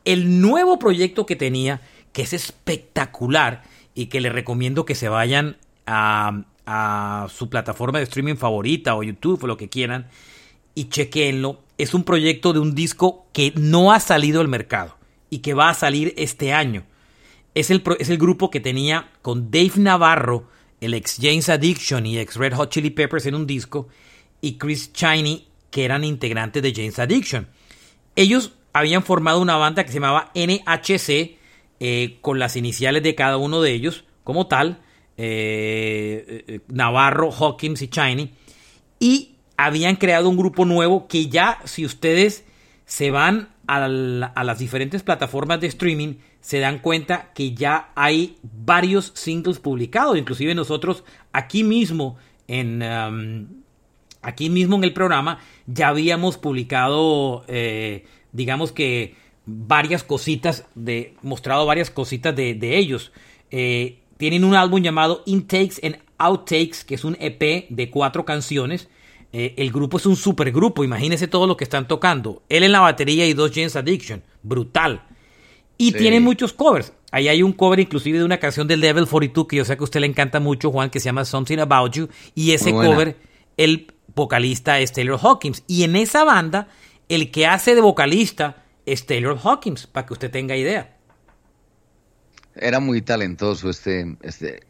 El 0.06 0.40
nuevo 0.40 0.78
proyecto 0.78 1.26
que 1.26 1.36
tenía, 1.36 1.82
que 2.14 2.22
es 2.22 2.34
espectacular, 2.34 3.64
y 3.96 4.06
que 4.06 4.22
les 4.22 4.32
recomiendo 4.32 4.86
que 4.86 4.94
se 4.94 5.10
vayan 5.10 5.58
a, 5.88 6.44
a 6.68 7.28
su 7.28 7.50
plataforma 7.50 7.98
de 7.98 8.04
streaming 8.04 8.36
favorita 8.36 8.96
o 8.96 9.02
YouTube 9.02 9.44
o 9.44 9.48
lo 9.48 9.58
que 9.58 9.68
quieran 9.68 10.10
y 10.76 10.90
chequenlo. 10.90 11.64
Es 11.80 11.96
un 11.96 12.04
proyecto 12.04 12.54
de 12.54 12.60
un 12.60 12.76
disco 12.76 13.26
que 13.34 13.52
no 13.56 13.92
ha 13.92 14.00
salido 14.00 14.42
al 14.42 14.48
mercado 14.48 14.96
y 15.32 15.40
que 15.40 15.56
va 15.56 15.72
a 15.72 15.74
salir 15.74 16.14
este 16.18 16.54
año. 16.54 16.86
Es 17.54 17.70
el, 17.70 17.84
es 18.00 18.10
el 18.10 18.18
grupo 18.18 18.50
que 18.50 18.60
tenía 18.60 19.12
con 19.22 19.52
Dave 19.52 19.74
Navarro, 19.78 20.48
el 20.80 20.94
ex 20.94 21.18
James 21.22 21.50
Addiction 21.50 22.06
y 22.06 22.18
ex 22.18 22.36
Red 22.36 22.54
Hot 22.56 22.72
Chili 22.72 22.90
Peppers 22.90 23.26
en 23.26 23.36
un 23.36 23.46
disco, 23.46 23.88
y 24.40 24.58
Chris 24.58 24.94
Chiney, 24.94 25.48
que 25.70 25.86
eran 25.86 26.04
integrantes 26.04 26.64
de 26.64 26.74
James 26.74 27.00
Addiction. 27.00 27.48
Ellos 28.16 28.54
habían 28.74 29.04
formado 29.04 29.42
una 29.42 29.58
banda 29.58 29.84
que 29.84 29.90
se 29.90 30.00
llamaba 30.00 30.32
NHC, 30.34 31.38
eh, 31.80 32.18
con 32.22 32.40
las 32.40 32.56
iniciales 32.56 33.04
de 33.04 33.16
cada 33.16 33.38
uno 33.38 33.62
de 33.62 33.72
ellos, 33.72 34.06
como 34.24 34.48
tal, 34.48 34.82
eh, 35.18 36.44
eh, 36.48 36.60
Navarro, 36.68 37.32
Hawkins 37.32 37.82
y 37.82 37.88
Chiney, 37.88 38.32
y 39.00 39.36
habían 39.58 39.96
creado 39.96 40.30
un 40.30 40.38
grupo 40.38 40.66
nuevo 40.66 41.08
que 41.08 41.28
ya, 41.28 41.60
si 41.66 41.86
ustedes 41.86 42.46
se 42.86 43.12
van 43.12 43.50
a, 43.68 43.88
las 43.88 44.60
diferentes 44.60 45.04
plataformas 45.04 45.62
de 45.62 45.68
streaming, 45.68 46.16
se 46.42 46.60
dan 46.60 46.80
cuenta 46.80 47.32
que 47.34 47.54
ya 47.54 47.92
hay 47.96 48.38
varios 48.44 49.12
singles 49.16 49.60
publicados. 49.60 50.18
Inclusive 50.18 50.54
nosotros 50.56 51.04
aquí 51.32 51.64
mismo 51.64 52.18
en 52.48 52.84
um, 52.84 53.48
aquí 54.22 54.50
mismo 54.50 54.76
en 54.76 54.84
el 54.84 54.94
programa 54.94 55.40
ya 55.66 55.88
habíamos 55.88 56.38
publicado, 56.38 57.46
eh, 57.48 58.06
digamos 58.32 58.72
que 58.72 59.16
varias 59.46 60.04
cositas 60.04 60.66
de 60.76 61.16
mostrado 61.22 61.66
varias 61.66 61.90
cositas 61.90 62.36
de, 62.36 62.78
ellos. 62.78 63.12
Eh, 63.52 64.00
tienen 64.18 64.44
un 64.44 64.56
álbum 64.56 64.82
llamado 64.82 65.24
Intakes 65.26 65.80
and 65.84 65.98
Outtakes, 66.18 66.84
que 66.84 66.96
es 66.96 67.04
un 67.04 67.18
EP 67.20 67.68
de 67.70 67.90
cuatro 67.90 68.26
canciones 68.26 68.90
eh, 69.34 69.54
el 69.58 69.72
grupo 69.72 69.98
es 69.98 70.06
un 70.06 70.16
super 70.16 70.52
grupo, 70.52 70.84
imagínense 70.84 71.28
todo 71.28 71.48
lo 71.48 71.56
que 71.56 71.64
están 71.64 71.88
tocando. 71.88 72.44
Él 72.50 72.64
en 72.64 72.74
la 72.74 72.82
batería 72.82 73.26
y 73.28 73.34
dos 73.34 73.52
James 73.54 73.76
Addiction, 73.76 74.24
brutal. 74.44 75.04
Y 75.82 75.92
tiene 75.94 76.20
muchos 76.20 76.54
covers. 76.54 76.94
Ahí 77.12 77.28
hay 77.28 77.44
un 77.44 77.54
cover 77.54 77.80
inclusive 77.80 78.20
de 78.20 78.24
una 78.24 78.38
canción 78.38 78.68
del 78.68 78.80
Level 78.80 79.08
42 79.08 79.48
que 79.48 79.56
yo 79.58 79.66
sé 79.66 79.76
que 79.76 79.82
a 79.82 79.84
usted 79.84 80.00
le 80.00 80.08
encanta 80.08 80.40
mucho, 80.40 80.72
Juan, 80.72 80.90
que 80.90 81.00
se 81.00 81.06
llama 81.06 81.26
Something 81.26 81.58
About 81.58 81.94
You. 81.94 82.10
Y 82.36 82.52
ese 82.52 82.72
cover, 82.72 83.18
el 83.58 83.94
vocalista 84.16 84.80
es 84.80 84.94
Taylor 84.94 85.20
Hawkins. 85.22 85.64
Y 85.68 85.84
en 85.84 85.96
esa 85.96 86.24
banda, 86.24 86.68
el 87.10 87.32
que 87.32 87.48
hace 87.48 87.76
de 87.76 87.82
vocalista 87.82 88.64
es 88.86 89.06
Taylor 89.06 89.38
Hawkins, 89.44 89.88
para 89.88 90.06
que 90.06 90.14
usted 90.14 90.32
tenga 90.32 90.56
idea. 90.56 90.98
Era 92.56 92.80
muy 92.80 93.02
talentoso 93.02 93.70
este... 93.70 94.18
este, 94.22 94.64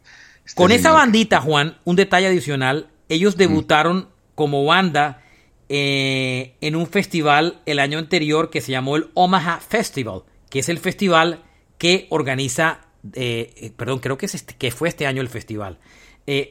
este 0.44 0.56
Con 0.56 0.72
esa 0.72 0.92
bandita, 0.92 1.40
Juan, 1.40 1.78
un 1.84 1.96
detalle 1.96 2.26
adicional, 2.26 2.88
ellos 3.08 3.36
debutaron 3.36 4.08
como 4.34 4.64
banda 4.64 5.22
eh, 5.68 6.56
en 6.60 6.76
un 6.76 6.86
festival 6.86 7.60
el 7.66 7.78
año 7.78 7.98
anterior 7.98 8.50
que 8.50 8.60
se 8.60 8.72
llamó 8.72 8.96
el 8.96 9.10
Omaha 9.14 9.60
Festival, 9.60 10.22
que 10.52 10.58
es 10.58 10.68
el 10.68 10.78
festival 10.78 11.42
que 11.78 12.08
organiza, 12.10 12.82
eh, 13.14 13.54
eh, 13.56 13.72
perdón, 13.74 14.00
creo 14.00 14.18
que, 14.18 14.26
es 14.26 14.34
este, 14.34 14.54
que 14.54 14.70
fue 14.70 14.90
este 14.90 15.06
año 15.06 15.22
el 15.22 15.30
festival. 15.30 15.78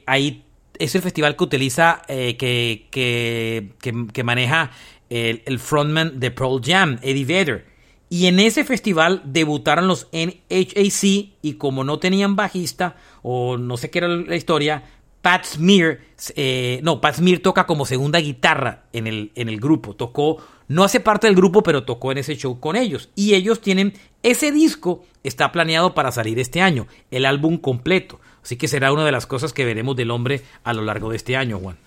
ahí 0.07 0.43
es 0.79 0.95
el 0.95 1.03
festival 1.03 1.35
que 1.35 1.43
utiliza, 1.43 2.01
que, 2.07 2.87
que, 2.89 4.23
maneja 4.23 4.71
el, 5.11 5.43
el, 5.45 5.59
frontman 5.59 6.19
de 6.19 6.31
Pearl 6.31 6.61
Jam, 6.63 6.97
Eddie 7.03 7.25
Vedder. 7.25 7.67
Y 8.09 8.25
en 8.25 8.39
ese 8.39 8.63
festival 8.63 9.21
debutaron 9.23 9.87
los 9.87 10.07
NHAC 10.11 11.35
y 11.43 11.53
como 11.59 11.83
no 11.83 11.99
tenían 11.99 12.35
bajista 12.35 12.95
o 13.21 13.57
no 13.57 13.77
sé 13.77 13.91
qué 13.91 13.99
era 13.99 14.07
la 14.07 14.35
historia, 14.35 14.83
Pat 15.21 15.45
Smear, 15.45 15.99
eh, 16.35 16.79
no, 16.83 16.99
Pat 16.99 17.15
Smear 17.15 17.39
toca 17.39 17.65
como 17.67 17.85
segunda 17.85 18.19
guitarra 18.19 18.83
en 18.91 19.07
el, 19.07 19.31
en 19.35 19.49
el 19.49 19.59
grupo. 19.59 19.95
Tocó, 19.95 20.37
no 20.67 20.83
hace 20.83 20.99
parte 20.99 21.27
del 21.27 21.35
grupo, 21.35 21.61
pero 21.61 21.83
tocó 21.83 22.11
en 22.11 22.17
ese 22.17 22.35
show 22.35 22.59
con 22.59 22.75
ellos. 22.75 23.09
Y 23.15 23.35
ellos 23.35 23.61
tienen, 23.61 23.93
ese 24.23 24.51
disco 24.51 25.03
está 25.23 25.51
planeado 25.51 25.93
para 25.93 26.11
salir 26.11 26.39
este 26.39 26.61
año, 26.61 26.87
el 27.11 27.25
álbum 27.25 27.57
completo. 27.57 28.19
Así 28.43 28.55
que 28.55 28.67
será 28.67 28.91
una 28.91 29.05
de 29.05 29.11
las 29.11 29.27
cosas 29.27 29.53
que 29.53 29.65
veremos 29.65 29.95
del 29.95 30.09
hombre 30.09 30.41
a 30.63 30.73
lo 30.73 30.81
largo 30.83 31.11
de 31.11 31.17
este 31.17 31.35
año, 31.35 31.59
Juan. 31.59 31.77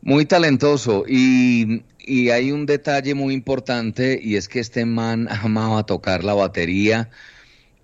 Muy 0.00 0.24
talentoso 0.24 1.04
y, 1.06 1.82
y 1.98 2.30
hay 2.30 2.52
un 2.52 2.66
detalle 2.66 3.14
muy 3.14 3.34
importante 3.34 4.18
y 4.22 4.36
es 4.36 4.48
que 4.48 4.60
este 4.60 4.84
man 4.86 5.28
amaba 5.30 5.84
tocar 5.84 6.24
la 6.24 6.34
batería 6.34 7.10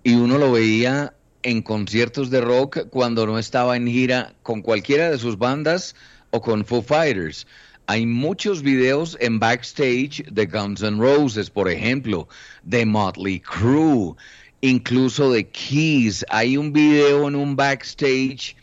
y 0.03 0.13
uno 0.13 0.37
lo 0.37 0.51
veía 0.51 1.13
en 1.43 1.61
conciertos 1.61 2.29
de 2.29 2.41
rock 2.41 2.89
cuando 2.89 3.25
no 3.25 3.39
estaba 3.39 3.75
en 3.75 3.87
gira 3.87 4.33
con 4.43 4.61
cualquiera 4.61 5.09
de 5.09 5.17
sus 5.17 5.37
bandas 5.37 5.95
o 6.31 6.41
con 6.41 6.65
Foo 6.65 6.81
Fighters. 6.81 7.47
Hay 7.87 8.05
muchos 8.05 8.61
videos 8.61 9.17
en 9.19 9.39
backstage 9.39 10.23
de 10.31 10.45
Guns 10.45 10.81
N' 10.81 10.99
Roses, 10.99 11.49
por 11.49 11.69
ejemplo, 11.69 12.27
de 12.63 12.85
Motley 12.85 13.39
Crue, 13.39 14.15
incluso 14.61 15.31
de 15.31 15.47
Keys. 15.49 16.25
Hay 16.29 16.57
un 16.57 16.71
video 16.71 17.27
en 17.27 17.35
un 17.35 17.55
backstage 17.55 18.55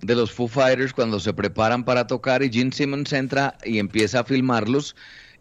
de 0.00 0.14
los 0.14 0.30
Foo 0.30 0.48
Fighters 0.48 0.92
cuando 0.92 1.18
se 1.20 1.32
preparan 1.32 1.84
para 1.84 2.06
tocar 2.06 2.42
y 2.42 2.50
Gene 2.50 2.72
Simmons 2.72 3.12
entra 3.12 3.56
y 3.64 3.78
empieza 3.78 4.20
a 4.20 4.24
filmarlos 4.24 4.94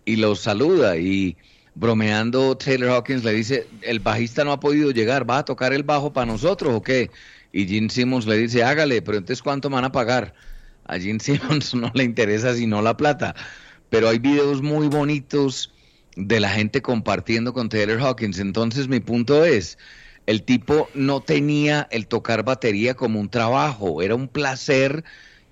y 0.05 0.15
los 0.15 0.39
saluda 0.39 0.97
y 0.97 1.37
bromeando, 1.75 2.57
Taylor 2.57 2.89
Hawkins 2.89 3.23
le 3.23 3.33
dice, 3.33 3.67
el 3.81 3.99
bajista 3.99 4.43
no 4.43 4.51
ha 4.51 4.59
podido 4.59 4.91
llegar, 4.91 5.29
¿va 5.29 5.39
a 5.39 5.45
tocar 5.45 5.73
el 5.73 5.83
bajo 5.83 6.11
para 6.11 6.25
nosotros 6.25 6.73
o 6.73 6.81
qué? 6.81 7.11
Y 7.51 7.67
Gene 7.67 7.89
Simmons 7.89 8.27
le 8.27 8.37
dice, 8.37 8.63
hágale, 8.63 9.01
pero 9.01 9.17
entonces 9.17 9.41
¿cuánto 9.41 9.69
van 9.69 9.85
a 9.85 9.91
pagar? 9.91 10.33
A 10.85 10.99
Gene 10.99 11.19
Simmons 11.21 11.73
no 11.73 11.91
le 11.93 12.03
interesa 12.03 12.55
sino 12.55 12.81
la 12.81 12.97
plata. 12.97 13.35
Pero 13.89 14.09
hay 14.09 14.19
videos 14.19 14.61
muy 14.61 14.87
bonitos 14.87 15.73
de 16.15 16.39
la 16.39 16.49
gente 16.49 16.81
compartiendo 16.81 17.53
con 17.53 17.69
Taylor 17.69 17.99
Hawkins. 18.01 18.39
Entonces 18.39 18.87
mi 18.87 18.99
punto 18.99 19.45
es, 19.45 19.77
el 20.25 20.43
tipo 20.43 20.89
no 20.93 21.21
tenía 21.21 21.87
el 21.91 22.07
tocar 22.07 22.43
batería 22.43 22.93
como 22.93 23.19
un 23.19 23.29
trabajo, 23.29 24.01
era 24.01 24.15
un 24.15 24.27
placer 24.27 25.03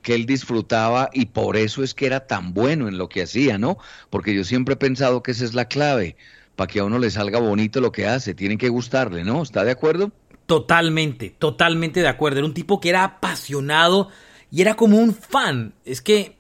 que 0.02 0.16
él 0.16 0.26
disfrutaba 0.26 1.10
y 1.14 1.28
por 1.28 1.58
eso 1.58 1.84
es 1.84 1.94
que 1.94 2.06
era 2.06 2.28
tan 2.28 2.54
bueno 2.54 2.88
en 2.88 2.98
lo 2.98 3.10
que 3.10 3.24
hacía, 3.24 3.58
¿no? 3.58 3.78
Porque 4.10 4.34
yo 4.34 4.44
siempre 4.44 4.74
he 4.74 4.78
pensado 4.78 5.24
que 5.24 5.32
esa 5.32 5.46
es 5.46 5.54
la 5.54 5.66
clave, 5.66 6.16
para 6.56 6.68
que 6.68 6.80
a 6.80 6.86
uno 6.86 7.00
le 7.00 7.12
salga 7.12 7.40
bonito 7.40 7.82
lo 7.82 7.92
que 7.92 8.08
hace, 8.08 8.34
tiene 8.34 8.58
que 8.58 8.70
gustarle, 8.70 9.24
¿no? 9.24 9.44
¿Está 9.44 9.64
de 9.64 9.72
acuerdo? 9.72 10.12
Totalmente, 10.46 11.36
totalmente 11.38 12.00
de 12.00 12.08
acuerdo. 12.08 12.40
Era 12.40 12.48
un 12.48 12.54
tipo 12.54 12.80
que 12.80 12.90
era 12.90 13.04
apasionado 13.04 14.10
y 14.50 14.62
era 14.62 14.76
como 14.76 14.98
un 14.98 15.14
fan. 15.14 15.74
Es 15.84 16.02
que, 16.02 16.38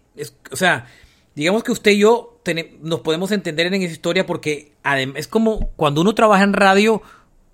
o 0.49 0.55
sea, 0.55 0.87
digamos 1.35 1.63
que 1.63 1.71
usted 1.71 1.91
y 1.91 1.99
yo 1.99 2.39
nos 2.81 3.01
podemos 3.01 3.31
entender 3.31 3.67
en 3.67 3.73
esa 3.75 3.91
historia 3.91 4.25
porque 4.25 4.71
es 5.15 5.27
como 5.27 5.71
cuando 5.75 6.01
uno 6.01 6.15
trabaja 6.15 6.43
en 6.43 6.53
radio, 6.53 7.01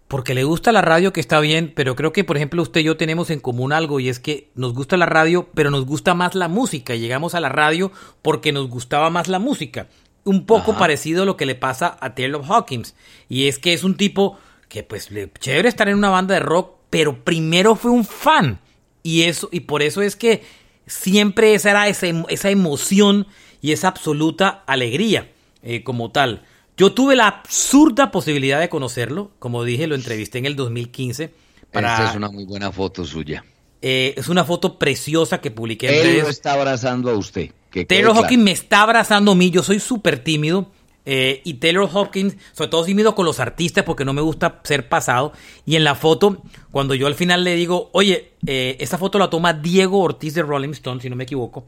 porque 0.08 0.36
le 0.36 0.44
gusta 0.44 0.72
la 0.72 0.82
radio 0.82 1.14
que 1.14 1.20
está 1.20 1.40
bien, 1.40 1.72
pero 1.76 1.96
creo 1.96 2.14
que 2.14 2.24
por 2.24 2.38
ejemplo 2.38 2.62
usted 2.62 2.82
y 2.82 2.84
yo 2.84 2.98
tenemos 2.98 3.30
en 3.30 3.40
común 3.40 3.74
algo 3.74 4.00
y 4.00 4.10
es 4.10 4.20
que 4.20 4.50
nos 4.56 4.74
gusta 4.74 4.98
la 4.98 5.06
radio, 5.06 5.50
pero 5.54 5.72
nos 5.72 5.86
gusta 5.86 6.14
más 6.14 6.36
la 6.36 6.48
música. 6.48 6.96
Llegamos 6.96 7.36
a 7.36 7.40
la 7.40 7.50
radio 7.50 7.92
porque 8.22 8.52
nos 8.52 8.70
gustaba 8.70 9.10
más 9.10 9.28
la 9.28 9.40
música. 9.40 9.88
Un 10.24 10.46
poco 10.46 10.78
parecido 10.78 11.24
a 11.24 11.26
lo 11.26 11.36
que 11.36 11.46
le 11.46 11.56
pasa 11.56 11.98
a 12.00 12.16
Taylor 12.16 12.44
Hawkins. 12.48 12.96
Y 13.28 13.48
es 13.48 13.60
que 13.60 13.74
es 13.74 13.84
un 13.84 13.96
tipo 13.96 14.38
que 14.70 14.84
pues 14.84 15.12
le 15.12 15.32
chévere 15.40 15.68
estar 15.68 15.90
en 15.90 15.98
una 15.98 16.10
banda 16.10 16.36
de 16.36 16.40
rock, 16.40 16.78
pero 16.90 17.24
primero 17.24 17.76
fue 17.76 17.92
un 17.92 18.06
fan. 18.06 18.60
Y 19.02 19.24
eso, 19.24 19.50
y 19.52 19.62
por 19.62 19.82
eso 19.82 20.02
es 20.02 20.16
que 20.16 20.44
siempre 20.86 21.54
esa 21.54 21.72
era 21.72 21.88
esa, 21.88 22.08
esa 22.30 22.50
emoción 22.50 23.28
y 23.62 23.72
esa 23.72 23.90
absoluta 23.90 24.64
alegría 24.68 25.32
eh, 25.62 25.84
como 25.84 26.12
tal. 26.12 26.46
Yo 26.76 26.94
tuve 26.94 27.16
la 27.16 27.28
absurda 27.28 28.12
posibilidad 28.12 28.60
de 28.60 28.70
conocerlo, 28.70 29.32
como 29.40 29.64
dije, 29.64 29.88
lo 29.88 29.96
entrevisté 29.96 30.40
en 30.40 30.46
el 30.46 30.56
2015. 30.56 31.32
Para, 31.72 31.94
Esta 31.94 32.10
es 32.10 32.16
una 32.16 32.30
muy 32.30 32.46
buena 32.46 32.72
foto 32.72 33.06
suya. 33.06 33.44
Eh, 33.82 34.14
es 34.18 34.30
una 34.30 34.46
foto 34.46 34.80
preciosa 34.80 35.42
que 35.42 35.52
publiqué 35.52 35.88
en 35.88 36.08
Él 36.08 36.22
lo 36.22 36.30
está 36.30 36.54
abrazando 36.54 37.12
a 37.12 37.18
usted. 37.18 37.52
Taylor 37.88 38.16
Hawkins 38.16 38.44
me 38.44 38.52
está 38.52 38.84
abrazando 38.84 39.32
a 39.32 39.36
mí, 39.36 39.50
yo 39.50 39.62
soy 39.62 39.80
súper 39.80 40.24
tímido. 40.24 40.72
Eh, 41.06 41.42
y 41.44 41.56
Taylor 41.56 41.90
Hawkins, 41.94 42.38
sobre 42.54 42.70
todo 42.70 42.86
tímido 42.86 43.14
con 43.14 43.26
los 43.26 43.42
artistas 43.42 43.84
porque 43.84 44.06
no 44.06 44.14
me 44.14 44.22
gusta 44.22 44.62
ser 44.64 44.88
pasado. 44.88 45.34
Y 45.66 45.76
en 45.76 45.84
la 45.84 45.96
foto, 45.96 46.42
cuando 46.72 46.96
yo 46.96 47.08
al 47.08 47.16
final 47.16 47.44
le 47.44 47.56
digo, 47.56 47.90
oye, 47.92 48.32
eh, 48.48 48.78
esta 48.80 48.98
foto 48.98 49.20
la 49.20 49.30
toma 49.30 49.54
Diego 49.54 50.00
Ortiz 50.00 50.34
de 50.34 50.44
Rolling 50.44 50.70
Stone, 50.70 51.02
si 51.02 51.10
no 51.10 51.18
me 51.18 51.26
equivoco. 51.26 51.66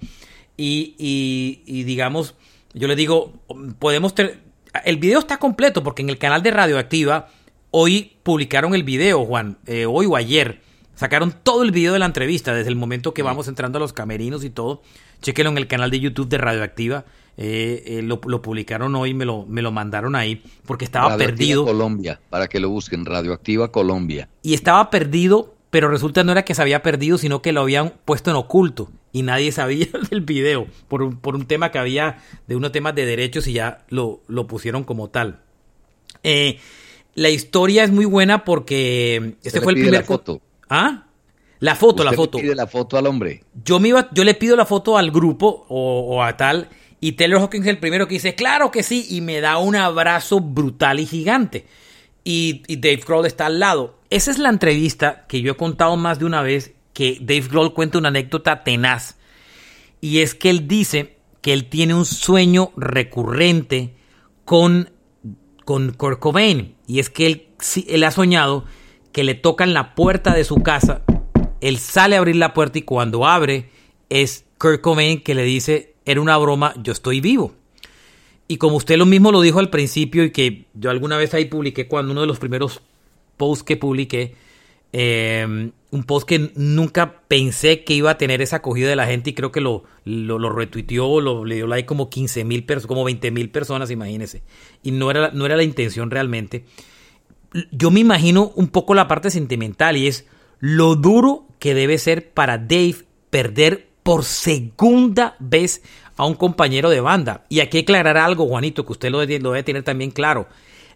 Y, 0.56 0.96
y, 0.98 1.64
y 1.66 1.84
digamos, 1.84 2.36
yo 2.74 2.88
le 2.88 2.96
digo, 2.96 3.34
podemos 3.78 4.16
tener 4.16 4.45
el 4.84 4.98
video 4.98 5.20
está 5.20 5.38
completo 5.38 5.84
porque 5.84 6.02
en 6.02 6.10
el 6.10 6.18
canal 6.18 6.44
de 6.44 6.52
Radioactiva 6.52 7.28
hoy 7.72 8.18
publicaron 8.24 8.76
el 8.76 8.84
video, 8.84 9.26
Juan, 9.26 9.58
eh, 9.66 9.86
hoy 9.86 10.06
o 10.06 10.16
ayer. 10.16 10.62
Sacaron 10.96 11.34
todo 11.44 11.64
el 11.64 11.72
video 11.72 11.94
de 11.94 12.00
la 12.00 12.06
entrevista 12.06 12.54
desde 12.54 12.70
el 12.70 12.76
momento 12.76 13.14
que 13.14 13.22
vamos 13.22 13.48
entrando 13.50 13.78
a 13.78 13.82
los 13.82 13.92
camerinos 13.92 14.44
y 14.46 14.50
todo. 14.50 14.82
Chequenlo 15.22 15.52
en 15.52 15.58
el 15.58 15.68
canal 15.68 15.92
de 15.92 16.00
YouTube 16.00 16.30
de 16.30 16.38
Radioactiva. 16.38 17.04
Eh, 17.38 17.84
eh, 17.86 18.02
lo, 18.02 18.22
publicaron 18.22 18.96
hoy, 18.96 19.14
me 19.14 19.26
lo, 19.26 19.46
me 19.46 19.62
lo 19.62 19.72
mandaron 19.72 20.16
ahí 20.16 20.42
porque 20.66 20.86
estaba 20.86 21.18
perdido. 21.18 21.66
Colombia, 21.66 22.22
para 22.30 22.48
que 22.48 22.62
lo 22.62 22.70
busquen, 22.70 23.06
Radioactiva 23.06 23.72
Colombia. 23.74 24.30
Y 24.42 24.54
estaba 24.54 24.90
perdido 24.90 25.56
pero 25.76 25.90
resulta 25.90 26.24
no 26.24 26.32
era 26.32 26.46
que 26.46 26.56
se 26.56 26.62
había 26.62 26.82
perdido, 26.82 27.18
sino 27.18 27.42
que 27.42 27.52
lo 27.52 27.60
habían 27.60 27.96
puesto 28.06 28.30
en 28.30 28.38
oculto 28.38 28.90
y 29.16 29.22
nadie 29.22 29.54
sabía 29.54 29.88
del 30.10 30.20
video 30.20 30.68
por 30.90 31.02
un, 31.02 31.16
por 31.16 31.36
un 31.36 31.46
tema 31.46 31.72
que 31.72 31.80
había 31.80 32.18
de 32.48 32.58
unos 32.58 32.74
temas 32.74 32.94
de 32.96 33.06
derechos 33.06 33.48
y 33.48 33.54
ya 33.54 33.86
lo, 33.88 34.20
lo 34.28 34.46
pusieron 34.46 34.84
como 34.84 35.10
tal. 35.10 35.40
Eh, 36.22 36.60
la 37.14 37.30
historia 37.30 37.86
es 37.86 37.92
muy 37.92 38.04
buena 38.04 38.44
porque 38.44 39.36
este 39.42 39.62
fue 39.62 39.72
el 39.72 39.80
primer... 39.80 40.02
La 40.02 40.04
foto. 40.04 40.42
¿Ah? 40.70 41.06
La 41.60 41.76
foto, 41.76 42.04
la 42.04 42.12
foto. 42.12 42.40
Le 42.40 42.44
pide 42.44 42.56
la 42.56 42.68
foto 42.68 42.98
al 42.98 43.08
hombre. 43.08 43.46
Yo, 43.64 43.80
me 43.80 43.88
iba, 43.88 44.10
yo 44.12 44.26
le 44.26 44.34
pido 44.34 44.58
la 44.58 44.66
foto 44.66 44.98
al 44.98 45.12
grupo 45.12 45.66
o, 45.70 46.22
a 46.22 46.36
tal 46.36 46.68
y 47.00 47.14
Taylor 47.14 47.40
Hawkins 47.40 47.68
es 47.68 47.70
el 47.70 47.80
primero 47.80 48.10
que 48.10 48.16
dice, 48.16 48.36
claro 48.36 48.70
que 48.70 48.84
sí, 48.84 49.08
y 49.10 49.22
me 49.22 49.40
da 49.40 49.60
un 49.60 49.78
abrazo 49.78 50.42
brutal 50.42 51.00
y 51.00 51.06
gigante. 51.06 51.66
Y, 52.26 52.64
y 52.68 52.76
Dave 52.78 53.02
Grohl 53.08 53.28
está 53.28 53.46
al 53.46 53.62
lado. 53.62 53.98
Esa 54.10 54.32
es 54.32 54.40
la 54.40 54.50
entrevista 54.50 55.26
que 55.30 55.40
yo 55.40 55.54
he 55.54 55.56
contado 55.56 55.96
más 55.96 56.20
de 56.20 56.26
una 56.26 56.42
vez 56.42 56.76
que 56.96 57.20
Dave 57.20 57.48
Grohl 57.50 57.74
cuenta 57.74 58.00
una 58.00 58.08
anécdota 58.08 58.64
tenaz. 58.64 59.18
Y 60.02 60.20
es 60.20 60.34
que 60.34 60.50
él 60.50 60.68
dice 60.68 61.18
que 61.42 61.54
él 61.54 61.66
tiene 61.66 61.94
un 61.94 62.06
sueño 62.06 62.72
recurrente 62.78 63.94
con, 64.46 64.90
con 65.66 65.92
Kurt 65.92 66.20
Cobain. 66.20 66.76
Y 66.88 67.00
es 67.00 67.12
que 67.12 67.28
él, 67.28 67.48
él 67.88 68.04
ha 68.04 68.12
soñado 68.12 68.66
que 69.12 69.24
le 69.26 69.36
tocan 69.36 69.74
la 69.74 69.94
puerta 69.94 70.34
de 70.34 70.46
su 70.46 70.64
casa. 70.64 71.04
Él 71.62 71.78
sale 71.78 72.16
a 72.16 72.20
abrir 72.20 72.38
la 72.38 72.54
puerta 72.54 72.80
y 72.80 72.84
cuando 72.84 73.28
abre 73.28 73.70
es 74.10 74.46
Kurt 74.58 74.82
Cobain 74.82 75.22
que 75.22 75.36
le 75.36 75.44
dice, 75.44 75.96
era 76.06 76.22
una 76.22 76.38
broma, 76.38 76.74
yo 76.82 76.94
estoy 76.94 77.20
vivo. 77.20 77.54
Y 78.48 78.58
como 78.58 78.78
usted 78.78 78.98
lo 78.98 79.06
mismo 79.06 79.34
lo 79.34 79.42
dijo 79.42 79.60
al 79.60 79.70
principio 79.70 80.24
y 80.24 80.32
que 80.32 80.66
yo 80.74 80.92
alguna 80.92 81.18
vez 81.18 81.34
ahí 81.34 81.46
publiqué 81.46 81.88
cuando 81.88 82.14
uno 82.14 82.22
de 82.22 82.28
los 82.28 82.40
primeros 82.40 82.82
post 83.36 83.68
que 83.68 83.76
publiqué, 83.76 84.36
em, 84.98 85.74
un 85.92 86.04
post 86.06 86.26
que 86.26 86.52
nunca 86.56 87.20
pensé 87.28 87.84
que 87.84 87.94
iba 87.94 88.12
a 88.12 88.18
tener 88.18 88.42
esa 88.42 88.58
acogida 88.58 88.88
de 88.88 88.96
la 88.96 89.06
gente 89.06 89.32
y 89.32 89.34
creo 89.34 89.52
que 89.52 89.60
lo, 89.60 89.84
lo, 90.06 90.40
lo 90.40 90.50
retuiteó, 90.50 91.20
lo, 91.20 91.44
le 91.44 91.56
dio 91.56 91.68
like 91.68 91.86
como 91.86 92.10
15 92.10 92.46
mil 92.46 92.64
personas, 92.64 92.88
como 92.88 93.04
20 93.04 93.30
mil 93.32 93.50
personas, 93.50 93.92
imagínense. 93.92 94.42
Y 94.84 94.92
no 94.92 95.12
era, 95.12 95.32
no 95.32 95.46
era 95.46 95.58
la 95.58 95.64
intención 95.64 96.12
realmente. 96.12 96.64
Yo 97.72 97.92
me 97.92 98.00
imagino 98.00 98.54
un 98.56 98.70
poco 98.70 98.94
la 98.94 99.10
parte 99.10 99.30
sentimental 99.32 99.98
y 99.98 100.08
es 100.08 100.28
lo 100.62 100.96
duro 100.96 101.46
que 101.60 101.74
debe 101.74 101.98
ser 101.98 102.32
para 102.32 102.58
Dave 102.58 102.96
perder 103.30 103.90
por 104.02 104.24
segunda 104.24 105.36
vez 105.40 105.82
a 106.16 106.26
un 106.26 106.36
compañero 106.36 106.90
de 106.90 107.02
banda. 107.02 107.44
Y 107.50 107.60
aquí 107.60 107.80
aclarar 107.80 108.16
algo, 108.16 108.48
Juanito, 108.48 108.86
que 108.86 108.94
usted 108.94 109.10
lo 109.10 109.18
lo 109.18 109.26
debe 109.26 109.64
tener 109.64 109.84
también 109.84 110.12
claro 110.12 110.48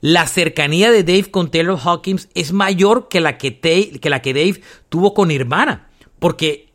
la 0.02 0.28
cercanía 0.28 0.91
de 0.91 1.04
Dave 1.04 1.30
con 1.30 1.52
Taylor 1.52 1.80
Hawkins 1.84 2.30
es 2.34 2.54
mayor 2.54 3.08
que 3.10 3.20
la 3.20 3.38
que, 3.38 3.60
Dave 3.62 4.62
tuvo 4.88 5.14
con 5.14 5.28
Nirvana. 5.28 5.89
Porque 6.20 6.70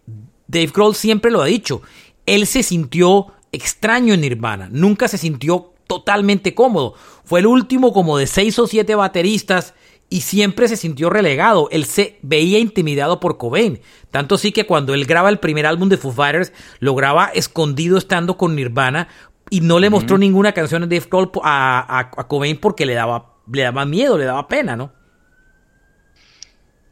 Dave 0.47 0.71
Grohl 0.75 0.95
siempre 0.95 1.31
lo 1.31 1.41
ha 1.43 1.47
dicho. 1.47 1.83
Él 2.27 2.47
se 2.47 2.63
sintió 2.63 3.29
extraño 3.53 4.15
en 4.15 4.21
Nirvana. 4.21 4.69
Nunca 4.71 5.09
se 5.09 5.19
sintió 5.19 5.73
totalmente 5.87 6.55
cómodo. 6.55 6.95
Fue 7.25 7.41
el 7.41 7.47
último 7.47 7.93
como 7.93 8.19
de 8.19 8.27
seis 8.27 8.59
o 8.59 8.67
siete 8.67 8.95
bateristas 8.95 9.75
y 10.11 10.21
siempre 10.21 10.69
se 10.69 10.77
sintió 10.77 11.09
relegado. 11.09 11.69
Él 11.71 11.87
se 11.87 12.19
veía 12.23 12.59
intimidado 12.59 13.21
por 13.21 13.39
Cobain. 13.39 13.81
Tanto 14.11 14.35
así 14.35 14.53
que 14.53 14.67
cuando 14.67 14.93
él 14.95 15.07
graba 15.07 15.31
el 15.31 15.39
primer 15.39 15.67
álbum 15.67 15.89
de 15.89 15.97
Foo 15.97 16.13
Fighters, 16.13 16.53
lo 16.79 16.95
graba 16.95 17.27
escondido 17.27 17.97
estando 17.97 18.37
con 18.37 18.55
Nirvana 18.55 19.09
y 19.51 19.61
no 19.61 19.79
le 19.79 19.91
mostró 19.91 20.19
ninguna 20.19 20.53
canción 20.53 20.83
de 20.83 20.99
Dave 20.99 21.09
Grohl 21.11 21.31
a, 21.43 21.99
a, 21.99 22.29
Cobain 22.29 22.59
porque 22.59 22.87
le 22.87 22.95
daba, 22.95 23.35
le 23.51 23.63
daba 23.63 23.85
miedo, 23.85 24.19
le 24.19 24.25
daba 24.25 24.49
pena, 24.49 24.77
¿no? 24.77 24.93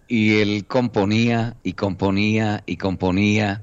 Y 0.09 0.41
él 0.41 0.67
componía 0.67 1.57
y 1.63 1.73
componía 1.73 2.63
y 2.67 2.77
componía, 2.77 3.63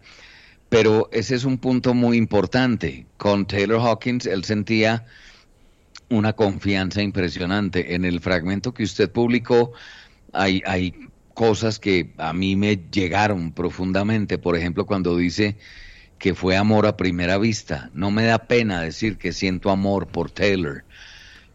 pero 0.70 1.10
ese 1.12 1.36
es 1.36 1.44
un 1.44 1.60
punto 1.60 1.94
muy 1.94 2.18
importante. 2.18 3.06
Con 3.18 3.46
Taylor 3.46 3.80
Hawkins 3.82 4.26
él 4.26 4.44
sentía 4.44 5.06
una 6.10 6.34
confianza 6.34 7.02
impresionante. 7.02 7.94
En 7.94 8.04
el 8.04 8.20
fragmento 8.20 8.74
que 8.74 8.84
usted 8.84 9.12
publicó 9.12 9.74
hay, 10.34 10.62
hay 10.66 10.96
cosas 11.34 11.80
que 11.80 12.14
a 12.18 12.34
mí 12.34 12.56
me 12.56 12.80
llegaron 12.92 13.52
profundamente. 13.52 14.38
Por 14.38 14.56
ejemplo, 14.56 14.86
cuando 14.86 15.16
dice 15.16 15.56
que 16.20 16.36
fue 16.36 16.58
amor 16.58 16.86
a 16.86 16.98
primera 16.98 17.38
vista. 17.38 17.90
No 17.94 18.12
me 18.12 18.26
da 18.26 18.40
pena 18.40 18.82
decir 18.82 19.18
que 19.18 19.32
siento 19.32 19.72
amor 19.72 20.08
por 20.08 20.30
Taylor. 20.30 20.84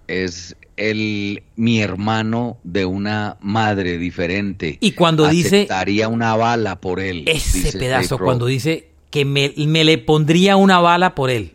Es 0.08 0.56
el 0.76 1.42
mi 1.54 1.80
hermano 1.80 2.58
de 2.64 2.86
una 2.86 3.36
madre 3.40 3.98
diferente. 3.98 4.78
Y 4.80 4.92
cuando 4.92 5.28
dice 5.28 5.66
daría 5.68 6.08
una 6.08 6.34
bala 6.34 6.80
por 6.80 6.98
él. 6.98 7.24
Ese 7.26 7.78
pedazo 7.78 8.18
cuando 8.18 8.46
dice 8.46 8.88
que 9.10 9.24
me, 9.24 9.50
le 9.54 9.98
pondría 9.98 10.56
una 10.56 10.80
bala 10.80 11.14
por 11.14 11.30
él. 11.30 11.52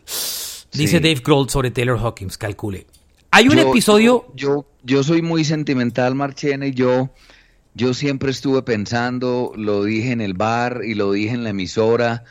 Dice 0.72 1.00
Dave 1.00 1.20
Grohl 1.22 1.50
sobre 1.50 1.72
Taylor 1.72 1.98
Hawkins, 1.98 2.38
calcule. 2.38 2.86
Hay 3.32 3.48
un 3.48 3.58
episodio. 3.58 4.26
Yo, 4.34 4.66
yo, 4.84 5.02
soy 5.02 5.20
muy 5.20 5.44
sentimental, 5.44 6.14
Marchena, 6.14 6.68
y 6.68 6.72
yo, 6.72 7.10
yo 7.74 7.92
siempre 7.92 8.30
estuve 8.30 8.62
pensando, 8.62 9.52
lo 9.56 9.84
dije 9.84 10.12
en 10.12 10.20
el 10.20 10.34
bar 10.34 10.82
y 10.84 10.94
lo 10.94 11.12
dije 11.12 11.34
en 11.34 11.44
la 11.44 11.50
emisora 11.50 12.24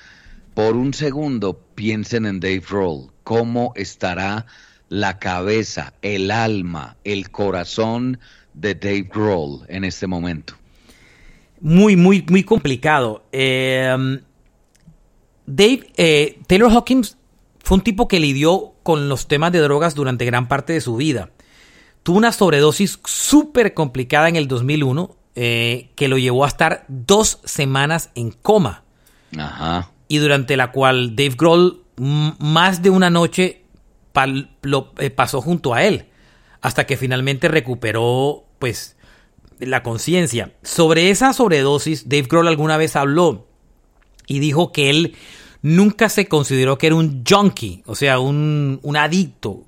por 0.59 0.75
un 0.75 0.93
segundo 0.93 1.57
piensen 1.73 2.25
en 2.25 2.41
Dave 2.41 2.63
Roll, 2.69 3.11
cómo 3.23 3.71
estará 3.77 4.45
la 4.89 5.17
cabeza, 5.17 5.93
el 6.01 6.31
alma, 6.31 6.97
el 7.05 7.31
corazón 7.31 8.19
de 8.53 8.75
Dave 8.75 9.09
Grohl 9.09 9.61
en 9.69 9.85
este 9.85 10.05
momento. 10.05 10.55
Muy, 11.61 11.95
muy, 11.95 12.25
muy 12.29 12.43
complicado. 12.43 13.23
Em, 13.31 14.19
Dave, 15.45 15.93
eh, 15.95 16.41
Taylor 16.45 16.69
Hawkins 16.73 17.15
fue 17.63 17.77
un 17.77 17.83
tipo 17.85 18.09
que 18.09 18.19
lidió 18.19 18.73
con 18.83 19.07
los 19.07 19.29
temas 19.29 19.53
de 19.53 19.59
drogas 19.59 19.95
durante 19.95 20.25
gran 20.25 20.49
parte 20.49 20.73
de 20.73 20.81
su 20.81 20.97
vida. 20.97 21.29
Tuvo 22.03 22.17
una 22.17 22.33
sobredosis 22.33 22.99
súper 23.05 23.73
complicada 23.73 24.27
en 24.27 24.35
el 24.35 24.49
2001 24.49 25.15
eh, 25.35 25.91
que 25.95 26.09
lo 26.09 26.17
llevó 26.17 26.43
a 26.43 26.49
estar 26.49 26.83
dos 26.89 27.39
semanas 27.45 28.09
en 28.13 28.31
coma. 28.31 28.83
Ajá 29.37 29.93
y 30.09 30.17
durante 30.17 30.57
la 30.57 30.73
cual 30.73 31.15
Dave 31.15 31.35
Grohl 31.37 31.83
más 31.95 32.81
de 32.81 32.89
una 32.89 33.09
noche 33.09 33.61
lo, 34.63 34.91
eh, 34.97 35.09
pasó 35.11 35.41
junto 35.41 35.73
a 35.73 35.85
él, 35.85 36.07
hasta 36.59 36.85
que 36.85 36.97
finalmente 36.97 37.47
recuperó 37.47 38.43
pues 38.57 38.97
la 39.59 39.83
conciencia. 39.83 40.51
Sobre 40.63 41.11
esa 41.11 41.31
sobredosis, 41.31 42.09
Dave 42.09 42.27
Grohl 42.29 42.47
alguna 42.47 42.75
vez 42.75 42.97
habló 42.97 43.47
y 44.27 44.39
dijo 44.39 44.71
que 44.73 44.89
él 44.89 45.15
nunca 45.61 46.09
se 46.09 46.27
consideró 46.27 46.77
que 46.77 46.87
era 46.87 46.95
un 46.95 47.23
junkie, 47.27 47.83
o 47.85 47.95
sea, 47.95 48.19
un, 48.19 48.79
un 48.81 48.97
adicto. 48.97 49.63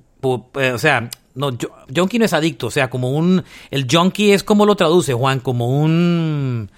Eh, 0.55 0.71
o 0.71 0.79
sea, 0.79 1.09
no, 1.35 1.55
junkie 1.95 2.19
no 2.19 2.25
es 2.25 2.33
adicto, 2.33 2.67
o 2.67 2.71
sea, 2.71 2.89
como 2.89 3.11
un... 3.11 3.43
El 3.69 3.87
junkie 3.89 4.33
es 4.33 4.43
como 4.43 4.65
lo 4.65 4.75
traduce, 4.75 5.13
Juan, 5.13 5.39
como 5.39 5.67
un... 5.81 6.71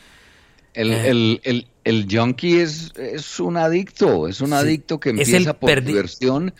El, 0.73 0.91
el, 0.91 1.41
el, 1.43 1.67
el 1.83 2.07
junkie 2.09 2.59
es, 2.59 2.93
es 2.97 3.39
un 3.39 3.57
adicto, 3.57 4.27
es 4.27 4.41
un 4.41 4.53
adicto 4.53 4.99
que 4.99 5.09
empieza 5.11 5.53
por 5.53 5.83
diversión 5.83 6.53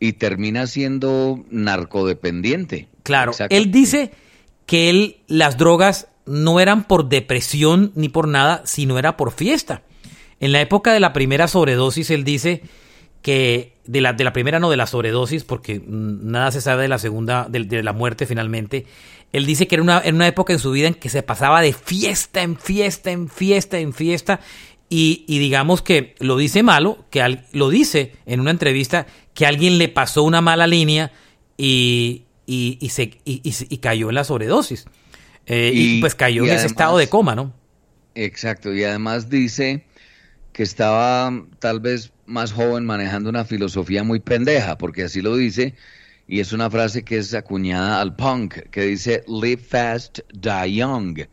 y 0.00 0.14
termina 0.14 0.66
siendo 0.66 1.44
narcodependiente. 1.50 2.88
Claro, 3.02 3.32
él 3.48 3.70
dice 3.70 4.10
que 4.66 4.90
él 4.90 5.16
las 5.26 5.56
drogas 5.56 6.08
no 6.26 6.60
eran 6.60 6.84
por 6.84 7.08
depresión 7.08 7.92
ni 7.94 8.08
por 8.08 8.28
nada, 8.28 8.62
sino 8.64 8.98
era 8.98 9.16
por 9.16 9.32
fiesta. 9.32 9.82
En 10.40 10.52
la 10.52 10.60
época 10.60 10.92
de 10.92 11.00
la 11.00 11.12
primera 11.12 11.48
sobredosis, 11.48 12.10
él 12.10 12.24
dice 12.24 12.62
que 13.24 13.72
de 13.86 14.02
la, 14.02 14.12
de 14.12 14.22
la 14.22 14.34
primera 14.34 14.60
no 14.60 14.68
de 14.68 14.76
la 14.76 14.86
sobredosis, 14.86 15.44
porque 15.44 15.82
nada 15.86 16.50
se 16.50 16.60
sabe 16.60 16.82
de 16.82 16.88
la 16.88 16.98
segunda, 16.98 17.46
de, 17.48 17.64
de 17.64 17.82
la 17.82 17.94
muerte 17.94 18.26
finalmente, 18.26 18.84
él 19.32 19.46
dice 19.46 19.66
que 19.66 19.76
era 19.76 19.82
una, 19.82 20.02
una 20.06 20.28
época 20.28 20.52
en 20.52 20.58
su 20.58 20.70
vida 20.72 20.88
en 20.88 20.94
que 20.94 21.08
se 21.08 21.22
pasaba 21.22 21.62
de 21.62 21.72
fiesta 21.72 22.42
en 22.42 22.58
fiesta, 22.58 23.10
en 23.10 23.30
fiesta, 23.30 23.78
en 23.78 23.94
fiesta. 23.94 24.40
Y, 24.90 25.24
digamos 25.26 25.80
que 25.80 26.14
lo 26.20 26.36
dice 26.36 26.62
malo, 26.62 27.06
que 27.08 27.40
lo 27.52 27.70
dice 27.70 28.12
en 28.26 28.40
una 28.40 28.50
entrevista 28.50 29.06
que 29.32 29.46
alguien 29.46 29.78
le 29.78 29.88
pasó 29.88 30.22
una 30.22 30.42
mala 30.42 30.66
línea 30.66 31.10
y, 31.56 32.24
y, 32.46 32.90
se, 32.90 33.18
y, 33.24 33.78
cayó 33.78 34.10
en 34.10 34.16
la 34.16 34.24
sobredosis. 34.24 34.84
Eh, 35.46 35.72
y, 35.74 36.00
pues 36.02 36.14
cayó 36.14 36.44
en 36.44 36.52
ese 36.52 36.66
estado 36.66 36.98
de 36.98 37.08
coma, 37.08 37.34
¿no? 37.34 37.54
Exacto, 38.14 38.72
y 38.74 38.84
además 38.84 39.30
dice 39.30 39.82
que 40.52 40.62
estaba 40.62 41.32
tal 41.58 41.80
vez 41.80 42.12
más 42.26 42.52
joven 42.52 42.84
manejando 42.84 43.30
una 43.30 43.44
filosofía 43.44 44.04
muy 44.04 44.20
pendeja, 44.20 44.78
porque 44.78 45.04
así 45.04 45.22
lo 45.22 45.36
dice, 45.36 45.74
y 46.26 46.40
es 46.40 46.52
una 46.52 46.70
frase 46.70 47.04
que 47.04 47.18
es 47.18 47.34
acuñada 47.34 48.00
al 48.00 48.16
punk, 48.16 48.54
que 48.70 48.82
dice, 48.82 49.24
live 49.28 49.62
fast, 49.62 50.20
die 50.32 50.76
young, 50.76 51.26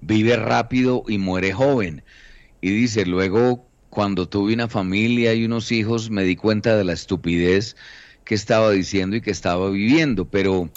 vive 0.00 0.36
rápido 0.36 1.02
y 1.08 1.18
muere 1.18 1.52
joven. 1.52 2.02
Y 2.60 2.70
dice, 2.70 3.06
luego 3.06 3.66
cuando 3.90 4.28
tuve 4.28 4.54
una 4.54 4.68
familia 4.68 5.34
y 5.34 5.44
unos 5.44 5.72
hijos 5.72 6.10
me 6.10 6.22
di 6.22 6.36
cuenta 6.36 6.76
de 6.76 6.84
la 6.84 6.92
estupidez 6.92 7.76
que 8.24 8.34
estaba 8.34 8.70
diciendo 8.70 9.16
y 9.16 9.20
que 9.20 9.30
estaba 9.30 9.70
viviendo, 9.70 10.26
pero 10.28 10.70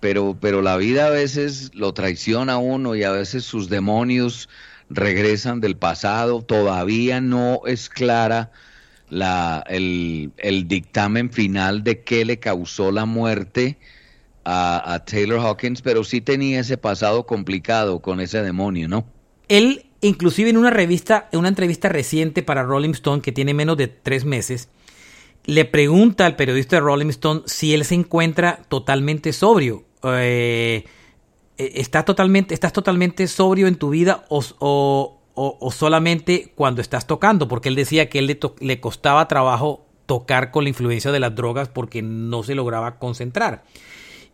pero 0.00 0.36
pero 0.40 0.62
la 0.62 0.76
vida 0.76 1.06
a 1.06 1.10
veces 1.10 1.70
lo 1.74 1.94
traiciona 1.94 2.54
a 2.54 2.58
uno 2.58 2.96
y 2.96 3.04
a 3.04 3.12
veces 3.12 3.44
sus 3.44 3.68
demonios 3.68 4.48
regresan 4.90 5.60
del 5.60 5.76
pasado, 5.76 6.42
todavía 6.42 7.20
no 7.20 7.60
es 7.66 7.88
clara 7.88 8.50
la, 9.12 9.62
el, 9.68 10.32
dictamen 10.66 11.30
final 11.30 11.84
de 11.84 12.02
qué 12.02 12.24
le 12.24 12.38
causó 12.38 12.90
la 12.90 13.04
muerte 13.04 13.76
a, 14.42 15.04
Taylor 15.04 15.38
Hawkins, 15.38 15.82
pero 15.82 16.02
sí 16.02 16.22
tenía 16.22 16.60
ese 16.60 16.78
pasado 16.78 17.26
complicado 17.26 18.00
con 18.00 18.20
ese 18.20 18.42
demonio, 18.42 18.88
¿no? 18.88 19.04
Él, 19.48 19.84
inclusive 20.00 20.48
en 20.48 20.56
una 20.56 20.70
revista, 20.70 21.28
en 21.30 21.40
una 21.40 21.48
entrevista 21.48 21.90
reciente 21.90 22.42
para 22.42 22.62
Rolling 22.62 22.92
Stone, 22.92 23.20
que 23.20 23.32
tiene 23.32 23.52
menos 23.52 23.76
de 23.76 23.88
tres 23.88 24.24
meses, 24.24 24.70
le 25.44 25.66
pregunta 25.66 26.24
al 26.24 26.34
periodista 26.34 26.76
de 26.76 26.80
Rolling 26.80 27.10
Stone 27.10 27.42
si 27.44 27.74
él 27.74 27.84
se 27.84 27.94
encuentra 27.94 28.62
totalmente 28.68 29.34
sobrio. 29.34 29.84
Eh, 30.04 30.84
eh, 31.58 31.72
¿está 31.74 32.04
totalmente, 32.04 32.54
¿Estás 32.54 32.72
totalmente 32.72 33.26
sobrio 33.26 33.66
en 33.66 33.74
tu 33.74 33.90
vida 33.90 34.24
o, 34.30 35.20
solamente 35.70 36.52
cuando 36.54 36.80
estás 36.80 37.06
tocando? 37.06 37.48
Porque 37.48 37.68
él 37.68 37.74
decía 37.74 38.08
que 38.08 38.18
él 38.18 38.26
le, 38.26 38.38
le 38.60 38.80
costaba 38.80 39.28
trabajo 39.28 39.86
tocar 40.06 40.50
con 40.50 40.64
la 40.64 40.70
influencia 40.70 41.12
de 41.12 41.20
las 41.20 41.34
drogas 41.34 41.68
porque 41.68 42.02
no 42.02 42.42
se 42.42 42.54
lograba 42.54 42.98
concentrar. 42.98 43.64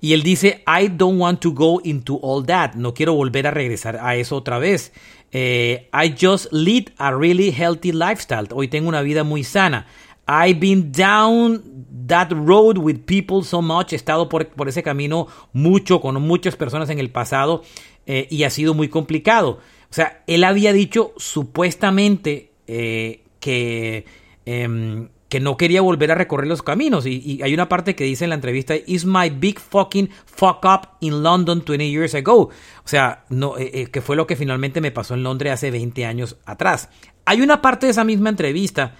Y 0.00 0.12
él 0.12 0.22
dice, 0.22 0.62
I 0.66 0.88
don't 0.88 1.20
want 1.20 1.40
to 1.40 1.52
go 1.52 1.80
into 1.82 2.20
all 2.22 2.44
that. 2.46 2.74
No 2.74 2.94
quiero 2.94 3.14
volver 3.14 3.46
a 3.46 3.50
regresar 3.50 3.98
a 4.00 4.14
eso 4.14 4.36
otra 4.36 4.58
vez. 4.58 4.92
Eh, 5.32 5.88
I 5.92 6.14
just 6.18 6.52
lead 6.52 6.92
a 6.98 7.12
really 7.12 7.50
healthy 7.50 7.92
lifestyle. 7.92 8.48
Hoy 8.52 8.68
tengo 8.68 8.88
una 8.88 9.02
vida 9.02 9.24
muy 9.24 9.42
sana. 9.42 9.86
I've 10.28 10.60
been 10.60 10.92
down 10.92 11.86
that 12.06 12.30
road 12.30 12.78
with 12.78 13.04
people 13.06 13.42
so 13.42 13.60
much. 13.60 13.92
He 13.92 13.96
estado 13.96 14.28
por, 14.28 14.48
ese 14.68 14.82
camino 14.82 15.26
mucho, 15.52 16.00
con 16.00 16.20
muchas 16.22 16.54
personas 16.54 16.90
en 16.90 16.98
el 16.98 17.10
pasado 17.10 17.62
eh, 18.06 18.28
y 18.30 18.44
ha 18.44 18.50
sido 18.50 18.74
muy 18.74 18.88
complicado. 18.88 19.58
O 19.90 19.94
sea, 19.94 20.22
él 20.26 20.44
había 20.44 20.72
dicho 20.72 21.12
supuestamente 21.16 22.50
eh, 22.66 23.22
que, 23.40 24.04
em, 24.44 25.08
que 25.28 25.40
no 25.40 25.56
quería 25.56 25.80
volver 25.80 26.12
a 26.12 26.14
recorrer 26.14 26.46
los 26.46 26.62
caminos. 26.62 27.06
Y, 27.06 27.40
hay 27.42 27.54
una 27.54 27.68
parte 27.68 27.94
que 27.94 28.04
dice 28.04 28.24
en 28.24 28.30
la 28.30 28.36
entrevista, 28.36 28.74
Is 28.76 29.04
my 29.04 29.30
big 29.30 29.58
fucking 29.58 30.10
fuck 30.26 30.64
up 30.64 30.88
in 31.00 31.22
London 31.22 31.62
20 31.62 31.90
years 31.90 32.14
ago. 32.14 32.36
O 32.40 32.50
sea, 32.84 33.24
no, 33.30 33.56
eh, 33.58 33.88
que 33.90 34.02
fue 34.02 34.16
lo 34.16 34.26
que 34.26 34.36
finalmente 34.36 34.80
me 34.80 34.90
pasó 34.90 35.14
en 35.14 35.22
Londres 35.22 35.54
hace 35.54 35.70
20 35.70 36.04
años 36.04 36.36
atrás. 36.44 36.90
Hay 37.24 37.40
una 37.40 37.62
parte 37.62 37.86
de 37.86 37.92
esa 37.92 38.04
misma 38.04 38.28
entrevista 38.28 38.94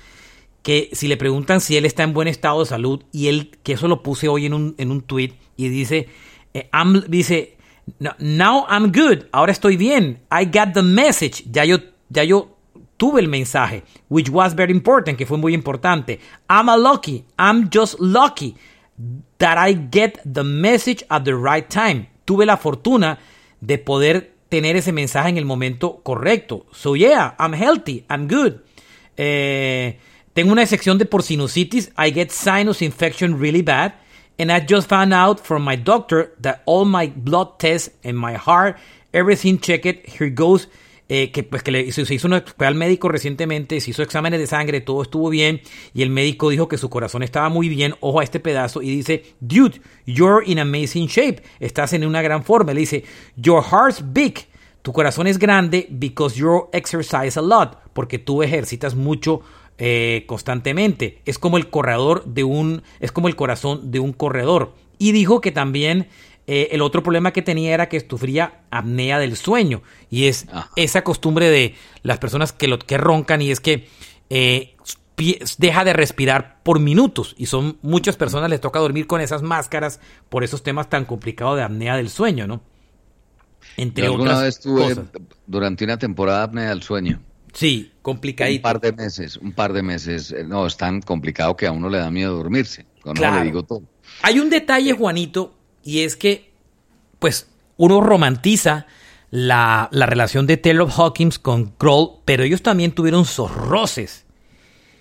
que 0.62 0.90
si 0.92 1.08
le 1.08 1.16
preguntan 1.16 1.60
si 1.60 1.76
él 1.76 1.84
está 1.84 2.02
en 2.02 2.12
buen 2.12 2.28
estado 2.28 2.60
de 2.60 2.66
salud 2.66 3.02
y 3.12 3.28
él, 3.28 3.58
que 3.62 3.74
eso 3.74 3.88
lo 3.88 4.02
puse 4.02 4.28
hoy 4.28 4.46
en 4.46 4.54
un, 4.54 4.74
en 4.78 4.90
un 4.90 5.02
tweet 5.02 5.34
y 5.56 5.68
dice, 5.68 6.08
eh, 6.54 6.68
dice, 7.08 7.57
now 8.18 8.66
I'm 8.68 8.92
good, 8.92 9.26
ahora 9.32 9.52
estoy 9.52 9.76
bien, 9.76 10.20
I 10.30 10.44
got 10.44 10.72
the 10.74 10.82
message, 10.82 11.44
ya 11.52 11.64
yo, 11.64 11.78
ya 12.10 12.22
yo 12.22 12.56
tuve 12.96 13.20
el 13.20 13.28
mensaje, 13.28 13.82
which 14.08 14.28
was 14.28 14.54
very 14.54 14.72
important, 14.72 15.16
que 15.16 15.26
fue 15.26 15.38
muy 15.38 15.54
importante. 15.54 16.20
I'm 16.48 16.68
a 16.68 16.76
lucky, 16.76 17.24
I'm 17.38 17.68
just 17.70 17.98
lucky 18.00 18.56
that 19.38 19.56
I 19.58 19.74
get 19.74 20.20
the 20.24 20.44
message 20.44 21.04
at 21.08 21.24
the 21.24 21.34
right 21.34 21.68
time. 21.68 22.08
Tuve 22.24 22.44
la 22.44 22.56
fortuna 22.56 23.18
de 23.60 23.78
poder 23.78 24.34
tener 24.48 24.76
ese 24.76 24.92
mensaje 24.92 25.28
en 25.28 25.38
el 25.38 25.44
momento 25.44 26.00
correcto. 26.02 26.66
So 26.72 26.94
yeah, 26.96 27.34
I'm 27.38 27.54
healthy, 27.54 28.04
I'm 28.10 28.28
good. 28.28 28.60
Eh, 29.16 29.98
tengo 30.32 30.52
una 30.52 30.66
sección 30.66 30.98
de 30.98 31.04
por 31.04 31.22
sinusitis. 31.22 31.90
I 31.96 32.12
get 32.12 32.30
sinus 32.30 32.82
infection 32.82 33.40
really 33.40 33.62
bad. 33.62 33.94
And 34.38 34.52
I 34.52 34.60
just 34.60 34.88
found 34.88 35.12
out 35.12 35.40
from 35.40 35.64
my 35.64 35.76
doctor 35.76 36.32
that 36.40 36.62
all 36.64 36.84
my 36.84 37.12
blood 37.14 37.58
tests 37.58 37.90
and 38.04 38.16
my 38.16 38.34
heart, 38.34 38.76
everything 39.12 39.58
checked, 39.58 40.06
here 40.06 40.30
goes. 40.30 40.68
Eh, 41.10 41.30
que 41.32 41.42
pues 41.42 41.62
que 41.62 41.70
le, 41.70 41.90
se, 41.90 42.02
hizo 42.02 42.28
un, 42.28 42.42
fue 42.42 42.66
al 42.66 42.74
médico 42.74 43.08
recientemente, 43.08 43.80
se 43.80 43.92
hizo 43.92 44.02
exámenes 44.02 44.40
de 44.40 44.46
sangre, 44.46 44.82
todo 44.82 45.00
estuvo 45.00 45.30
bien 45.30 45.62
y 45.94 46.02
el 46.02 46.10
médico 46.10 46.50
dijo 46.50 46.68
que 46.68 46.76
su 46.76 46.90
corazón 46.90 47.22
estaba 47.22 47.48
muy 47.48 47.70
bien, 47.70 47.94
ojo 48.00 48.20
a 48.20 48.24
este 48.24 48.40
pedazo 48.40 48.82
y 48.82 48.90
dice, 48.90 49.24
dude, 49.40 49.80
you're 50.04 50.44
in 50.44 50.58
amazing 50.58 51.06
shape, 51.06 51.42
estás 51.60 51.94
en 51.94 52.04
una 52.04 52.20
gran 52.20 52.44
forma, 52.44 52.74
le 52.74 52.80
dice, 52.80 53.04
your 53.36 53.64
heart's 53.64 54.02
big, 54.04 54.48
tu 54.82 54.92
corazón 54.92 55.26
es 55.26 55.38
grande 55.38 55.86
because 55.90 56.38
you 56.38 56.68
exercise 56.74 57.38
a 57.38 57.42
lot, 57.42 57.78
porque 57.94 58.18
tú 58.18 58.42
ejercitas 58.42 58.94
mucho 58.94 59.40
eh, 59.78 60.24
constantemente. 60.26 61.20
Es 61.24 61.38
como 61.38 61.56
el 61.56 61.70
corredor 61.70 62.24
de 62.24 62.44
un, 62.44 62.82
es 63.00 63.12
como 63.12 63.28
el 63.28 63.36
corazón 63.36 63.90
de 63.90 64.00
un 64.00 64.12
corredor. 64.12 64.74
Y 64.98 65.12
dijo 65.12 65.40
que 65.40 65.52
también 65.52 66.08
eh, 66.48 66.70
el 66.72 66.82
otro 66.82 67.02
problema 67.02 67.32
que 67.32 67.42
tenía 67.42 67.74
era 67.74 67.88
que 67.88 68.00
sufría 68.00 68.62
apnea 68.70 69.18
del 69.18 69.36
sueño. 69.36 69.82
Y 70.10 70.26
es 70.26 70.46
ah. 70.52 70.70
esa 70.76 71.04
costumbre 71.04 71.48
de 71.48 71.76
las 72.02 72.18
personas 72.18 72.52
que, 72.52 72.66
lo, 72.66 72.78
que 72.78 72.98
roncan 72.98 73.40
y 73.40 73.50
es 73.50 73.60
que 73.60 73.86
eh, 74.30 74.74
deja 75.58 75.84
de 75.84 75.92
respirar 75.92 76.60
por 76.62 76.80
minutos. 76.80 77.34
Y 77.38 77.46
son 77.46 77.78
muchas 77.82 78.16
personas 78.16 78.50
les 78.50 78.60
toca 78.60 78.80
dormir 78.80 79.06
con 79.06 79.20
esas 79.20 79.42
máscaras 79.42 80.00
por 80.28 80.42
esos 80.42 80.62
temas 80.62 80.88
tan 80.88 81.04
complicados 81.04 81.56
de 81.56 81.62
apnea 81.62 81.96
del 81.96 82.08
sueño, 82.08 82.46
¿no? 82.46 82.62
Entre 83.76 84.06
alguna 84.06 84.40
vez 84.40 84.58
tuve 84.58 84.96
durante 85.46 85.84
una 85.84 85.98
temporada 85.98 86.42
apnea 86.42 86.70
del 86.70 86.82
sueño. 86.82 87.20
Sí, 87.58 87.90
complicadito. 88.02 88.60
Un 88.60 88.62
par 88.62 88.80
de 88.80 88.92
meses, 88.92 89.36
un 89.36 89.50
par 89.50 89.72
de 89.72 89.82
meses. 89.82 90.30
Eh, 90.30 90.44
no, 90.44 90.64
es 90.64 90.76
tan 90.76 91.02
complicado 91.02 91.56
que 91.56 91.66
a 91.66 91.72
uno 91.72 91.88
le 91.88 91.98
da 91.98 92.08
miedo 92.08 92.36
dormirse. 92.36 92.86
No 93.04 93.14
le 93.14 93.42
digo 93.42 93.64
todo. 93.64 93.82
Hay 94.22 94.38
un 94.38 94.48
detalle, 94.48 94.92
Juanito, 94.92 95.54
y 95.82 96.02
es 96.02 96.14
que, 96.14 96.52
pues, 97.18 97.50
uno 97.76 98.00
romantiza 98.00 98.86
la, 99.30 99.88
relación 99.90 100.46
de 100.46 100.56
Taylor 100.56 100.88
Hawkins 100.88 101.40
con 101.40 101.72
Kroll, 101.72 102.20
pero 102.24 102.44
ellos 102.44 102.62
también 102.62 102.92
tuvieron 102.92 103.24
zorroces. 103.24 104.24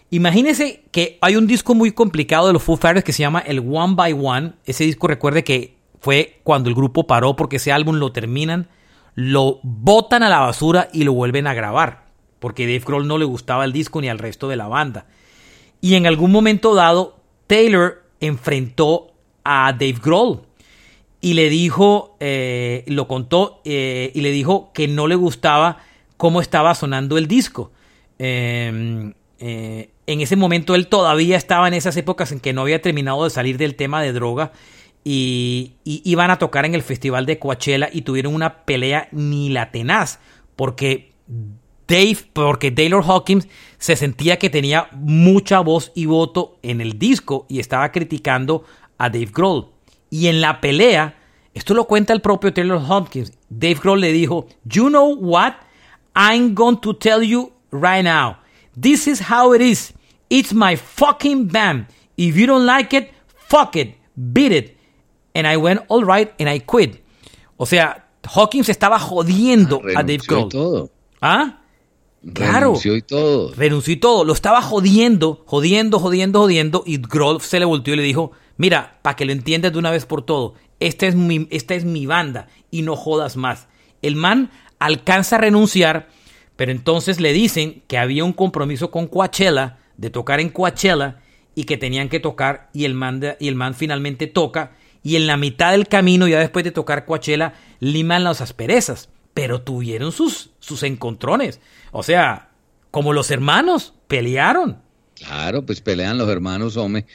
Imagínese 0.09 0.83
que 0.89 1.19
hay 1.21 1.35
un 1.35 1.45
disco 1.45 1.75
muy 1.75 1.91
complicado 1.91 2.47
de 2.47 2.53
los 2.53 2.63
Foo 2.63 2.75
Fighters 2.75 3.05
que 3.05 3.13
se 3.13 3.21
llama 3.21 3.41
el 3.41 3.59
One 3.59 3.93
by 3.93 4.13
One. 4.13 4.53
Ese 4.65 4.83
disco, 4.83 5.05
recuerde 5.05 5.43
que 5.43 5.77
fue 6.01 6.39
cuando 6.43 6.69
el 6.69 6.75
grupo 6.75 7.05
paró 7.05 7.35
porque 7.35 7.57
ese 7.57 7.71
álbum 7.71 7.97
lo 7.97 8.11
terminan, 8.13 8.67
lo 9.13 9.59
botan 9.61 10.23
a 10.23 10.29
la 10.29 10.39
basura 10.39 10.89
y 10.91 11.03
lo 11.03 11.13
vuelven 11.13 11.45
a 11.45 11.53
grabar 11.53 12.06
porque 12.39 12.65
Dave 12.65 12.83
Grohl 12.85 13.07
no 13.07 13.17
le 13.17 13.25
gustaba 13.25 13.65
el 13.65 13.73
disco 13.73 14.01
ni 14.01 14.09
al 14.09 14.19
resto 14.19 14.47
de 14.47 14.55
la 14.55 14.67
banda. 14.67 15.05
Y 15.81 15.95
en 15.95 16.07
algún 16.07 16.31
momento 16.31 16.75
dado, 16.75 17.19
Taylor 17.47 18.03
enfrentó 18.19 19.13
a 19.43 19.71
Dave 19.73 19.97
Grohl 20.03 20.41
y 21.21 21.33
le 21.33 21.49
dijo, 21.49 22.15
eh, 22.19 22.83
lo 22.87 23.07
contó 23.07 23.61
eh, 23.65 24.11
y 24.13 24.21
le 24.21 24.31
dijo 24.31 24.71
que 24.73 24.87
no 24.87 25.07
le 25.07 25.15
gustaba 25.15 25.79
cómo 26.17 26.41
estaba 26.41 26.75
sonando 26.75 27.17
el 27.17 27.27
disco. 27.27 27.71
Em, 28.19 29.13
eh, 29.39 29.89
en 30.07 30.21
ese 30.21 30.35
momento 30.35 30.75
él 30.75 30.87
todavía 30.87 31.37
estaba 31.37 31.67
en 31.67 31.73
esas 31.73 31.97
épocas 31.97 32.31
en 32.31 32.39
que 32.39 32.53
no 32.53 32.61
había 32.61 32.81
terminado 32.81 33.23
de 33.23 33.29
salir 33.29 33.57
del 33.57 33.75
tema 33.75 34.01
de 34.01 34.13
droga 34.13 34.51
y, 35.03 35.73
y 35.83 36.01
iban 36.03 36.31
a 36.31 36.39
tocar 36.39 36.65
en 36.65 36.75
el 36.75 36.81
festival 36.81 37.25
de 37.25 37.37
Coachella 37.39 37.89
y 37.91 38.01
tuvieron 38.01 38.33
una 38.33 38.65
pelea 38.65 39.07
ni 39.11 39.49
la 39.49 39.71
tenaz 39.71 40.19
porque 40.55 41.11
Dave, 41.87 42.17
porque 42.33 42.71
Taylor 42.71 43.03
Hawkins 43.03 43.47
se 43.77 43.95
sentía 43.95 44.37
que 44.37 44.49
tenía 44.49 44.89
mucha 44.91 45.59
voz 45.61 45.91
y 45.95 46.05
voto 46.05 46.57
en 46.61 46.81
el 46.81 46.99
disco 46.99 47.45
y 47.47 47.59
estaba 47.59 47.91
criticando 47.91 48.63
a 48.97 49.09
Dave 49.09 49.29
Grohl. 49.33 49.67
Y 50.09 50.27
en 50.27 50.41
la 50.41 50.59
pelea, 50.59 51.17
esto 51.53 51.73
lo 51.73 51.85
cuenta 51.85 52.13
el 52.13 52.21
propio 52.21 52.53
Taylor 52.53 52.81
Hawkins, 52.81 53.31
Dave 53.49 53.75
Grohl 53.81 54.01
le 54.01 54.11
dijo, 54.11 54.47
You 54.65 54.89
know 54.89 55.15
what? 55.15 55.53
I'm 56.15 56.55
going 56.55 56.77
to 56.77 56.93
tell 56.93 57.21
you 57.23 57.51
right 57.71 58.03
now. 58.03 58.37
This 58.79 59.07
is 59.07 59.21
how 59.29 59.53
it 59.53 59.61
is. 59.61 59.93
It's 60.29 60.53
my 60.53 60.75
fucking 60.75 61.47
band. 61.47 61.87
If 62.17 62.35
you 62.35 62.47
don't 62.47 62.65
like 62.65 62.95
it, 62.95 63.11
fuck 63.47 63.75
it. 63.75 63.95
Beat 64.15 64.51
it. 64.51 64.77
And 65.35 65.47
I 65.47 65.57
went 65.57 65.81
all 65.87 66.03
right 66.03 66.33
and 66.39 66.49
I 66.49 66.59
quit. 66.59 67.03
O 67.57 67.65
sea, 67.65 68.07
Hawkins 68.27 68.69
estaba 68.69 68.99
jodiendo 68.99 69.81
a 69.95 70.03
Dave 70.03 70.21
Grohl. 70.27 70.89
¿Ah? 71.21 71.59
Claro. 72.33 72.67
Renunció 72.67 72.95
y 72.95 73.01
todo. 73.01 73.53
Renunció 73.53 73.93
y 73.93 73.97
todo. 73.97 74.25
Lo 74.25 74.33
estaba 74.33 74.61
jodiendo, 74.61 75.43
jodiendo, 75.45 75.99
jodiendo, 75.99 76.39
jodiendo. 76.41 76.83
Y 76.85 76.97
Grohl 76.97 77.41
se 77.41 77.59
le 77.59 77.65
volteó 77.65 77.93
y 77.93 77.97
le 77.97 78.03
dijo: 78.03 78.31
Mira, 78.57 78.99
para 79.01 79.15
que 79.15 79.25
lo 79.25 79.31
entiendas 79.31 79.71
de 79.71 79.79
una 79.79 79.91
vez 79.91 80.05
por 80.05 80.23
todo, 80.23 80.55
esta 80.79 81.07
es, 81.07 81.15
mi, 81.15 81.47
esta 81.51 81.75
es 81.75 81.85
mi 81.85 82.05
banda 82.05 82.47
y 82.71 82.81
no 82.81 82.95
jodas 82.95 83.37
más. 83.37 83.67
El 84.01 84.15
man 84.15 84.51
alcanza 84.79 85.37
a 85.37 85.39
renunciar, 85.39 86.09
pero 86.55 86.71
entonces 86.71 87.19
le 87.19 87.33
dicen 87.33 87.83
que 87.87 87.97
había 87.97 88.23
un 88.23 88.33
compromiso 88.33 88.91
con 88.91 89.07
Coachella, 89.07 89.77
de 89.97 90.09
tocar 90.09 90.39
en 90.39 90.49
Coachella, 90.49 91.21
y 91.55 91.63
que 91.63 91.77
tenían 91.77 92.09
que 92.09 92.19
tocar, 92.19 92.69
y 92.73 92.85
el 92.85 92.93
man, 92.93 93.21
y 93.39 93.47
el 93.47 93.55
man 93.55 93.73
finalmente 93.73 94.27
toca, 94.27 94.73
y 95.01 95.15
en 95.15 95.25
la 95.25 95.37
mitad 95.37 95.71
del 95.71 95.87
camino, 95.87 96.27
ya 96.27 96.39
después 96.39 96.63
de 96.63 96.71
tocar 96.71 97.05
Coachella, 97.05 97.53
liman 97.79 98.23
las 98.23 98.41
asperezas 98.41 99.09
pero 99.37 99.61
tuvieron 99.61 100.11
sus, 100.11 100.49
sus 100.59 100.81
encontrones. 100.81 101.59
O 101.91 102.01
sea, 102.01 102.49
como 102.89 103.13
los 103.13 103.29
hermanos, 103.29 103.93
pelearon. 104.07 104.81
Claro, 105.13 105.63
pues 105.63 105.79
pelean 105.79 106.17
los 106.17 106.27
hermanos, 106.27 106.75
hombre. 106.75 107.05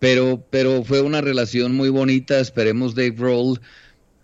Pero, 0.00 0.44
pero 0.50 0.82
fue 0.82 1.02
una 1.02 1.20
relación 1.20 1.76
muy 1.76 1.88
bonita. 1.88 2.40
Esperemos 2.40 2.96
Dave 2.96 3.14
Roll 3.16 3.60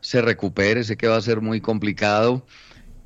se 0.00 0.20
recupere. 0.20 0.82
Sé 0.82 0.96
que 0.96 1.06
va 1.06 1.16
a 1.16 1.22
ser 1.22 1.42
muy 1.42 1.60
complicado. 1.60 2.44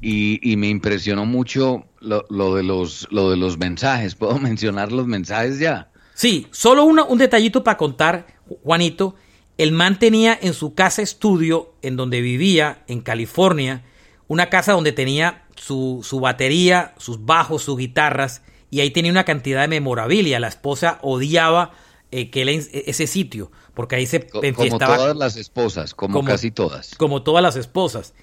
y, 0.00 0.56
me 0.56 0.70
impresionó 0.70 1.26
mucho 1.26 1.84
lo, 2.00 2.54
de 2.54 2.62
los, 2.62 3.06
lo 3.10 3.28
de 3.28 3.36
los 3.36 3.58
mensajes. 3.58 4.14
¿Puedo 4.14 4.38
mencionar 4.38 4.92
los 4.92 5.06
mensajes 5.06 5.58
ya? 5.58 5.90
Sí, 6.14 6.46
solo 6.52 6.84
un 6.84 7.18
detallito 7.18 7.62
para 7.62 7.76
contar, 7.76 8.26
Juanito. 8.64 9.14
El 9.58 9.72
man 9.72 9.98
tenía 9.98 10.38
en 10.40 10.54
su 10.54 10.72
casa 10.72 11.02
estudio, 11.02 11.74
en 11.82 11.96
donde 11.96 12.22
vivía, 12.22 12.82
en 12.86 13.02
California, 13.02 13.84
una 14.28 14.50
casa 14.50 14.72
donde 14.72 14.92
tenía 14.92 15.44
su, 15.56 16.00
su 16.04 16.20
batería, 16.20 16.94
sus 16.98 17.24
bajos, 17.24 17.62
sus 17.62 17.76
guitarras, 17.76 18.42
y 18.70 18.80
ahí 18.80 18.90
tenía 18.90 19.10
una 19.10 19.24
cantidad 19.24 19.62
de 19.62 19.68
memorabilia. 19.68 20.38
La 20.38 20.48
esposa 20.48 20.98
odiaba 21.02 21.72
eh, 22.10 22.30
que 22.30 22.42
ese 22.86 23.06
sitio, 23.06 23.50
porque 23.74 23.96
ahí 23.96 24.06
se 24.06 24.26
Como 24.26 24.78
todas 24.78 25.16
las 25.16 25.36
esposas, 25.36 25.94
como, 25.94 26.24
casi 26.24 26.50
todas. 26.50 26.94
Como 26.94 27.22
todas 27.22 27.42
las 27.42 27.56
esposas. 27.56 28.14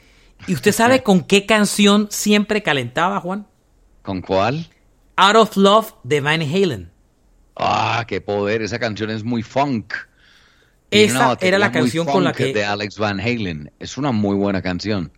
¿Y 0.48 0.54
usted 0.54 0.72
sabe 0.74 1.04
con 1.04 1.22
qué 1.22 1.46
canción 1.46 2.08
siempre 2.12 2.64
calentaba, 2.64 3.20
Juan? 3.20 3.48
¿Con 4.02 4.22
cuál? 4.22 4.70
Out 5.18 5.36
of 5.36 5.58
Love 5.58 5.94
de 6.04 6.22
Van 6.22 6.42
Halen. 6.42 6.92
Ah, 7.56 8.06
qué 8.08 8.22
poder, 8.22 8.62
esa 8.62 8.80
canción 8.80 9.10
es 9.10 9.24
muy 9.24 9.42
funk. 9.42 9.94
Esa 10.92 11.38
era 11.42 11.58
la 11.58 11.72
canción 11.72 12.06
con 12.06 12.24
la 12.24 12.32
que... 12.32 12.54
De 12.54 12.64
Alex 12.64 12.98
Van 12.98 13.20
Halen. 13.20 13.72
Es 13.80 13.98
una 13.98 14.12
muy 14.12 14.36
buena 14.36 14.62
canción. 14.62 15.12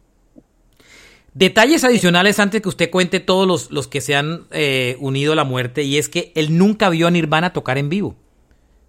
Detalles 1.37 1.83
adicionales 1.83 2.39
antes 2.39 2.63
que 2.63 2.69
usted 2.69 2.89
cuente 2.89 3.19
todos 3.19 3.47
los, 3.47 3.69
los 3.69 3.87
que 3.87 4.01
se 4.01 4.15
han 4.15 4.47
eh, 4.49 4.97
unido 4.99 5.33
a 5.33 5.35
la 5.35 5.43
muerte 5.43 5.83
y 5.83 5.99
es 5.99 6.09
que 6.09 6.31
él 6.33 6.57
nunca 6.57 6.89
vio 6.89 7.05
a 7.05 7.11
Nirvana 7.11 7.53
tocar 7.53 7.77
en 7.77 7.89
vivo. 7.89 8.15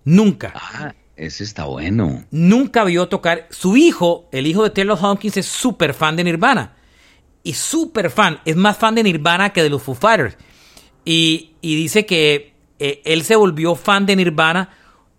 Nunca. 0.05 0.55
Ah, 0.55 0.95
ese 1.15 1.45
está 1.45 1.67
bueno. 1.67 2.25
Nunca 2.31 2.85
vio 2.85 3.07
tocar. 3.09 3.49
Su 3.51 3.77
hijo, 3.77 4.31
el 4.33 4.47
hijo 4.47 4.63
de 4.63 4.71
Taylor 4.71 4.99
Hawkins, 4.99 5.37
es 5.37 5.45
súper 5.45 5.93
fan 5.93 6.17
de 6.17 6.25
Nirvana. 6.25 6.75
Y 7.43 7.53
súper 7.53 8.09
fan. 8.09 8.41
Es 8.47 8.57
más 8.57 8.79
fan 8.79 8.95
de 8.95 9.03
Nirvana 9.03 9.51
que 9.51 9.63
de 9.63 9.69
los 9.69 9.83
Foo 9.83 9.95
Fighters. 9.95 10.39
Y, 11.05 11.53
dice 11.61 12.07
que 12.07 12.55
eh, 12.79 13.03
él 13.05 13.25
se 13.25 13.37
volvió 13.37 13.75
fan 13.75 14.07
de 14.07 14.17
Nirvana 14.17 14.71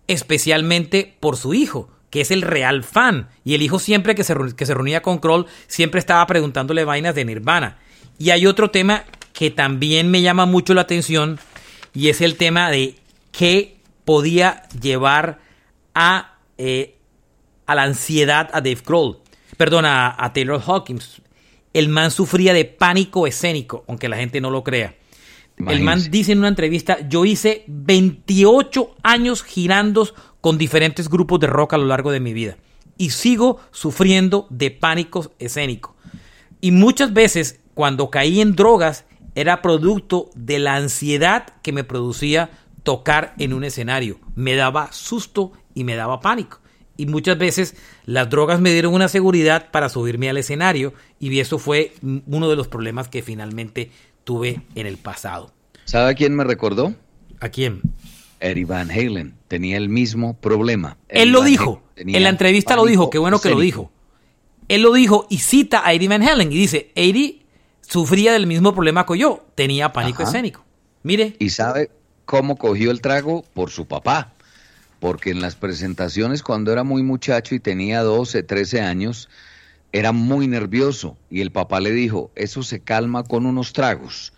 especialmente 0.08 1.16
por 1.20 1.36
su 1.36 1.54
hijo, 1.54 1.90
que 2.10 2.20
es 2.20 2.30
el 2.30 2.42
real 2.42 2.82
fan. 2.84 3.28
Y 3.44 3.54
el 3.54 3.62
hijo 3.62 3.78
siempre 3.78 4.14
que 4.14 4.24
se, 4.24 4.34
que 4.56 4.66
se 4.66 4.74
reunía 4.74 5.02
con 5.02 5.18
Kroll, 5.18 5.46
siempre 5.66 6.00
estaba 6.00 6.26
preguntándole 6.26 6.84
vainas 6.84 7.14
de 7.14 7.24
Nirvana. 7.24 7.78
Y 8.18 8.30
hay 8.30 8.46
otro 8.46 8.70
tema 8.70 9.04
que 9.32 9.50
también 9.50 10.10
me 10.10 10.20
llama 10.20 10.44
mucho 10.44 10.74
la 10.74 10.82
atención 10.82 11.38
y 11.94 12.08
es 12.08 12.20
el 12.20 12.36
tema 12.36 12.70
de 12.70 12.96
qué 13.32 13.76
podía 14.04 14.68
llevar 14.80 15.38
a, 15.94 16.38
eh, 16.58 16.96
a 17.66 17.74
la 17.74 17.84
ansiedad 17.84 18.50
a 18.52 18.60
Dave 18.60 18.82
Grohl, 18.84 19.18
perdón, 19.56 19.84
a, 19.86 20.30
Taylor 20.34 20.60
Hawkins. 20.60 21.22
El 21.72 21.88
man 21.88 22.10
sufría 22.10 22.52
de 22.52 22.64
pánico 22.64 23.26
escénico, 23.26 23.84
aunque 23.88 24.08
la 24.08 24.16
gente 24.16 24.40
no 24.40 24.50
lo 24.50 24.64
crea. 24.64 24.94
El 25.66 25.82
man 25.82 26.02
dice 26.10 26.32
en 26.32 26.38
una 26.38 26.48
entrevista, 26.48 27.06
yo 27.08 27.24
hice 27.24 27.64
28 27.66 28.96
años 29.02 29.42
girando 29.42 30.08
con 30.40 30.58
diferentes 30.58 31.08
grupos 31.08 31.40
de 31.40 31.46
rock 31.46 31.74
a 31.74 31.78
lo 31.78 31.86
largo 31.86 32.10
de 32.10 32.20
mi 32.20 32.32
vida 32.32 32.56
y 33.00 33.10
sigo 33.10 33.58
sufriendo 33.70 34.46
de 34.50 34.70
pánico 34.70 35.32
escénico. 35.38 35.96
Y 36.60 36.70
muchas 36.70 37.14
veces 37.14 37.60
cuando 37.72 38.10
caí 38.10 38.42
en 38.42 38.54
drogas 38.54 39.06
era 39.34 39.62
producto 39.62 40.30
de 40.34 40.58
la 40.58 40.76
ansiedad 40.76 41.46
que 41.62 41.72
me 41.72 41.82
producía 41.82 42.50
tocar 42.82 43.34
en 43.38 43.54
un 43.54 43.64
escenario. 43.64 44.20
Me 44.34 44.54
daba 44.54 44.92
susto 44.92 45.52
y 45.74 45.84
me 45.84 45.96
daba 45.96 46.20
pánico. 46.20 46.60
Y 46.98 47.06
muchas 47.06 47.38
veces 47.38 47.74
las 48.04 48.28
drogas 48.28 48.60
me 48.60 48.70
dieron 48.70 48.92
una 48.92 49.08
seguridad 49.08 49.70
para 49.70 49.88
subirme 49.88 50.28
al 50.28 50.36
escenario 50.36 50.92
y 51.18 51.38
eso 51.40 51.58
fue 51.58 51.94
uno 52.26 52.50
de 52.50 52.56
los 52.56 52.68
problemas 52.68 53.08
que 53.08 53.22
finalmente 53.22 53.90
tuve 54.24 54.60
en 54.74 54.86
el 54.86 54.98
pasado. 54.98 55.54
¿Sabe 55.86 56.10
a 56.10 56.14
quién 56.14 56.36
me 56.36 56.44
recordó? 56.44 56.94
¿A 57.40 57.48
quién? 57.48 57.80
Eddie 58.40 58.64
Van 58.64 58.90
Halen. 58.90 59.34
Tenía 59.48 59.76
el 59.76 59.88
mismo 59.88 60.34
problema. 60.34 60.96
Él 61.08 61.30
lo 61.30 61.42
dijo. 61.42 61.82
En 61.96 62.22
la 62.22 62.28
entrevista 62.28 62.76
lo 62.76 62.84
dijo. 62.86 63.10
Qué 63.10 63.18
bueno 63.18 63.40
que 63.40 63.50
lo 63.50 63.60
dijo. 63.60 63.90
Él 64.68 64.82
lo 64.82 64.92
dijo 64.92 65.26
y 65.28 65.38
cita 65.38 65.86
a 65.86 65.92
Eddie 65.92 66.08
Van 66.08 66.22
Halen 66.22 66.52
y 66.52 66.56
dice, 66.56 66.92
Eddie 66.94 67.42
sufría 67.80 68.32
del 68.32 68.46
mismo 68.46 68.72
problema 68.72 69.04
que 69.04 69.18
yo. 69.18 69.44
Tenía 69.54 69.92
pánico 69.92 70.22
escénico. 70.22 70.64
Mire. 71.02 71.36
¿Y 71.38 71.50
sabe 71.50 71.90
cómo 72.24 72.56
cogió 72.56 72.90
el 72.90 73.00
trago? 73.00 73.44
Por 73.54 73.70
su 73.70 73.86
papá 73.86 74.34
porque 75.00 75.30
en 75.30 75.40
las 75.40 75.56
presentaciones 75.56 76.42
cuando 76.42 76.70
era 76.70 76.84
muy 76.84 77.02
muchacho 77.02 77.54
y 77.54 77.60
tenía 77.60 78.02
12, 78.02 78.42
13 78.42 78.82
años, 78.82 79.28
era 79.92 80.12
muy 80.12 80.46
nervioso 80.46 81.16
y 81.30 81.40
el 81.40 81.50
papá 81.50 81.80
le 81.80 81.90
dijo, 81.90 82.30
eso 82.36 82.62
se 82.62 82.80
calma 82.80 83.24
con 83.24 83.46
unos 83.46 83.72
tragos 83.72 84.32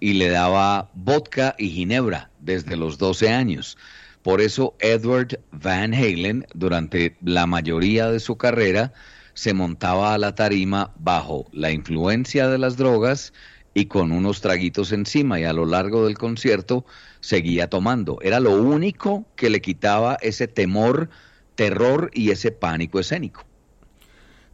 y 0.00 0.14
le 0.14 0.28
daba 0.28 0.90
vodka 0.94 1.54
y 1.58 1.70
ginebra 1.70 2.30
desde 2.40 2.76
los 2.76 2.98
12 2.98 3.30
años. 3.30 3.76
Por 4.22 4.40
eso 4.40 4.74
Edward 4.80 5.40
Van 5.52 5.94
Halen 5.94 6.46
durante 6.54 7.16
la 7.22 7.46
mayoría 7.46 8.10
de 8.10 8.20
su 8.20 8.36
carrera 8.36 8.92
se 9.34 9.54
montaba 9.54 10.14
a 10.14 10.18
la 10.18 10.34
tarima 10.34 10.92
bajo 10.98 11.46
la 11.52 11.70
influencia 11.70 12.48
de 12.48 12.58
las 12.58 12.76
drogas 12.76 13.32
y 13.74 13.86
con 13.86 14.10
unos 14.10 14.40
traguitos 14.40 14.90
encima 14.90 15.38
y 15.38 15.44
a 15.44 15.52
lo 15.52 15.64
largo 15.64 16.06
del 16.06 16.18
concierto 16.18 16.84
seguía 17.20 17.70
tomando. 17.70 18.18
Era 18.22 18.40
lo 18.40 18.60
único 18.60 19.24
que 19.36 19.50
le 19.50 19.60
quitaba 19.60 20.18
ese 20.20 20.48
temor, 20.48 21.10
terror 21.54 22.10
y 22.12 22.30
ese 22.30 22.50
pánico 22.50 22.98
escénico. 22.98 23.44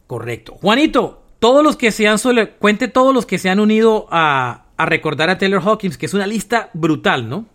Correcto. 0.05 0.53
Juanito, 0.61 1.23
todos 1.39 1.63
los 1.63 1.75
que 1.75 1.91
se 1.91 2.07
han 2.07 2.17
cuente 2.59 2.87
todos 2.87 3.13
los 3.13 3.25
que 3.25 3.39
se 3.39 3.49
han 3.49 3.59
unido 3.59 4.07
a, 4.11 4.64
a 4.77 4.85
recordar 4.85 5.29
a 5.29 5.37
Taylor 5.37 5.61
Hawkins, 5.61 5.97
que 5.97 6.05
es 6.05 6.13
una 6.13 6.27
lista 6.27 6.69
brutal, 6.73 7.29
¿no? 7.29 7.47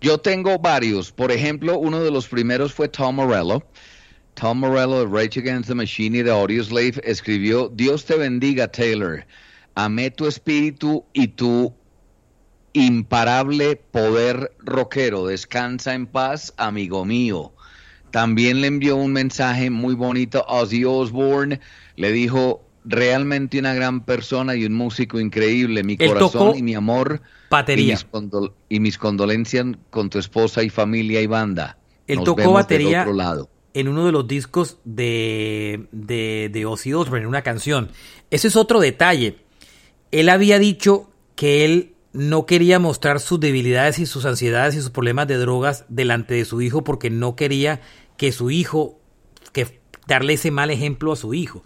Yo 0.00 0.18
tengo 0.18 0.58
varios. 0.58 1.12
Por 1.12 1.32
ejemplo, 1.32 1.78
uno 1.78 2.00
de 2.00 2.10
los 2.10 2.28
primeros 2.28 2.72
fue 2.72 2.88
Tom 2.88 3.16
Morello. 3.16 3.62
Tom 4.34 4.58
Morello 4.58 5.06
de 5.06 5.06
Rage 5.06 5.40
Against 5.40 5.68
the 5.68 5.74
Machine 5.74 6.18
y 6.18 6.22
de 6.22 6.30
Audioslave 6.30 7.00
escribió, 7.04 7.68
Dios 7.68 8.04
te 8.04 8.16
bendiga, 8.16 8.68
Taylor. 8.68 9.24
Amé 9.74 10.10
tu 10.10 10.26
espíritu 10.26 11.04
y 11.12 11.28
tu 11.28 11.74
imparable 12.72 13.76
poder 13.76 14.52
rockero. 14.58 15.26
Descansa 15.26 15.94
en 15.94 16.06
paz, 16.06 16.52
amigo 16.56 17.04
mío. 17.04 17.52
También 18.10 18.60
le 18.60 18.68
envió 18.68 18.96
un 18.96 19.12
mensaje 19.12 19.70
muy 19.70 19.94
bonito 19.94 20.44
a 20.48 20.60
Ozzy 20.62 20.84
Osbourne. 20.84 21.60
Le 21.96 22.12
dijo, 22.12 22.63
realmente 22.84 23.58
una 23.58 23.74
gran 23.74 24.04
persona 24.04 24.54
y 24.54 24.64
un 24.64 24.74
músico 24.74 25.18
increíble. 25.18 25.82
Mi 25.82 25.96
corazón 25.96 26.56
y 26.56 26.62
mi 26.62 26.74
amor. 26.74 27.20
Batería. 27.50 27.98
Y 28.68 28.80
mis, 28.80 28.98
condolencias 28.98 29.66
con 29.90 30.10
tu 30.10 30.18
esposa 30.18 30.62
y 30.62 30.70
familia 30.70 31.20
y 31.20 31.26
banda. 31.26 31.78
Él 32.06 32.22
tocó 32.22 32.52
batería 32.52 33.06
en 33.74 33.88
uno 33.88 34.06
de 34.06 34.12
los 34.12 34.26
discos 34.28 34.78
de, 34.84 35.88
de, 35.90 36.48
de 36.52 36.64
Ozzy 36.64 36.94
Osbourne, 36.94 37.22
en 37.22 37.26
una 37.26 37.42
canción. 37.42 37.90
Ese 38.30 38.48
es 38.48 38.56
otro 38.56 38.78
detalle. 38.78 39.38
Él 40.12 40.28
había 40.28 40.60
dicho 40.60 41.10
que 41.34 41.64
él 41.64 41.94
no 42.12 42.46
quería 42.46 42.78
mostrar 42.78 43.18
sus 43.18 43.40
debilidades 43.40 43.98
y 43.98 44.06
sus 44.06 44.24
ansiedades 44.24 44.76
y 44.76 44.80
sus 44.80 44.90
problemas 44.90 45.26
de 45.26 45.36
drogas 45.36 45.84
delante 45.88 46.34
de 46.34 46.44
su 46.44 46.62
hijo 46.62 46.84
porque 46.84 47.10
no 47.10 47.34
quería 47.34 47.80
que 48.16 48.30
su 48.30 48.52
hijo, 48.52 49.00
que 49.52 49.80
darle 50.06 50.34
ese 50.34 50.52
mal 50.52 50.70
ejemplo 50.70 51.12
a 51.12 51.16
su 51.16 51.34
hijo. 51.34 51.64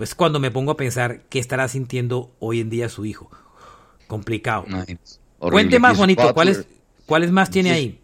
Pues 0.00 0.14
cuando 0.14 0.40
me 0.40 0.50
pongo 0.50 0.70
a 0.70 0.78
pensar 0.78 1.24
qué 1.28 1.38
estará 1.38 1.68
sintiendo 1.68 2.34
hoy 2.38 2.60
en 2.60 2.70
día 2.70 2.88
su 2.88 3.04
hijo. 3.04 3.30
Complicado. 4.06 4.64
Cuente 5.38 5.78
más, 5.78 5.98
Juanito, 5.98 6.32
¿cuáles, 6.32 6.64
¿cuáles 7.04 7.30
más 7.30 7.50
tiene 7.50 7.70
ahí? 7.70 8.00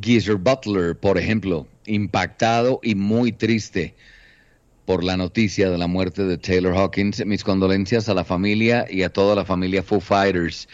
Geezer 0.00 0.36
Butler, 0.36 0.96
por 0.96 1.18
ejemplo, 1.18 1.66
impactado 1.86 2.78
y 2.84 2.94
muy 2.94 3.32
triste 3.32 3.96
por 4.84 5.02
la 5.02 5.16
noticia 5.16 5.70
de 5.70 5.76
la 5.76 5.88
muerte 5.88 6.22
de 6.22 6.38
Taylor 6.38 6.76
Hawkins. 6.76 7.26
Mis 7.26 7.42
condolencias 7.42 8.08
a 8.08 8.14
la 8.14 8.22
familia 8.22 8.86
y 8.88 9.02
a 9.02 9.12
toda 9.12 9.34
la 9.34 9.44
familia 9.44 9.82
Foo 9.82 9.98
Fighters. 9.98 10.68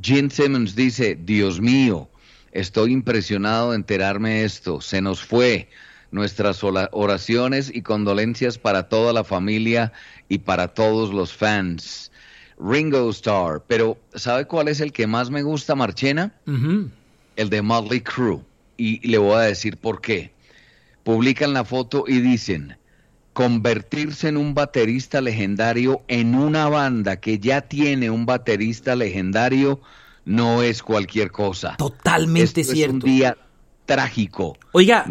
Gene 0.00 0.30
Simmons 0.30 0.76
dice, 0.76 1.18
Dios 1.20 1.60
mío, 1.60 2.08
estoy 2.52 2.92
impresionado 2.92 3.70
de 3.72 3.78
enterarme 3.78 4.44
esto. 4.44 4.80
Se 4.80 5.00
nos 5.00 5.20
fue 5.20 5.68
nuestras 6.10 6.62
oraciones 6.64 7.70
y 7.74 7.82
condolencias 7.82 8.58
para 8.58 8.88
toda 8.88 9.12
la 9.12 9.24
familia 9.24 9.92
y 10.28 10.38
para 10.38 10.68
todos 10.68 11.12
los 11.12 11.32
fans. 11.32 12.10
Ringo 12.58 13.10
Starr, 13.10 13.62
pero 13.66 13.98
¿sabe 14.14 14.46
cuál 14.46 14.68
es 14.68 14.80
el 14.80 14.92
que 14.92 15.06
más 15.06 15.30
me 15.30 15.42
gusta, 15.42 15.74
Marchena? 15.74 16.32
El 17.36 17.50
de 17.50 17.62
Motley 17.62 18.00
Crue. 18.00 18.40
Y 18.78 19.06
le 19.06 19.18
voy 19.18 19.34
a 19.36 19.40
decir 19.40 19.76
por 19.76 20.00
qué. 20.00 20.32
Publican 21.02 21.52
la 21.52 21.64
foto 21.64 22.04
y 22.06 22.20
dicen, 22.20 22.76
convertirse 23.32 24.28
en 24.28 24.38
un 24.38 24.54
baterista 24.54 25.20
legendario 25.20 26.02
en 26.08 26.34
una 26.34 26.68
banda 26.68 27.20
que 27.20 27.38
ya 27.38 27.60
tiene 27.60 28.10
un 28.10 28.24
baterista 28.24 28.96
legendario 28.96 29.80
no 30.24 30.62
es 30.62 30.82
cualquier 30.82 31.30
cosa. 31.30 31.76
Totalmente 31.76 32.64
cierto. 32.64 32.96
Es 32.96 33.04
un 33.04 33.10
día 33.10 33.36
trágico. 33.84 34.56
Oiga. 34.72 35.06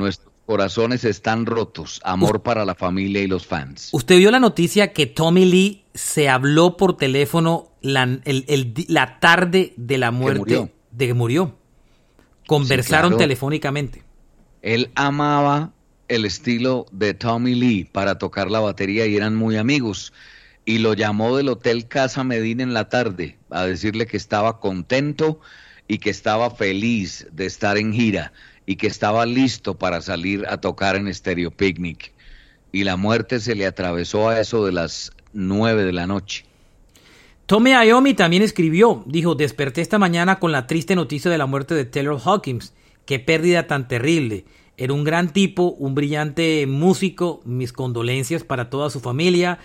Corazones 0.46 1.04
están 1.06 1.48
rotos, 1.48 2.00
amor 2.04 2.44
para 2.44 2.66
la 2.66 2.76
familia 2.76 3.22
y 3.22 3.28
los 3.28 3.48
fans. 3.48 3.90
¿Usted 3.94 4.18
vio 4.18 4.30
la 4.30 4.40
noticia 4.40 4.94
que 4.94 5.08
Tommy 5.08 5.46
Lee 5.46 5.86
se 5.96 6.30
habló 6.30 6.78
por 6.78 6.98
teléfono 6.98 7.72
la, 7.82 8.20
la 8.88 9.20
tarde 9.20 9.74
de 9.76 9.98
la 9.98 10.12
muerte 10.12 10.72
de 10.92 11.08
que 11.08 11.14
murió? 11.16 11.58
Conversaron 12.46 13.18
telefónicamente. 13.18 14.04
Él 14.62 14.92
amaba 14.94 15.74
el 16.10 16.26
estilo 16.26 16.86
de 16.92 17.16
Tommy 17.16 17.56
Lee 17.56 17.86
para 17.86 18.20
tocar 18.20 18.52
la 18.52 18.60
batería 18.60 19.08
y 19.08 19.16
eran 19.16 19.36
muy 19.36 19.58
amigos. 19.58 20.14
Y 20.64 20.78
lo 20.78 20.94
llamó 20.94 21.36
del 21.38 21.50
Hotel 21.50 21.88
Casa 21.88 22.24
Medina 22.24 22.62
en 22.62 22.74
la 22.76 22.90
tarde 22.90 23.40
a 23.50 23.66
decirle 23.66 24.06
que 24.06 24.18
estaba 24.18 24.60
contento 24.60 25.40
y 25.88 25.98
que 26.00 26.12
estaba 26.12 26.52
feliz 26.52 27.28
de 27.32 27.46
estar 27.48 27.78
en 27.78 27.94
gira 27.94 28.32
y 28.66 28.76
que 28.78 28.88
estaba 28.88 29.26
listo 29.26 29.76
para 29.76 30.02
salir 30.02 30.46
a 30.48 30.58
tocar 30.58 30.96
en 30.96 31.14
Stereo 31.14 31.52
Picnic. 31.52 32.14
Y 32.72 32.84
la 32.84 32.98
muerte 32.98 33.40
se 33.40 33.56
le 33.56 33.66
atravesó 33.66 34.30
a 34.30 34.40
eso 34.40 34.66
de 34.66 34.72
las 34.72 35.12
nueve 35.34 35.84
de 35.84 35.94
la 35.94 36.08
noche. 36.08 36.46
Tommy 37.46 37.72
Iommi 37.72 38.16
también 38.16 38.42
escribió, 38.42 39.04
dijo, 39.06 39.36
desperté 39.36 39.82
esta 39.82 40.00
mañana 40.00 40.40
con 40.40 40.52
la 40.52 40.66
triste 40.66 40.96
noticia 40.96 41.30
de 41.30 41.38
la 41.38 41.46
muerte 41.46 41.76
de 41.76 41.86
Taylor 41.86 42.20
Hawkins. 42.24 42.74
Qué 43.06 43.20
pérdida 43.20 43.68
tan 43.68 43.88
terrible. 43.88 44.46
Era 44.78 44.94
un 44.94 45.04
gran 45.04 45.32
tipo, 45.32 45.76
un 45.78 45.94
brillante 45.94 46.66
músico. 46.68 47.42
Mis 47.46 47.72
condolencias 47.72 48.44
para 48.44 48.70
toda 48.72 48.90
su 48.90 49.00
familia, 49.00 49.60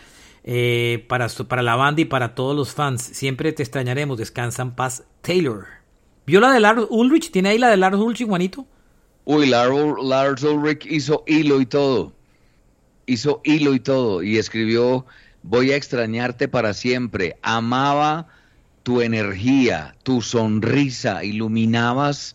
eh, 0.44 1.04
para, 1.08 1.28
para 1.48 1.62
la 1.62 1.74
banda 1.74 2.02
y 2.02 2.04
para 2.04 2.34
todos 2.34 2.54
los 2.54 2.74
fans. 2.74 3.02
Siempre 3.02 3.52
te 3.52 3.62
extrañaremos. 3.62 4.18
Descansa 4.18 4.62
en 4.62 4.72
paz, 4.72 5.04
Taylor. 5.22 5.66
¿Vio 6.26 6.38
la 6.40 6.52
de 6.52 6.60
Lars 6.60 6.82
Ulrich? 6.90 7.30
¿Tiene 7.30 7.48
ahí 7.48 7.58
la 7.58 7.70
de 7.70 7.78
Lars 7.78 7.96
Ulrich, 7.96 8.26
Juanito? 8.26 8.66
Uy, 9.24 9.46
Lars, 9.46 10.42
Ulrich 10.42 10.86
hizo 10.86 11.24
hilo 11.26 11.60
y 11.60 11.66
todo. 11.66 12.12
Hizo 13.06 13.40
hilo 13.44 13.74
y 13.74 13.80
todo. 13.80 14.22
Y 14.22 14.38
escribió, 14.38 15.06
voy 15.42 15.72
a 15.72 15.76
extrañarte 15.76 16.48
para 16.48 16.74
siempre. 16.74 17.36
Amaba 17.42 18.28
tu 18.82 19.02
energía, 19.02 19.94
tu 20.02 20.22
sonrisa, 20.22 21.22
iluminabas 21.24 22.34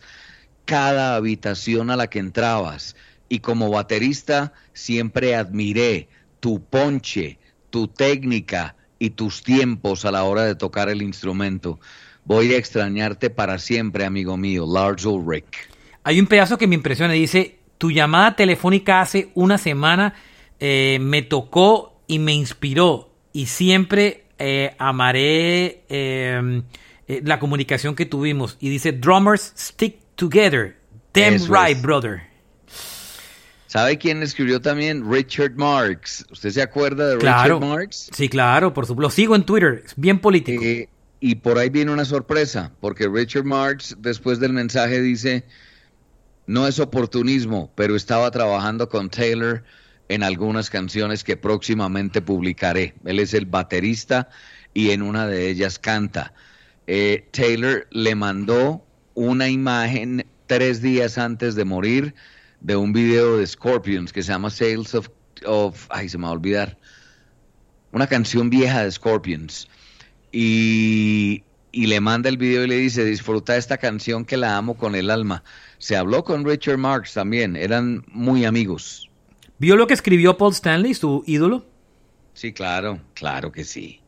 cada 0.64 1.16
habitación 1.16 1.90
a 1.90 1.96
la 1.96 2.08
que 2.08 2.18
entrabas. 2.18 2.96
Y 3.28 3.40
como 3.40 3.70
baterista 3.70 4.52
siempre 4.72 5.34
admiré 5.34 6.08
tu 6.40 6.62
ponche, 6.62 7.38
tu 7.70 7.88
técnica 7.88 8.76
y 8.98 9.10
tus 9.10 9.42
tiempos 9.42 10.04
a 10.04 10.12
la 10.12 10.24
hora 10.24 10.44
de 10.44 10.54
tocar 10.54 10.88
el 10.88 11.02
instrumento. 11.02 11.80
Voy 12.24 12.54
a 12.54 12.58
extrañarte 12.58 13.30
para 13.30 13.58
siempre, 13.58 14.04
amigo 14.04 14.36
mío, 14.36 14.66
Lars 14.66 15.04
Ulrich. 15.04 15.75
Hay 16.06 16.20
un 16.20 16.28
pedazo 16.28 16.56
que 16.56 16.68
me 16.68 16.76
impresiona, 16.76 17.14
dice, 17.14 17.58
tu 17.78 17.90
llamada 17.90 18.36
telefónica 18.36 19.00
hace 19.00 19.30
una 19.34 19.58
semana 19.58 20.14
eh, 20.60 20.98
me 21.00 21.22
tocó 21.22 22.00
y 22.06 22.20
me 22.20 22.32
inspiró 22.32 23.10
y 23.32 23.46
siempre 23.46 24.26
eh, 24.38 24.76
amaré 24.78 25.82
em, 25.88 26.62
eh, 27.08 27.22
la 27.24 27.40
comunicación 27.40 27.96
que 27.96 28.06
tuvimos. 28.06 28.56
Y 28.60 28.68
dice, 28.68 28.92
drummers 28.92 29.52
stick 29.58 29.96
together. 30.14 30.76
Damn 31.12 31.40
right, 31.52 31.82
brother. 31.82 32.22
¿Sabe 33.66 33.98
quién 33.98 34.22
escribió 34.22 34.60
también? 34.60 35.10
Richard 35.10 35.56
Marx. 35.56 36.24
¿Usted 36.30 36.50
se 36.50 36.62
acuerda 36.62 37.08
de 37.08 37.16
Richard 37.16 37.58
Marx? 37.58 38.10
Sí, 38.12 38.28
claro, 38.28 38.72
por 38.72 38.86
supuesto. 38.86 39.02
Lo 39.02 39.10
sigo 39.10 39.34
en 39.34 39.42
Twitter, 39.42 39.82
es 39.84 39.94
bien 39.96 40.20
político. 40.20 40.62
y 41.18 41.34
por 41.34 41.58
ahí 41.58 41.68
viene 41.68 41.90
una 41.90 42.04
sorpresa, 42.04 42.70
porque 42.80 43.08
Richard 43.08 43.42
Marx 43.42 43.96
después 43.98 44.38
del 44.38 44.52
mensaje 44.52 45.02
dice, 45.02 45.44
no 46.46 46.66
es 46.66 46.78
oportunismo, 46.78 47.72
pero 47.74 47.96
estaba 47.96 48.30
trabajando 48.30 48.88
con 48.88 49.10
Taylor 49.10 49.64
en 50.08 50.22
algunas 50.22 50.70
canciones 50.70 51.24
que 51.24 51.36
próximamente 51.36 52.22
publicaré. 52.22 52.94
Él 53.04 53.18
es 53.18 53.34
el 53.34 53.46
baterista 53.46 54.28
y 54.72 54.90
en 54.90 55.02
una 55.02 55.26
de 55.26 55.48
ellas 55.48 55.78
canta. 55.78 56.32
Eh, 56.86 57.28
Taylor 57.32 57.88
le 57.90 58.14
mandó 58.14 58.84
una 59.14 59.48
imagen 59.48 60.26
tres 60.46 60.80
días 60.80 61.18
antes 61.18 61.54
de 61.56 61.64
morir 61.64 62.14
de 62.60 62.76
un 62.76 62.92
video 62.92 63.38
de 63.38 63.46
Scorpions 63.46 64.12
que 64.12 64.22
se 64.22 64.32
llama 64.32 64.50
Sales 64.50 64.94
of, 64.94 65.08
of 65.44 65.86
ay, 65.90 66.08
se 66.08 66.18
me 66.18 66.24
va 66.24 66.30
a 66.30 66.32
olvidar, 66.32 66.78
una 67.92 68.06
canción 68.06 68.50
vieja 68.50 68.84
de 68.84 68.92
Scorpions. 68.92 69.68
Y, 70.30 71.42
y 71.72 71.86
le 71.86 72.00
manda 72.00 72.28
el 72.28 72.36
video 72.36 72.64
y 72.64 72.68
le 72.68 72.76
dice, 72.76 73.04
disfruta 73.04 73.56
esta 73.56 73.78
canción 73.78 74.24
que 74.24 74.36
la 74.36 74.56
amo 74.56 74.76
con 74.76 74.94
el 74.94 75.10
alma. 75.10 75.42
Se 75.78 75.96
habló 75.96 76.24
con 76.24 76.44
Richard 76.44 76.78
Marx 76.78 77.14
también, 77.14 77.56
eran 77.56 78.04
muy 78.08 78.44
amigos. 78.44 79.10
¿Vio 79.58 79.76
lo 79.76 79.86
que 79.86 79.94
escribió 79.94 80.36
Paul 80.36 80.52
Stanley, 80.52 80.94
su 80.94 81.22
ídolo? 81.26 81.66
Sí, 82.34 82.52
claro, 82.52 83.00
claro 83.14 83.50
que 83.50 83.64
sí. 83.64 84.00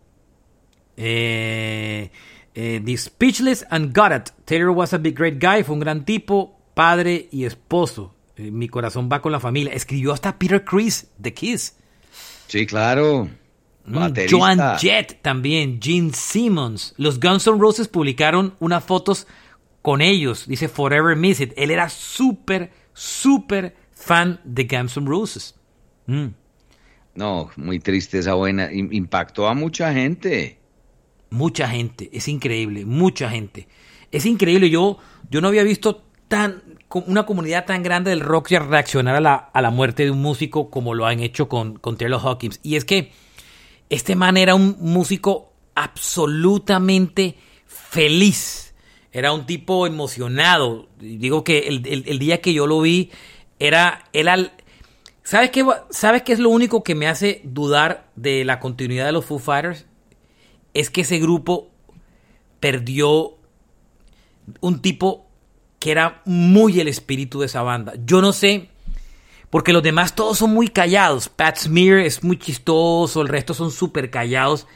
Eh, 0.96 2.10
eh, 2.54 2.82
the 2.84 2.96
Speechless 2.96 3.64
and 3.70 3.96
Got 3.96 4.12
It. 4.12 4.32
Taylor 4.44 4.70
was 4.70 4.92
a 4.92 4.98
big 4.98 5.16
great 5.16 5.42
guy, 5.42 5.62
fue 5.62 5.74
un 5.74 5.80
gran 5.80 6.04
tipo, 6.04 6.58
padre 6.74 7.28
y 7.30 7.44
esposo. 7.44 8.14
Eh, 8.36 8.50
mi 8.50 8.68
corazón 8.68 9.08
va 9.10 9.22
con 9.22 9.32
la 9.32 9.40
familia. 9.40 9.72
Escribió 9.72 10.12
hasta 10.12 10.38
Peter 10.38 10.64
Chris, 10.64 11.08
The 11.20 11.32
Kiss. 11.32 11.76
Sí, 12.46 12.66
claro. 12.66 13.28
Mm, 13.84 14.12
Joan 14.28 14.78
Jett 14.78 15.22
también, 15.22 15.80
Gene 15.80 16.12
Simmons. 16.12 16.94
Los 16.98 17.18
Guns 17.18 17.46
N' 17.46 17.58
Roses 17.58 17.88
publicaron 17.88 18.54
unas 18.60 18.84
fotos 18.84 19.26
con 19.88 20.02
ellos. 20.02 20.46
Dice 20.46 20.68
Forever 20.68 21.16
Miss 21.16 21.40
It. 21.40 21.54
Él 21.56 21.70
era 21.70 21.88
súper, 21.88 22.70
súper 22.92 23.74
fan 23.90 24.38
de 24.44 24.64
Guns 24.64 24.98
N' 24.98 25.06
Roses. 25.06 25.54
Mm. 26.04 26.26
No, 27.14 27.48
muy 27.56 27.78
triste 27.80 28.18
esa 28.18 28.34
buena. 28.34 28.70
Impactó 28.70 29.48
a 29.48 29.54
mucha 29.54 29.90
gente. 29.94 30.58
Mucha 31.30 31.68
gente, 31.68 32.10
es 32.12 32.28
increíble, 32.28 32.84
mucha 32.84 33.30
gente. 33.30 33.66
Es 34.12 34.26
increíble, 34.26 34.68
yo, 34.68 34.98
yo 35.30 35.40
no 35.40 35.48
había 35.48 35.62
visto 35.62 36.04
tan 36.28 36.62
una 36.90 37.24
comunidad 37.24 37.64
tan 37.64 37.82
grande 37.82 38.10
del 38.10 38.20
rock 38.20 38.50
reaccionar 38.50 39.14
a 39.14 39.20
la, 39.22 39.36
a 39.36 39.62
la 39.62 39.70
muerte 39.70 40.04
de 40.04 40.10
un 40.10 40.20
músico 40.20 40.68
como 40.68 40.92
lo 40.92 41.06
han 41.06 41.20
hecho 41.20 41.48
con, 41.48 41.78
con 41.78 41.96
Taylor 41.96 42.20
Hawkins. 42.22 42.60
Y 42.62 42.76
es 42.76 42.84
que 42.84 43.10
este 43.88 44.16
man 44.16 44.36
era 44.36 44.54
un 44.54 44.76
músico 44.80 45.54
absolutamente 45.74 47.38
feliz 47.66 48.67
era 49.12 49.32
un 49.32 49.46
tipo 49.46 49.86
emocionado. 49.86 50.88
Digo 50.98 51.44
que 51.44 51.68
el, 51.68 52.18
día 52.18 52.40
que 52.40 52.52
yo 52.52 52.66
lo 52.66 52.80
vi, 52.80 53.10
era. 53.58 54.04
Era. 54.12 54.52
¿Sabes 55.22 55.50
qué, 55.50 55.64
¿Sabes 55.90 56.22
qué 56.22 56.32
es 56.32 56.38
lo 56.38 56.50
único 56.50 56.82
que 56.82 56.94
me 56.94 57.06
hace 57.06 57.42
dudar 57.44 58.08
de 58.16 58.44
la 58.44 58.60
continuidad 58.60 59.06
de 59.06 59.12
los 59.12 59.24
Foo 59.24 59.38
Fighters? 59.38 59.86
Es 60.72 60.90
que 60.90 61.02
ese 61.02 61.18
grupo 61.18 61.70
perdió 62.60 63.36
un 64.60 64.80
tipo 64.80 65.26
que 65.78 65.90
era 65.90 66.22
muy 66.24 66.80
el 66.80 66.88
espíritu 66.88 67.40
de 67.40 67.46
esa 67.46 67.62
banda. 67.62 67.94
Yo 68.04 68.20
no 68.20 68.32
sé, 68.32 68.70
porque 69.50 69.72
los 69.72 69.82
demás 69.82 70.14
todos 70.14 70.38
son 70.38 70.50
muy 70.50 70.68
callados. 70.68 71.28
Pat 71.28 71.56
Smear 71.56 71.98
es 71.98 72.24
muy 72.24 72.38
chistoso, 72.38 73.22
el 73.22 73.28
resto 73.28 73.54
son 73.54 73.70
súper 73.70 74.10
callados. 74.10 74.66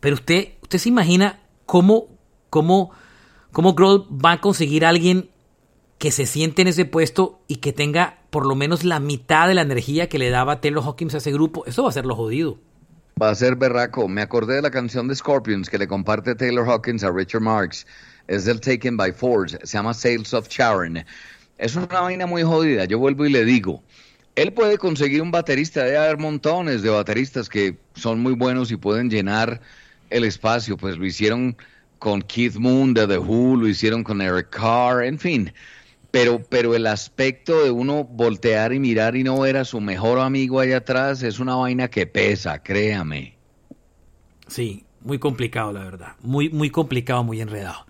Pero 0.00 0.14
usted, 0.14 0.54
usted 0.62 0.78
se 0.78 0.88
imagina 0.88 1.40
cómo, 1.66 2.08
cómo 2.48 2.90
¿Cómo 3.52 3.74
Grohl 3.74 4.06
va 4.12 4.32
a 4.32 4.40
conseguir 4.40 4.84
a 4.84 4.90
alguien 4.90 5.28
que 5.98 6.12
se 6.12 6.24
siente 6.24 6.62
en 6.62 6.68
ese 6.68 6.84
puesto 6.84 7.40
y 7.48 7.56
que 7.56 7.72
tenga 7.72 8.20
por 8.30 8.46
lo 8.46 8.54
menos 8.54 8.84
la 8.84 9.00
mitad 9.00 9.48
de 9.48 9.54
la 9.54 9.62
energía 9.62 10.08
que 10.08 10.18
le 10.18 10.30
daba 10.30 10.60
Taylor 10.60 10.84
Hawkins 10.84 11.14
a 11.14 11.18
ese 11.18 11.32
grupo? 11.32 11.66
Eso 11.66 11.82
va 11.82 11.90
a 11.90 11.92
ser 11.92 12.06
lo 12.06 12.14
jodido. 12.14 12.58
Va 13.20 13.30
a 13.30 13.34
ser 13.34 13.56
berraco. 13.56 14.08
Me 14.08 14.22
acordé 14.22 14.54
de 14.54 14.62
la 14.62 14.70
canción 14.70 15.08
de 15.08 15.14
Scorpions 15.14 15.68
que 15.68 15.78
le 15.78 15.88
comparte 15.88 16.34
Taylor 16.34 16.66
Hawkins 16.66 17.04
a 17.04 17.10
Richard 17.10 17.42
Marx. 17.42 17.86
Es 18.28 18.44
del 18.44 18.60
Taken 18.60 18.96
by 18.96 19.12
Force. 19.12 19.58
Se 19.64 19.76
llama 19.76 19.92
Sales 19.92 20.32
of 20.32 20.48
Sharon. 20.48 21.04
Es 21.58 21.76
una 21.76 22.00
vaina 22.00 22.26
muy 22.26 22.44
jodida. 22.44 22.84
Yo 22.86 22.98
vuelvo 22.98 23.26
y 23.26 23.30
le 23.30 23.44
digo. 23.44 23.82
Él 24.36 24.52
puede 24.54 24.78
conseguir 24.78 25.20
un 25.20 25.32
baterista. 25.32 25.84
Debe 25.84 25.98
haber 25.98 26.18
montones 26.18 26.82
de 26.82 26.88
bateristas 26.88 27.48
que 27.48 27.76
son 27.94 28.20
muy 28.20 28.32
buenos 28.32 28.70
y 28.70 28.76
pueden 28.76 29.10
llenar 29.10 29.60
el 30.08 30.24
espacio. 30.24 30.78
Pues 30.78 30.96
lo 30.96 31.04
hicieron 31.04 31.58
con 32.00 32.22
Keith 32.22 32.56
Moon 32.56 32.94
de 32.94 33.06
The 33.06 33.18
Who, 33.18 33.56
lo 33.56 33.68
hicieron 33.68 34.02
con 34.02 34.20
Eric 34.20 34.50
Carr, 34.50 35.04
en 35.04 35.18
fin. 35.18 35.52
Pero, 36.10 36.42
pero 36.48 36.74
el 36.74 36.88
aspecto 36.88 37.62
de 37.62 37.70
uno 37.70 38.02
voltear 38.02 38.72
y 38.72 38.80
mirar 38.80 39.14
y 39.14 39.22
no 39.22 39.38
ver 39.38 39.56
a 39.56 39.64
su 39.64 39.80
mejor 39.80 40.18
amigo 40.18 40.58
allá 40.58 40.78
atrás 40.78 41.22
es 41.22 41.38
una 41.38 41.54
vaina 41.54 41.88
que 41.88 42.06
pesa, 42.06 42.60
créame. 42.60 43.36
Sí, 44.48 44.84
muy 45.02 45.18
complicado, 45.20 45.72
la 45.72 45.84
verdad. 45.84 46.16
Muy, 46.22 46.48
muy 46.48 46.70
complicado, 46.70 47.22
muy 47.22 47.40
enredado. 47.40 47.86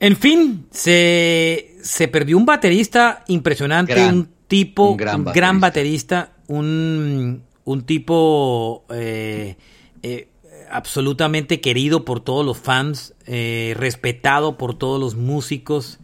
En 0.00 0.16
fin, 0.16 0.66
se, 0.70 1.76
se 1.82 2.08
perdió 2.08 2.36
un 2.36 2.46
baterista 2.46 3.22
impresionante, 3.28 4.04
un 4.04 4.28
tipo, 4.48 4.90
un 4.90 4.96
gran, 4.96 5.60
baterista. 5.60 6.32
un, 6.48 7.44
un 7.64 7.82
tipo 7.84 8.84
eh, 8.90 9.56
eh, 10.02 10.28
absolutamente 10.72 11.60
querido 11.60 12.04
por 12.04 12.20
todos 12.20 12.44
los 12.44 12.58
fans, 12.58 13.14
eh, 13.26 13.74
respetado 13.76 14.56
por 14.58 14.74
todos 14.76 15.00
los 15.00 15.14
músicos, 15.14 15.98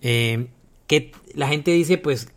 eh, 0.00 0.46
que 0.86 1.12
la 1.34 1.48
gente 1.48 1.70
dice, 1.72 1.98
pues, 1.98 2.28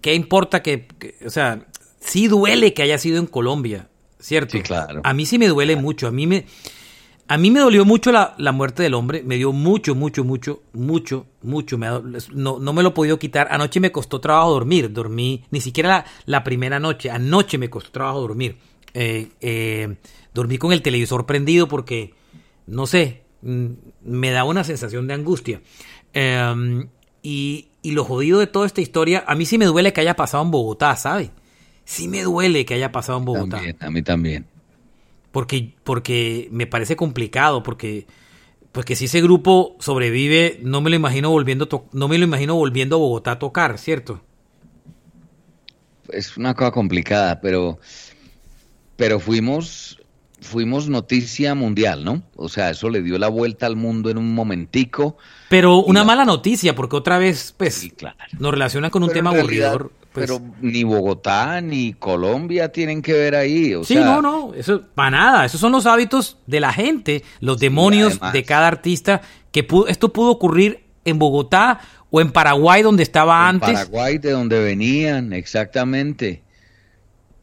¿qué 0.00 0.14
importa 0.14 0.62
que, 0.62 0.86
que- 0.98 1.16
o 1.26 1.30
sea, 1.30 1.66
sí 2.00 2.28
duele 2.28 2.74
que 2.74 2.82
haya 2.82 2.98
sido 2.98 3.18
en 3.18 3.26
Colombia, 3.26 3.88
¿cierto? 4.18 4.52
Sí, 4.52 4.62
claro. 4.62 5.00
A 5.04 5.14
mí 5.14 5.26
sí 5.26 5.38
me 5.38 5.48
duele 5.48 5.76
mucho, 5.76 6.06
a 6.06 6.10
mí 6.10 6.26
me, 6.26 6.46
a 7.28 7.38
mí 7.38 7.50
me 7.50 7.60
dolió 7.60 7.84
mucho 7.84 8.10
la, 8.10 8.34
la 8.38 8.50
muerte 8.52 8.82
del 8.82 8.94
hombre, 8.94 9.22
me 9.22 9.36
dio 9.36 9.52
mucho, 9.52 9.94
mucho, 9.94 10.24
mucho, 10.24 10.62
mucho, 10.72 11.26
mucho, 11.42 11.78
me 11.78 11.86
no, 12.32 12.58
no 12.58 12.72
me 12.72 12.82
lo 12.82 12.88
he 12.88 12.92
podido 12.92 13.18
quitar. 13.20 13.48
Anoche 13.50 13.78
me 13.80 13.92
costó 13.92 14.20
trabajo 14.20 14.50
dormir, 14.50 14.92
dormí, 14.92 15.44
ni 15.50 15.60
siquiera 15.60 15.88
la, 15.88 16.04
la 16.26 16.44
primera 16.44 16.80
noche, 16.80 17.08
anoche 17.10 17.56
me 17.58 17.70
costó 17.70 17.92
trabajo 17.92 18.20
dormir. 18.20 18.56
Eh, 18.94 19.28
eh, 19.40 19.96
dormí 20.34 20.58
con 20.58 20.72
el 20.72 20.82
televisor 20.82 21.26
prendido 21.26 21.68
porque, 21.68 22.14
no 22.66 22.86
sé, 22.86 23.22
mm, 23.42 23.66
me 24.02 24.30
da 24.30 24.44
una 24.44 24.64
sensación 24.64 25.06
de 25.06 25.14
angustia. 25.14 25.62
Eh, 26.12 26.84
y, 27.22 27.70
y 27.82 27.92
lo 27.92 28.04
jodido 28.04 28.38
de 28.38 28.46
toda 28.46 28.66
esta 28.66 28.80
historia, 28.80 29.24
a 29.26 29.34
mí 29.34 29.46
sí 29.46 29.58
me 29.58 29.64
duele 29.64 29.92
que 29.92 30.00
haya 30.00 30.14
pasado 30.14 30.42
en 30.44 30.50
Bogotá, 30.50 30.96
¿sabe? 30.96 31.30
Sí 31.84 32.08
me 32.08 32.22
duele 32.22 32.64
que 32.64 32.74
haya 32.74 32.92
pasado 32.92 33.18
en 33.18 33.24
Bogotá. 33.24 33.56
También, 33.56 33.76
a 33.80 33.90
mí 33.90 34.02
también. 34.02 34.46
Porque, 35.32 35.74
porque 35.84 36.48
me 36.50 36.66
parece 36.66 36.96
complicado, 36.96 37.62
porque, 37.62 38.06
porque 38.72 38.96
si 38.96 39.06
ese 39.06 39.22
grupo 39.22 39.76
sobrevive, 39.78 40.60
no 40.62 40.80
me 40.80 40.90
lo 40.90 40.96
imagino 40.96 41.30
volviendo, 41.30 41.88
no 41.92 42.08
me 42.08 42.18
lo 42.18 42.24
imagino 42.24 42.54
volviendo 42.54 42.96
a 42.96 42.98
Bogotá 42.98 43.32
a 43.32 43.38
tocar, 43.38 43.78
¿cierto? 43.78 44.20
Es 46.08 46.36
una 46.36 46.54
cosa 46.54 46.72
complicada, 46.72 47.40
pero, 47.40 47.78
pero 48.96 49.20
fuimos, 49.20 49.99
fuimos 50.40 50.88
noticia 50.88 51.54
mundial, 51.54 52.04
¿no? 52.04 52.22
O 52.36 52.48
sea, 52.48 52.70
eso 52.70 52.88
le 52.90 53.02
dio 53.02 53.18
la 53.18 53.28
vuelta 53.28 53.66
al 53.66 53.76
mundo 53.76 54.10
en 54.10 54.18
un 54.18 54.34
momentico. 54.34 55.16
Pero 55.48 55.78
una 55.78 56.00
la- 56.00 56.06
mala 56.06 56.24
noticia, 56.24 56.74
porque 56.74 56.96
otra 56.96 57.18
vez, 57.18 57.54
pues, 57.56 57.74
Sí, 57.74 57.90
claro. 57.90 58.16
nos 58.38 58.50
relacionan 58.52 58.90
con 58.90 59.02
un 59.02 59.08
Pero 59.10 59.18
tema 59.18 59.30
realidad, 59.32 59.68
aburridor. 59.70 59.92
pues. 60.12 60.26
Pero 60.26 60.40
ni 60.60 60.82
Bogotá 60.84 61.60
ni 61.60 61.92
Colombia 61.92 62.70
tienen 62.72 63.02
que 63.02 63.12
ver 63.12 63.34
ahí. 63.36 63.74
O 63.74 63.84
sí, 63.84 63.94
sea, 63.94 64.04
no, 64.04 64.22
no, 64.22 64.54
eso 64.54 64.82
para 64.94 65.10
nada. 65.10 65.44
Esos 65.44 65.60
son 65.60 65.72
los 65.72 65.86
hábitos 65.86 66.38
de 66.46 66.60
la 66.60 66.72
gente, 66.72 67.22
los 67.40 67.58
demonios 67.60 68.18
de 68.32 68.42
cada 68.44 68.66
artista. 68.68 69.20
Que 69.52 69.62
pudo- 69.66 69.88
esto 69.88 70.12
pudo 70.12 70.30
ocurrir 70.30 70.84
en 71.04 71.18
Bogotá 71.18 71.80
o 72.10 72.20
en 72.20 72.30
Paraguay, 72.32 72.82
donde 72.82 73.02
estaba 73.02 73.40
en 73.42 73.56
antes. 73.56 73.70
Paraguay, 73.72 74.18
de 74.18 74.30
donde 74.32 74.60
venían, 74.62 75.32
exactamente. 75.32 76.42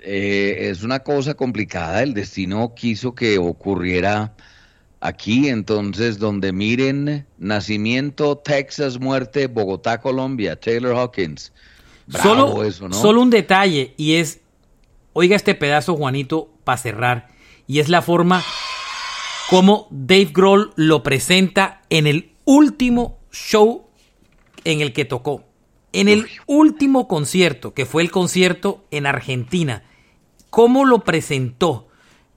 Eh, 0.10 0.70
es 0.70 0.84
una 0.84 1.00
cosa 1.00 1.34
complicada. 1.34 2.02
El 2.02 2.14
destino 2.14 2.74
quiso 2.74 3.14
que 3.14 3.38
ocurriera 3.38 4.34
aquí, 5.02 5.50
entonces, 5.50 6.18
donde 6.18 6.54
miren, 6.54 7.28
nacimiento, 7.38 8.38
Texas, 8.38 9.02
muerte, 9.02 9.48
Bogotá, 9.48 10.00
Colombia, 10.00 10.58
Taylor 10.58 10.96
Hawkins. 10.96 11.52
Bravo 12.06 12.30
solo, 12.30 12.64
eso, 12.64 12.88
¿no? 12.88 12.96
solo 12.96 13.22
un 13.22 13.30
detalle 13.30 13.96
y 13.98 14.14
es, 14.14 14.40
oiga 15.12 15.36
este 15.36 15.56
pedazo 15.56 15.98
Juanito 15.98 16.54
para 16.64 16.78
cerrar 16.78 17.28
y 17.68 17.80
es 17.80 17.90
la 17.90 18.02
forma 18.02 18.42
como 19.50 19.90
Dave 19.92 20.30
Grohl 20.34 20.72
lo 20.78 21.04
presenta 21.04 21.82
en 21.90 22.08
el 22.08 22.32
último 22.46 23.20
show 23.30 23.88
en 24.64 24.80
el 24.80 24.94
que 24.94 25.04
tocó, 25.04 25.44
en 25.92 26.08
el 26.08 26.28
último 26.46 27.10
concierto 27.10 27.74
que 27.74 27.86
fue 27.86 28.04
el 28.04 28.10
concierto 28.10 28.86
en 28.90 29.06
Argentina, 29.06 29.84
cómo 30.58 30.86
lo 30.86 31.04
presentó, 31.04 31.88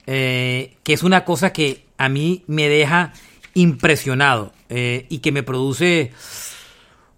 eh, 0.07 0.77
que 0.83 0.93
es 0.93 1.03
una 1.03 1.25
cosa 1.25 1.55
que 1.55 1.87
a 1.97 2.11
mí 2.11 2.45
me 2.49 2.69
deja 2.69 3.15
impresionado 3.55 4.53
eh, 4.69 5.07
y 5.09 5.21
que 5.21 5.33
me 5.33 5.43
produce 5.43 6.13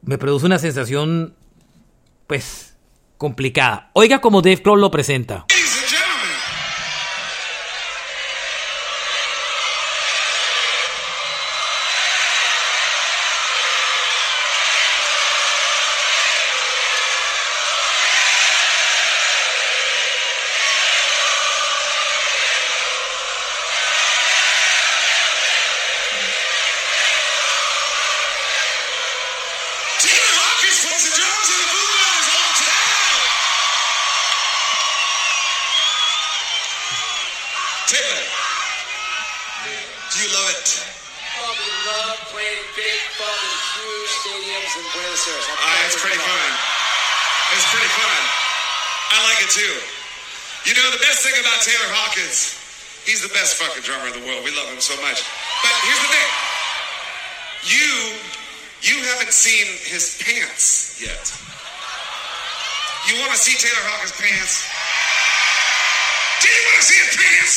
me 0.03 0.17
produce 0.17 0.47
una 0.47 0.61
sensación 0.61 1.35
pues 2.29 2.77
complicada. 3.19 3.91
Oiga 3.95 4.21
como 4.21 4.43
Dave 4.43 4.63
Grohl 4.63 4.81
lo 4.81 4.93
presenta. 4.93 5.47
Ladies 5.51 5.77
and 5.77 5.89
gentlemen, 5.89 6.37
Taylor 30.03 30.35
Hawkins 30.35 30.79
plays 30.83 31.05
the 31.07 31.15
drums 31.15 31.49
and 31.53 31.61
the 31.63 31.69
Blue 31.71 31.91
Man 31.95 32.15
is 32.19 32.29
on 32.33 32.51
town. 32.59 33.15
Taylor, 37.87 38.23
do 40.11 40.17
you 40.19 40.29
love 40.35 40.49
it? 40.59 40.69
fucking 41.39 41.77
love 41.87 42.19
playing 42.35 42.63
big 42.75 42.99
fucking 43.15 43.57
huge 43.79 44.11
stadiums 44.23 44.73
in 44.75 44.85
Buenos 44.91 45.23
Aires. 45.29 45.47
I 45.47 45.55
Ah, 45.63 45.87
it's 45.87 45.99
pretty 46.03 46.19
fun. 46.19 46.51
It's 47.55 47.69
pretty 47.71 47.93
fun. 47.95 48.21
I 49.13 49.17
like 49.29 49.41
it 49.45 49.53
too. 49.55 49.75
You 50.67 50.73
know, 50.79 50.87
the 50.95 51.03
best 51.03 51.23
thing 51.23 51.37
about 51.39 51.59
Taylor 51.63 51.91
Hawkins, 51.95 52.55
he's 53.13 53.21
the 53.21 53.35
best 53.37 53.61
fucking 53.61 53.83
drummer 53.85 54.09
in 54.09 54.15
the 54.17 54.25
world. 54.27 54.41
We 54.43 54.51
love 54.57 54.69
him 54.73 54.81
so 54.81 54.97
much. 55.05 55.21
But 55.63 55.75
here's 55.85 56.01
the 56.01 56.11
thing. 56.17 56.31
You, 57.77 57.93
you 58.89 58.97
haven't 59.13 59.33
seen 59.33 59.67
his 59.93 60.17
pants 60.25 60.97
yet. 61.01 61.21
You 63.09 63.21
want 63.21 63.33
to 63.33 63.39
see 63.39 63.53
Taylor 63.61 63.85
Hawkins' 63.93 64.17
pants? 64.17 64.65
Do 66.41 66.49
you 66.49 66.63
want 66.67 66.77
to 66.81 66.85
see 66.89 66.99
his 67.05 67.17
pants? 67.21 67.55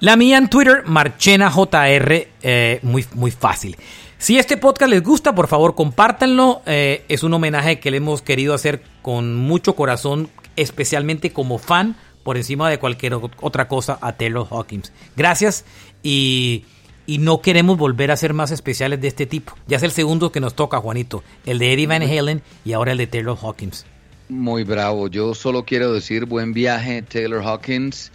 La 0.01 0.17
mía 0.17 0.37
en 0.37 0.49
Twitter, 0.49 0.83
Marchena 0.85 1.49
JR, 1.49 2.27
eh, 2.43 2.79
muy, 2.81 3.05
muy 3.13 3.31
fácil. 3.31 3.77
Si 4.17 4.37
este 4.37 4.57
podcast 4.57 4.89
les 4.89 5.03
gusta, 5.03 5.35
por 5.35 5.47
favor 5.47 5.75
compártanlo. 5.75 6.61
Eh, 6.65 7.03
es 7.09 7.23
un 7.23 7.33
homenaje 7.33 7.79
que 7.79 7.91
le 7.91 7.97
hemos 7.97 8.21
querido 8.21 8.53
hacer 8.53 8.81
con 9.01 9.35
mucho 9.35 9.75
corazón, 9.75 10.29
especialmente 10.55 11.31
como 11.31 11.57
fan, 11.57 11.95
por 12.23 12.37
encima 12.37 12.69
de 12.69 12.79
cualquier 12.79 13.13
otra 13.13 13.67
cosa, 13.67 13.99
a 14.01 14.13
Taylor 14.13 14.47
Hawkins. 14.49 14.91
Gracias 15.15 15.65
y, 16.01 16.63
y 17.05 17.19
no 17.19 17.41
queremos 17.41 17.77
volver 17.77 18.09
a 18.09 18.15
hacer 18.15 18.33
más 18.33 18.51
especiales 18.51 19.01
de 19.01 19.09
este 19.09 19.25
tipo. 19.25 19.53
Ya 19.67 19.77
es 19.77 19.83
el 19.83 19.91
segundo 19.91 20.31
que 20.31 20.39
nos 20.39 20.55
toca, 20.55 20.79
Juanito. 20.79 21.23
El 21.45 21.59
de 21.59 21.73
Eddie 21.73 21.87
Van 21.87 22.01
Halen 22.01 22.41
y 22.63 22.73
ahora 22.73 22.93
el 22.93 22.97
de 22.97 23.07
Taylor 23.07 23.37
Hawkins. 23.39 23.85
Muy 24.29 24.63
bravo. 24.63 25.07
Yo 25.07 25.35
solo 25.35 25.65
quiero 25.65 25.93
decir 25.93 26.25
buen 26.25 26.53
viaje, 26.53 27.03
Taylor 27.03 27.43
Hawkins. 27.43 28.11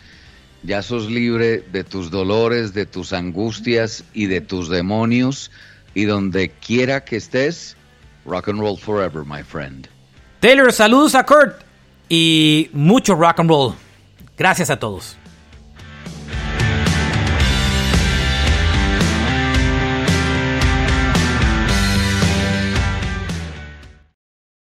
Ya 0.63 0.83
sos 0.83 1.09
libre 1.09 1.59
de 1.73 1.85
tus 1.85 2.11
dolores, 2.11 2.75
de 2.75 2.85
tus 2.85 3.13
angustias 3.13 4.05
y 4.13 4.27
de 4.27 4.41
tus 4.41 4.69
demonios. 4.69 5.51
Y 5.95 6.05
donde 6.05 6.51
quiera 6.51 7.05
que 7.05 7.17
estés, 7.17 7.77
rock 8.25 8.49
and 8.49 8.61
roll 8.61 8.77
forever, 8.77 9.25
my 9.25 9.43
friend. 9.43 9.89
Taylor, 10.41 10.73
saludos 10.73 11.15
a 11.15 11.25
Kurt 11.25 11.63
y 12.09 12.71
mucho 12.73 13.15
rock 13.15 13.41
and 13.41 13.51
roll. 13.51 13.75
Gracias 14.37 14.71
a 14.71 14.79
todos. 14.79 15.17